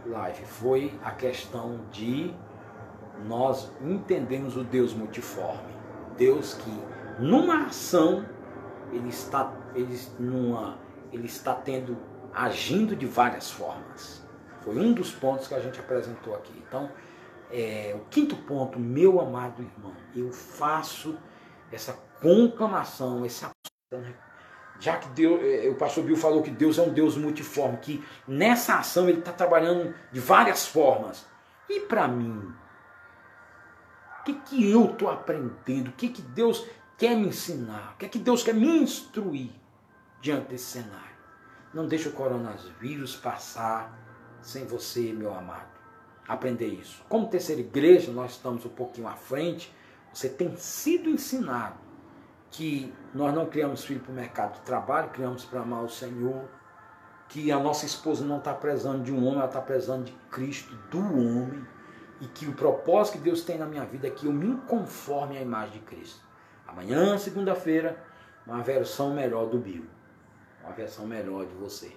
live 0.05 0.45
foi 0.45 0.99
a 1.05 1.13
questão 1.13 1.81
de 1.93 2.35
nós 3.27 3.71
entendemos 3.81 4.57
o 4.57 4.65
Deus 4.65 4.93
multiforme. 4.93 5.73
Deus 6.17 6.55
que 6.55 6.83
numa 7.21 7.67
ação 7.67 8.27
ele 8.93 9.09
está 9.09 9.53
ele 9.77 9.97
numa 10.19 10.88
ele 11.13 11.27
está 11.27 11.55
tendo, 11.55 11.97
agindo 12.33 12.95
de 12.97 13.07
várias 13.07 13.51
formas. 13.51 14.23
Foi 14.63 14.77
um 14.77 14.93
dos 14.93 15.13
pontos 15.13 15.47
que 15.47 15.55
a 15.55 15.61
gente 15.61 15.79
apresentou 15.79 16.35
aqui. 16.35 16.53
Então, 16.67 16.91
é, 17.51 17.95
o 17.97 18.05
quinto 18.11 18.37
ponto, 18.37 18.79
meu 18.79 19.21
amado 19.21 19.63
irmão, 19.63 19.95
eu 20.15 20.33
faço 20.33 21.17
essa 21.73 21.93
conclamação, 22.21 23.25
esse 23.25 23.47
já 24.81 24.97
que 24.97 25.09
Deus, 25.09 25.41
é, 25.43 25.69
o 25.69 25.75
pastor 25.75 26.05
Bill 26.05 26.17
falou 26.17 26.43
que 26.43 26.51
Deus 26.51 26.79
é 26.79 26.83
um 26.83 26.93
Deus 26.93 27.17
multiforme, 27.17 27.79
que 27.79 28.05
nessa 28.27 28.77
ação 28.77 29.09
ele 29.09 29.19
está 29.19 29.33
trabalhando 29.33 29.95
de 30.13 30.21
várias 30.21 30.67
formas. 30.67 31.27
E 31.69 31.81
para 31.81 32.07
mim, 32.07 32.53
o 34.21 34.25
que, 34.25 34.35
que 34.35 34.71
eu 34.71 34.93
estou 34.93 35.11
aprendendo? 35.11 35.89
O 35.89 35.93
que, 35.93 36.09
que 36.09 36.23
Deus 36.23 36.65
quer 36.97 37.17
me 37.17 37.29
ensinar? 37.29 37.95
O 37.95 37.99
que, 37.99 38.09
que 38.09 38.19
Deus 38.19 38.43
quer 38.43 38.55
me 38.55 38.69
instruir? 38.79 39.51
Diante 40.21 40.49
desse 40.49 40.65
cenário. 40.65 41.09
Não 41.73 41.87
deixe 41.87 42.09
o 42.09 42.13
coronavírus 42.13 43.17
passar 43.17 43.97
sem 44.41 44.67
você, 44.67 45.13
meu 45.13 45.35
amado. 45.35 45.69
Aprender 46.27 46.67
isso. 46.67 47.05
Como 47.09 47.29
terceira 47.29 47.61
igreja, 47.61 48.13
nós 48.13 48.33
estamos 48.33 48.65
um 48.65 48.71
pouquinho 48.71 49.09
à 49.09 49.15
frente. 49.15 49.75
Você 50.13 50.29
tem 50.29 50.57
sido 50.57 51.09
ensinado 51.09 51.77
que 52.51 52.93
nós 53.15 53.35
não 53.35 53.47
criamos 53.47 53.85
filho 53.85 54.01
para 54.01 54.13
o 54.13 54.15
mercado 54.15 54.55
de 54.55 54.61
trabalho, 54.61 55.11
criamos 55.11 55.45
para 55.45 55.61
amar 55.61 55.85
o 55.85 55.89
Senhor. 55.89 56.49
Que 57.29 57.53
a 57.53 57.59
nossa 57.59 57.85
esposa 57.85 58.25
não 58.25 58.39
está 58.39 58.55
prezando 58.55 59.05
de 59.05 59.13
um 59.13 59.19
homem, 59.19 59.37
ela 59.37 59.47
está 59.47 59.61
prezando 59.61 60.05
de 60.05 60.13
Cristo, 60.31 60.75
do 60.91 60.99
homem. 60.99 61.67
E 62.21 62.27
que 62.27 62.47
o 62.47 62.55
propósito 62.55 63.19
que 63.19 63.25
Deus 63.25 63.43
tem 63.43 63.59
na 63.59 63.67
minha 63.67 63.85
vida 63.85 64.09
é 64.09 64.11
que 64.11 64.27
eu 64.27 64.33
me 64.33 64.57
conforme 64.63 65.37
à 65.37 65.43
imagem 65.43 65.75
de 65.75 65.81
Cristo. 65.81 66.21
Amanhã, 66.67 67.17
segunda-feira, 67.19 68.03
uma 68.47 68.63
versão 68.63 69.15
melhor 69.15 69.47
do 69.47 69.59
Bill 69.59 69.85
uma 70.63 70.73
versão 70.73 71.07
melhor 71.07 71.47
de 71.47 71.55
você. 71.55 71.93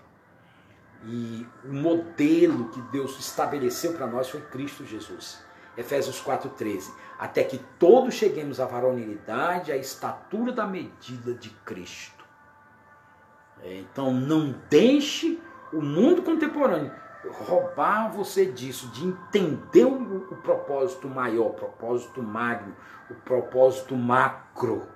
E 1.06 1.46
o 1.66 1.74
modelo 1.74 2.70
que 2.70 2.82
Deus 2.84 3.20
estabeleceu 3.20 3.94
para 3.94 4.08
nós 4.08 4.30
foi 4.30 4.42
Cristo 4.42 4.86
Jesus. 4.86 5.44
Efésios 5.76 6.22
4,13. 6.22 6.92
Até 7.18 7.44
que 7.44 7.58
todos 7.80 8.14
cheguemos 8.14 8.60
à 8.60 8.66
varonilidade, 8.66 9.72
à 9.72 9.78
estatura 9.78 10.52
da 10.52 10.68
medida 10.68 11.34
de 11.34 11.50
Cristo. 11.66 12.24
É, 13.64 13.80
então 13.80 14.12
não 14.14 14.56
deixe 14.70 15.42
o 15.72 15.82
mundo 15.82 16.22
contemporâneo 16.22 16.92
roubar 17.30 18.12
você 18.12 18.46
disso, 18.46 18.88
de 18.90 19.06
entender 19.06 19.86
o, 19.86 20.28
o 20.32 20.36
propósito 20.38 21.08
maior, 21.08 21.48
o 21.48 21.54
propósito 21.54 22.22
magno, 22.22 22.76
o 23.10 23.14
propósito 23.14 23.96
macro 23.96 24.88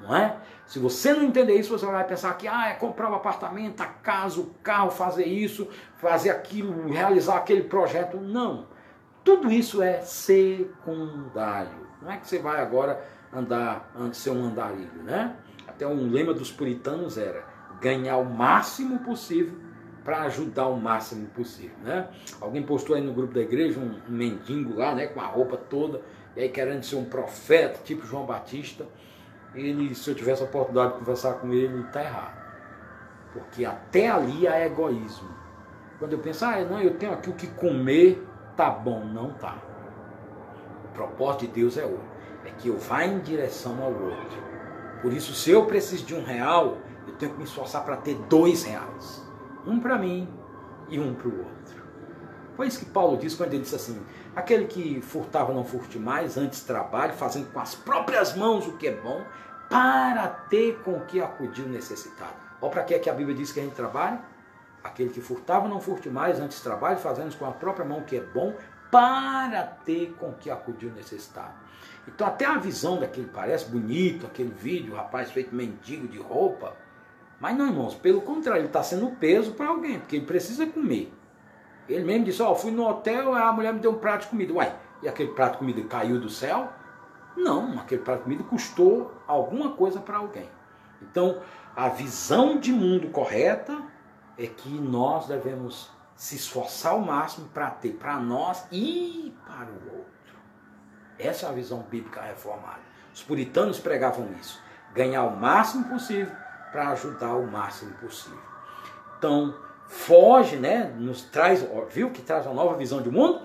não 0.00 0.16
é? 0.16 0.36
Se 0.66 0.78
você 0.78 1.12
não 1.12 1.24
entender 1.24 1.54
isso, 1.54 1.76
você 1.76 1.84
vai 1.84 2.06
pensar 2.06 2.32
que 2.36 2.46
ah, 2.46 2.68
é 2.68 2.74
comprar 2.74 3.10
um 3.10 3.14
apartamento, 3.14 3.80
a 3.80 3.86
casa, 3.86 4.40
o 4.40 4.46
carro, 4.62 4.90
fazer 4.90 5.24
isso, 5.24 5.68
fazer 5.96 6.30
aquilo, 6.30 6.88
realizar 6.88 7.36
aquele 7.36 7.64
projeto. 7.64 8.16
Não. 8.18 8.66
Tudo 9.24 9.50
isso 9.50 9.82
é 9.82 10.00
secundário. 10.00 11.88
Não 12.00 12.10
é 12.10 12.16
que 12.16 12.26
você 12.26 12.38
vai 12.38 12.60
agora 12.60 13.04
andar, 13.32 13.92
ser 14.12 14.30
um 14.30 14.44
andarilho, 14.44 15.02
né? 15.02 15.36
Até 15.66 15.86
um 15.86 16.10
lema 16.10 16.32
dos 16.32 16.50
puritanos 16.50 17.18
era 17.18 17.44
ganhar 17.80 18.16
o 18.18 18.24
máximo 18.24 19.00
possível 19.00 19.58
para 20.04 20.22
ajudar 20.22 20.68
o 20.68 20.80
máximo 20.80 21.26
possível, 21.28 21.76
né? 21.82 22.08
Alguém 22.40 22.62
postou 22.62 22.96
aí 22.96 23.02
no 23.02 23.12
grupo 23.12 23.34
da 23.34 23.40
igreja 23.40 23.78
um 23.78 24.00
mendigo 24.08 24.74
lá, 24.76 24.94
né, 24.94 25.06
com 25.08 25.20
a 25.20 25.26
roupa 25.26 25.56
toda, 25.56 26.00
e 26.34 26.40
aí 26.40 26.48
querendo 26.48 26.82
ser 26.82 26.96
um 26.96 27.04
profeta, 27.04 27.80
tipo 27.84 28.06
João 28.06 28.24
Batista 28.24 28.86
ele, 29.54 29.94
se 29.94 30.10
eu 30.10 30.14
tivesse 30.14 30.42
a 30.42 30.46
oportunidade 30.46 30.92
de 30.92 30.98
conversar 30.98 31.34
com 31.34 31.52
ele, 31.52 31.82
está 31.82 32.02
errado. 32.02 32.40
Porque 33.32 33.64
até 33.64 34.08
ali 34.08 34.46
há 34.46 34.64
egoísmo. 34.64 35.28
Quando 35.98 36.12
eu 36.12 36.18
penso, 36.18 36.44
ah, 36.44 36.60
não, 36.64 36.80
eu 36.80 36.94
tenho 36.94 37.12
aqui 37.12 37.30
o 37.30 37.34
que 37.34 37.46
comer, 37.48 38.26
tá 38.56 38.70
bom, 38.70 39.04
não 39.04 39.32
tá. 39.34 39.58
O 40.84 40.88
propósito 40.88 41.46
de 41.46 41.48
Deus 41.48 41.76
é 41.76 41.84
outro. 41.84 42.10
É 42.44 42.50
que 42.50 42.68
eu 42.68 42.78
vá 42.78 43.04
em 43.04 43.18
direção 43.18 43.82
ao 43.82 43.92
outro. 43.92 44.42
Por 45.02 45.12
isso, 45.12 45.34
se 45.34 45.50
eu 45.50 45.66
preciso 45.66 46.04
de 46.06 46.14
um 46.14 46.24
real, 46.24 46.78
eu 47.06 47.14
tenho 47.14 47.32
que 47.32 47.38
me 47.38 47.44
esforçar 47.44 47.84
para 47.84 47.96
ter 47.96 48.14
dois 48.28 48.64
reais. 48.64 49.26
Um 49.66 49.78
para 49.78 49.98
mim 49.98 50.28
e 50.88 50.98
um 50.98 51.14
para 51.14 51.28
o 51.28 51.38
outro. 51.38 51.79
Foi 52.60 52.66
isso 52.66 52.80
que 52.80 52.90
Paulo 52.90 53.16
disse 53.16 53.38
quando 53.38 53.54
ele 53.54 53.62
disse 53.62 53.74
assim: 53.74 53.98
Aquele 54.36 54.66
que 54.66 55.00
furtava 55.00 55.50
não 55.50 55.64
furte 55.64 55.98
mais, 55.98 56.36
antes 56.36 56.60
trabalhe, 56.60 57.14
fazendo 57.14 57.50
com 57.50 57.58
as 57.58 57.74
próprias 57.74 58.36
mãos 58.36 58.66
o 58.66 58.76
que 58.76 58.88
é 58.88 58.94
bom, 58.94 59.24
para 59.70 60.28
ter 60.28 60.78
com 60.84 61.00
que 61.00 61.22
acudir 61.22 61.62
o 61.62 61.68
necessitado. 61.70 62.34
Olha 62.60 62.70
para 62.70 62.82
que 62.84 62.92
é 62.92 62.98
que 62.98 63.08
a 63.08 63.14
Bíblia 63.14 63.34
diz 63.34 63.50
que 63.50 63.60
a 63.60 63.62
gente 63.62 63.74
trabalha? 63.74 64.20
Aquele 64.84 65.08
que 65.08 65.22
furtava 65.22 65.68
não 65.68 65.80
furte 65.80 66.10
mais, 66.10 66.38
antes 66.38 66.60
trabalhe, 66.60 67.00
fazendo 67.00 67.34
com 67.38 67.46
a 67.46 67.50
própria 67.50 67.86
mão 67.86 68.00
o 68.00 68.04
que 68.04 68.16
é 68.16 68.20
bom, 68.20 68.54
para 68.90 69.62
ter 69.62 70.14
com 70.18 70.34
que 70.34 70.50
acudir 70.50 70.88
o 70.88 70.94
necessitado. 70.94 71.54
Então 72.06 72.26
até 72.26 72.44
a 72.44 72.58
visão 72.58 73.00
daquele 73.00 73.28
parece 73.28 73.70
bonito, 73.70 74.26
aquele 74.26 74.52
vídeo, 74.52 74.92
o 74.92 74.96
rapaz 74.96 75.30
feito 75.30 75.54
mendigo 75.54 76.06
de 76.06 76.18
roupa, 76.18 76.76
mas 77.40 77.56
não, 77.56 77.68
irmãos, 77.68 77.94
pelo 77.94 78.20
contrário, 78.20 78.60
ele 78.60 78.66
está 78.66 78.82
sendo 78.82 79.12
peso 79.12 79.52
para 79.52 79.68
alguém, 79.68 79.98
porque 79.98 80.16
ele 80.16 80.26
precisa 80.26 80.66
comer. 80.66 81.10
Ele 81.88 82.04
mesmo 82.04 82.24
disse, 82.24 82.42
ó, 82.42 82.52
oh, 82.52 82.54
fui 82.54 82.70
no 82.70 82.86
hotel, 82.86 83.34
a 83.34 83.52
mulher 83.52 83.72
me 83.72 83.80
deu 83.80 83.90
um 83.90 83.98
prato 83.98 84.22
de 84.22 84.28
comida. 84.28 84.52
Uai, 84.52 84.74
e 85.02 85.08
aquele 85.08 85.32
prato 85.32 85.52
de 85.52 85.58
comida 85.58 85.82
caiu 85.88 86.20
do 86.20 86.28
céu? 86.28 86.72
Não, 87.36 87.78
aquele 87.80 88.02
prato 88.02 88.18
de 88.18 88.24
comida 88.24 88.44
custou 88.44 89.12
alguma 89.26 89.70
coisa 89.72 90.00
para 90.00 90.18
alguém. 90.18 90.48
Então, 91.02 91.40
a 91.74 91.88
visão 91.88 92.58
de 92.58 92.72
mundo 92.72 93.08
correta 93.08 93.80
é 94.38 94.46
que 94.46 94.68
nós 94.68 95.26
devemos 95.26 95.90
se 96.14 96.36
esforçar 96.36 96.92
ao 96.92 97.00
máximo 97.00 97.48
para 97.48 97.70
ter 97.70 97.92
para 97.94 98.18
nós 98.18 98.66
e 98.70 99.34
para 99.46 99.66
o 99.66 99.96
outro. 99.96 100.36
Essa 101.18 101.46
é 101.46 101.48
a 101.48 101.52
visão 101.52 101.80
bíblica 101.80 102.20
reformada. 102.20 102.80
Os 103.14 103.22
puritanos 103.22 103.78
pregavam 103.78 104.28
isso. 104.40 104.60
Ganhar 104.94 105.24
o 105.24 105.36
máximo 105.36 105.84
possível 105.84 106.34
para 106.70 106.90
ajudar 106.90 107.34
o 107.34 107.46
máximo 107.46 107.92
possível. 107.94 108.38
Então, 109.18 109.54
foge, 109.90 110.56
né? 110.56 110.94
Nos 110.96 111.22
traz, 111.22 111.66
viu 111.90 112.10
que 112.10 112.22
traz 112.22 112.46
uma 112.46 112.54
nova 112.54 112.76
visão 112.76 113.02
de 113.02 113.10
mundo? 113.10 113.42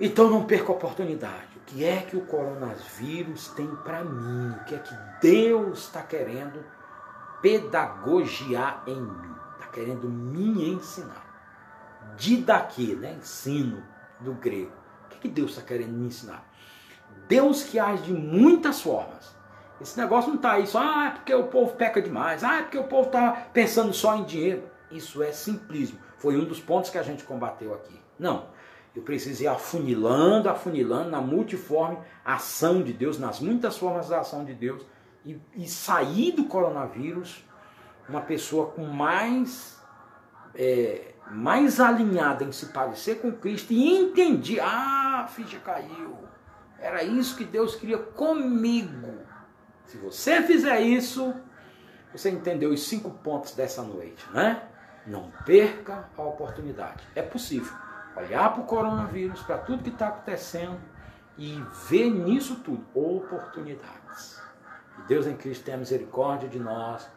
Então 0.00 0.28
não 0.28 0.44
perca 0.44 0.72
a 0.72 0.74
oportunidade. 0.74 1.56
O 1.56 1.60
que 1.64 1.84
é 1.84 1.98
que 1.98 2.16
o 2.16 2.22
coronavírus 2.22 3.48
tem 3.48 3.68
para 3.68 4.02
mim? 4.02 4.50
O 4.50 4.64
que 4.64 4.74
é 4.74 4.78
que 4.78 4.94
Deus 5.22 5.84
está 5.84 6.02
querendo 6.02 6.64
pedagogiar 7.40 8.82
em 8.88 9.00
mim? 9.00 9.34
Está 9.54 9.68
querendo 9.68 10.08
me 10.08 10.70
ensinar. 10.70 11.24
Didaquê, 12.16 12.96
né? 12.96 13.14
Ensino 13.18 13.82
do 14.18 14.32
grego. 14.32 14.72
O 15.04 15.08
que, 15.10 15.16
é 15.18 15.20
que 15.20 15.28
Deus 15.28 15.50
está 15.50 15.62
querendo 15.62 15.92
me 15.92 16.08
ensinar? 16.08 16.44
Deus 17.28 17.62
que 17.62 17.78
age 17.78 18.02
de 18.02 18.12
muitas 18.12 18.80
formas. 18.80 19.36
Esse 19.80 19.96
negócio 19.96 20.30
não 20.30 20.36
está 20.36 20.52
aí 20.52 20.66
só, 20.66 20.80
ah, 20.80 21.06
é 21.06 21.10
porque 21.10 21.32
o 21.32 21.44
povo 21.44 21.76
peca 21.76 22.02
demais, 22.02 22.42
ah, 22.42 22.56
é 22.56 22.62
porque 22.62 22.78
o 22.78 22.84
povo 22.84 23.06
está 23.06 23.30
pensando 23.52 23.92
só 23.92 24.16
em 24.16 24.24
dinheiro. 24.24 24.77
Isso 24.90 25.22
é 25.22 25.32
simplismo. 25.32 25.98
Foi 26.16 26.36
um 26.36 26.44
dos 26.44 26.60
pontos 26.60 26.90
que 26.90 26.98
a 26.98 27.02
gente 27.02 27.24
combateu 27.24 27.74
aqui. 27.74 28.00
Não. 28.18 28.46
Eu 28.94 29.02
preciso 29.02 29.42
ir 29.42 29.46
afunilando, 29.46 30.48
afunilando 30.48 31.10
na 31.10 31.20
multiforme 31.20 31.98
ação 32.24 32.82
de 32.82 32.92
Deus, 32.92 33.18
nas 33.18 33.38
muitas 33.38 33.76
formas 33.76 34.08
da 34.08 34.20
ação 34.20 34.44
de 34.44 34.54
Deus, 34.54 34.84
e, 35.24 35.40
e 35.54 35.68
sair 35.68 36.32
do 36.32 36.44
coronavírus 36.44 37.44
uma 38.08 38.22
pessoa 38.22 38.68
com 38.68 38.84
mais, 38.86 39.78
é, 40.54 41.14
mais 41.30 41.78
alinhada 41.78 42.44
em 42.44 42.50
se 42.50 42.66
parecer 42.66 43.20
com 43.20 43.30
Cristo 43.30 43.72
e 43.72 43.96
entendi, 43.96 44.58
ah, 44.58 45.22
a 45.24 45.28
ficha 45.28 45.58
caiu. 45.58 46.16
Era 46.80 47.02
isso 47.02 47.36
que 47.36 47.44
Deus 47.44 47.74
queria 47.76 47.98
comigo. 47.98 49.18
Se 49.84 49.98
você 49.98 50.42
fizer 50.42 50.80
isso, 50.80 51.34
você 52.12 52.30
entendeu 52.30 52.70
os 52.70 52.86
cinco 52.86 53.10
pontos 53.10 53.54
dessa 53.54 53.82
noite, 53.82 54.24
né? 54.32 54.67
Não 55.08 55.30
perca 55.46 56.08
a 56.16 56.22
oportunidade. 56.22 57.02
É 57.14 57.22
possível 57.22 57.72
olhar 58.14 58.52
para 58.52 58.62
o 58.62 58.66
coronavírus, 58.66 59.40
para 59.42 59.58
tudo 59.58 59.82
que 59.82 59.88
está 59.88 60.08
acontecendo 60.08 60.78
e 61.38 61.62
ver 61.88 62.10
nisso 62.10 62.56
tudo 62.56 62.84
oportunidades. 62.94 64.40
Que 64.94 65.02
Deus 65.08 65.26
em 65.26 65.36
Cristo 65.36 65.64
tenha 65.64 65.78
misericórdia 65.78 66.48
de 66.48 66.58
nós. 66.58 67.08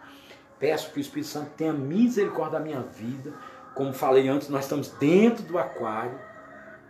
Peço 0.58 0.92
que 0.92 1.00
o 1.00 1.02
Espírito 1.02 1.28
Santo 1.28 1.52
tenha 1.58 1.74
misericórdia 1.74 2.60
da 2.60 2.64
minha 2.64 2.82
vida. 2.82 3.34
Como 3.76 3.94
falei 3.94 4.30
antes, 4.30 4.48
nós 4.48 4.64
estamos 4.64 4.89
dentro 4.92 5.44
do 5.44 5.58
aquário. 5.58 6.18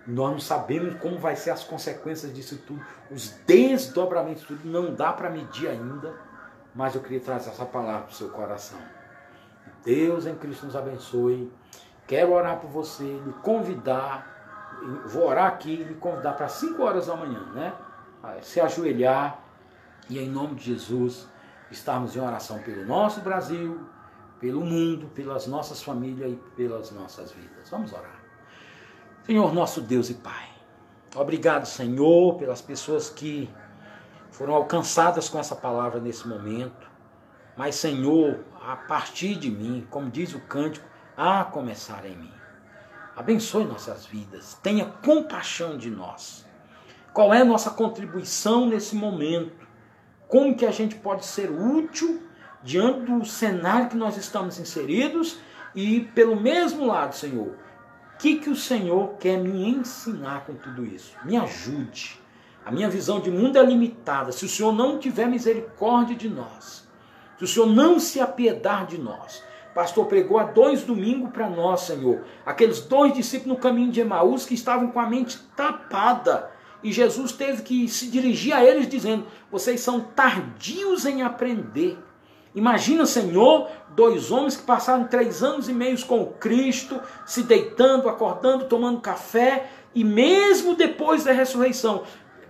Nós 0.05 0.31
não 0.31 0.39
sabemos 0.39 0.99
como 0.99 1.17
vai 1.17 1.35
ser 1.35 1.51
as 1.51 1.63
consequências 1.63 2.33
disso 2.33 2.57
tudo, 2.65 2.83
os 3.11 3.29
desdobramentos 3.45 4.43
tudo, 4.43 4.67
não 4.67 4.95
dá 4.95 5.13
para 5.13 5.29
medir 5.29 5.67
ainda, 5.67 6.15
mas 6.73 6.95
eu 6.95 7.01
queria 7.01 7.19
trazer 7.19 7.51
essa 7.51 7.65
palavra 7.65 8.01
para 8.01 8.11
o 8.11 8.15
seu 8.15 8.29
coração. 8.29 8.79
Deus 9.83 10.25
em 10.25 10.35
Cristo 10.35 10.65
nos 10.65 10.75
abençoe. 10.75 11.51
Quero 12.07 12.33
orar 12.33 12.59
por 12.59 12.69
você, 12.69 13.03
lhe 13.03 13.33
convidar, 13.41 14.27
vou 15.05 15.27
orar 15.27 15.47
aqui, 15.47 15.77
lhe 15.77 15.95
convidar 15.95 16.33
para 16.33 16.47
5 16.47 16.81
horas 16.83 17.07
da 17.07 17.15
manhã, 17.15 17.39
né? 17.53 17.73
Se 18.41 18.59
ajoelhar 18.59 19.39
e 20.09 20.19
em 20.19 20.29
nome 20.29 20.55
de 20.55 20.65
Jesus 20.65 21.27
estarmos 21.69 22.15
em 22.15 22.19
oração 22.19 22.59
pelo 22.59 22.85
nosso 22.85 23.21
Brasil, 23.21 23.79
pelo 24.39 24.61
mundo, 24.61 25.07
pelas 25.15 25.47
nossas 25.47 25.81
famílias 25.81 26.31
e 26.31 26.35
pelas 26.55 26.91
nossas 26.91 27.31
vidas. 27.31 27.69
Vamos 27.69 27.93
orar. 27.93 28.19
Senhor, 29.25 29.53
nosso 29.53 29.81
Deus 29.81 30.09
e 30.09 30.15
Pai, 30.15 30.49
obrigado, 31.15 31.65
Senhor, 31.65 32.35
pelas 32.37 32.61
pessoas 32.61 33.09
que 33.09 33.49
foram 34.31 34.53
alcançadas 34.55 35.29
com 35.29 35.39
essa 35.39 35.55
palavra 35.55 35.99
nesse 35.99 36.27
momento. 36.27 36.89
Mas, 37.55 37.75
Senhor, 37.75 38.39
a 38.65 38.75
partir 38.75 39.35
de 39.35 39.49
mim, 39.49 39.85
como 39.89 40.09
diz 40.09 40.33
o 40.33 40.39
cântico, 40.39 40.87
a 41.17 41.43
começar 41.43 42.05
em 42.05 42.15
mim. 42.15 42.31
Abençoe 43.15 43.65
nossas 43.65 44.05
vidas, 44.05 44.57
tenha 44.61 44.85
compaixão 44.85 45.77
de 45.77 45.89
nós. 45.89 46.45
Qual 47.13 47.33
é 47.33 47.41
a 47.41 47.45
nossa 47.45 47.71
contribuição 47.71 48.67
nesse 48.67 48.95
momento? 48.95 49.67
Como 50.27 50.55
que 50.55 50.65
a 50.65 50.71
gente 50.71 50.95
pode 50.95 51.25
ser 51.25 51.51
útil 51.51 52.23
diante 52.63 53.11
do 53.11 53.25
cenário 53.25 53.89
que 53.89 53.97
nós 53.97 54.15
estamos 54.15 54.59
inseridos 54.59 55.39
e 55.75 56.01
pelo 56.15 56.39
mesmo 56.39 56.85
lado, 56.85 57.15
Senhor, 57.15 57.47
o 57.47 58.17
que, 58.17 58.37
que 58.37 58.49
o 58.49 58.55
Senhor 58.55 59.15
quer 59.17 59.37
me 59.37 59.67
ensinar 59.67 60.45
com 60.45 60.53
tudo 60.53 60.85
isso? 60.85 61.15
Me 61.25 61.35
ajude. 61.35 62.21
A 62.63 62.71
minha 62.71 62.89
visão 62.89 63.19
de 63.19 63.31
mundo 63.31 63.57
é 63.57 63.63
limitada. 63.63 64.31
Se 64.31 64.45
o 64.45 64.49
Senhor 64.49 64.71
não 64.71 64.99
tiver 64.99 65.25
misericórdia 65.25 66.15
de 66.15 66.29
nós, 66.29 66.80
se 67.41 67.45
o 67.45 67.47
Senhor 67.47 67.65
não 67.65 67.99
se 67.99 68.19
apiedar 68.19 68.85
de 68.85 68.99
nós, 68.99 69.43
pastor 69.73 70.05
pregou 70.05 70.37
há 70.37 70.43
dois 70.43 70.83
domingos 70.83 71.31
para 71.31 71.49
nós, 71.49 71.81
Senhor. 71.81 72.21
Aqueles 72.45 72.81
dois 72.81 73.15
discípulos 73.15 73.57
no 73.57 73.61
caminho 73.63 73.91
de 73.91 73.99
Emaús 73.99 74.45
que 74.45 74.53
estavam 74.53 74.91
com 74.91 74.99
a 74.99 75.09
mente 75.09 75.39
tapada. 75.55 76.51
E 76.83 76.91
Jesus 76.91 77.31
teve 77.31 77.63
que 77.63 77.87
se 77.87 78.11
dirigir 78.11 78.53
a 78.53 78.63
eles 78.63 78.87
dizendo: 78.87 79.25
Vocês 79.51 79.81
são 79.81 80.01
tardios 80.01 81.03
em 81.07 81.23
aprender. 81.23 81.97
Imagina, 82.53 83.07
Senhor, 83.07 83.67
dois 83.89 84.29
homens 84.29 84.55
que 84.55 84.63
passaram 84.63 85.05
três 85.05 85.41
anos 85.41 85.67
e 85.67 85.73
meio 85.73 85.99
com 86.05 86.27
Cristo, 86.27 87.01
se 87.25 87.41
deitando, 87.41 88.07
acordando, 88.07 88.65
tomando 88.65 89.01
café, 89.01 89.67
e 89.95 90.03
mesmo 90.03 90.75
depois 90.75 91.23
da 91.23 91.31
ressurreição, 91.31 92.03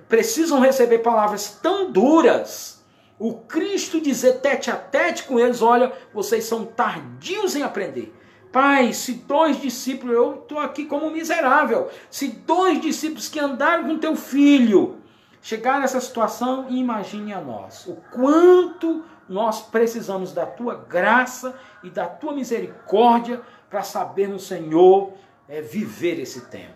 precisam 0.09 0.59
receber 0.59 0.99
palavras 0.99 1.57
tão 1.61 1.89
duras 1.89 2.80
o 3.21 3.35
Cristo 3.35 4.01
dizer 4.01 4.39
tete 4.39 4.71
a 4.71 4.75
tete 4.75 5.25
com 5.25 5.39
eles: 5.39 5.61
olha, 5.61 5.93
vocês 6.11 6.43
são 6.43 6.65
tardios 6.65 7.55
em 7.55 7.61
aprender. 7.61 8.11
Pai, 8.51 8.93
se 8.93 9.13
dois 9.13 9.61
discípulos, 9.61 10.15
eu 10.15 10.39
estou 10.41 10.57
aqui 10.57 10.85
como 10.85 11.11
miserável, 11.11 11.87
se 12.09 12.29
dois 12.29 12.81
discípulos 12.81 13.29
que 13.29 13.39
andaram 13.39 13.87
com 13.87 13.99
teu 13.99 14.15
filho 14.15 14.97
chegaram 15.39 15.81
a 15.81 15.85
essa 15.85 16.01
situação, 16.01 16.65
imagine 16.69 17.31
a 17.31 17.39
nós 17.39 17.85
o 17.87 17.95
quanto 18.11 19.03
nós 19.29 19.61
precisamos 19.61 20.33
da 20.33 20.45
tua 20.45 20.75
graça 20.75 21.55
e 21.83 21.89
da 21.89 22.07
tua 22.07 22.33
misericórdia 22.33 23.41
para 23.69 23.83
sabermos, 23.83 24.47
Senhor, 24.47 25.13
é, 25.47 25.61
viver 25.61 26.19
esse 26.19 26.41
tempo. 26.47 26.73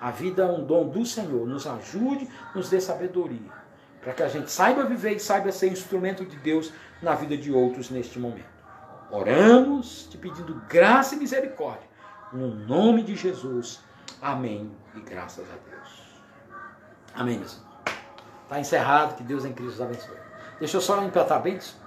A 0.00 0.10
vida 0.10 0.42
é 0.42 0.46
um 0.46 0.64
dom 0.64 0.88
do 0.88 1.04
Senhor, 1.04 1.46
nos 1.46 1.66
ajude, 1.66 2.28
nos 2.54 2.68
dê 2.68 2.80
sabedoria 2.80 3.61
para 4.02 4.12
que 4.12 4.22
a 4.22 4.28
gente 4.28 4.50
saiba 4.50 4.84
viver 4.84 5.12
e 5.12 5.20
saiba 5.20 5.52
ser 5.52 5.68
instrumento 5.68 6.26
de 6.26 6.36
Deus 6.36 6.72
na 7.00 7.14
vida 7.14 7.36
de 7.36 7.52
outros 7.52 7.88
neste 7.88 8.18
momento. 8.18 8.52
Oramos 9.10 10.08
te 10.10 10.18
pedindo 10.18 10.60
graça 10.68 11.14
e 11.14 11.18
misericórdia. 11.18 11.88
No 12.32 12.48
nome 12.48 13.02
de 13.02 13.14
Jesus. 13.14 13.80
Amém. 14.20 14.72
E 14.94 15.00
graças 15.00 15.44
a 15.44 15.70
Deus. 15.70 16.02
Amém, 17.14 17.38
meus 17.38 17.52
irmãos. 17.52 17.72
Está 18.42 18.58
encerrado. 18.58 19.16
Que 19.16 19.22
Deus 19.22 19.44
em 19.44 19.52
Cristo 19.52 19.74
os 19.74 19.80
abençoe. 19.80 20.16
Deixa 20.58 20.76
eu 20.76 20.80
só 20.80 21.00
implantar 21.04 21.40
bem 21.40 21.56
isso. 21.56 21.80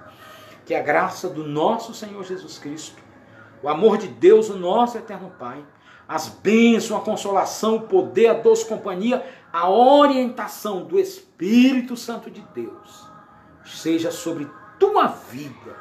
Que 0.64 0.74
a 0.74 0.82
graça 0.82 1.28
do 1.28 1.44
nosso 1.44 1.92
Senhor 1.92 2.24
Jesus 2.24 2.58
Cristo, 2.58 3.00
o 3.62 3.68
amor 3.68 3.98
de 3.98 4.08
Deus, 4.08 4.48
o 4.48 4.56
nosso 4.56 4.96
eterno 4.96 5.32
Pai, 5.38 5.64
as 6.08 6.28
bênçãos, 6.28 7.00
a 7.00 7.04
consolação, 7.04 7.76
o 7.76 7.80
poder, 7.82 8.28
a 8.28 8.34
doce 8.34 8.64
companhia, 8.66 9.24
a 9.56 9.70
orientação 9.70 10.84
do 10.84 10.98
Espírito 10.98 11.96
Santo 11.96 12.30
de 12.30 12.42
Deus 12.52 13.08
seja 13.64 14.10
sobre 14.10 14.46
tua 14.78 15.06
vida, 15.06 15.74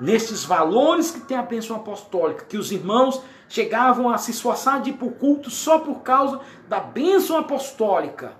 nesses 0.00 0.42
valores 0.42 1.10
que 1.10 1.20
tem 1.20 1.36
a 1.36 1.42
bênção 1.42 1.76
apostólica, 1.76 2.46
que 2.46 2.56
os 2.56 2.72
irmãos 2.72 3.22
chegavam 3.46 4.08
a 4.08 4.16
se 4.16 4.30
esforçar 4.30 4.80
de 4.80 4.88
ir 4.88 4.92
para 4.94 5.06
o 5.06 5.12
culto 5.12 5.50
só 5.50 5.80
por 5.80 6.00
causa 6.00 6.40
da 6.66 6.80
bênção 6.80 7.36
apostólica. 7.36 8.32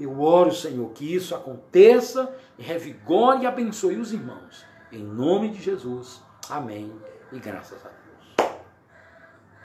Eu 0.00 0.20
oro, 0.20 0.52
Senhor, 0.52 0.90
que 0.90 1.14
isso 1.14 1.32
aconteça, 1.32 2.34
revigore 2.58 3.44
e 3.44 3.46
abençoe 3.46 3.98
os 3.98 4.12
irmãos. 4.12 4.66
Em 4.90 5.04
nome 5.04 5.50
de 5.50 5.62
Jesus. 5.62 6.20
Amém. 6.50 6.92
E 7.30 7.38
graças 7.38 7.78
a 7.86 7.88
Deus. 7.88 8.03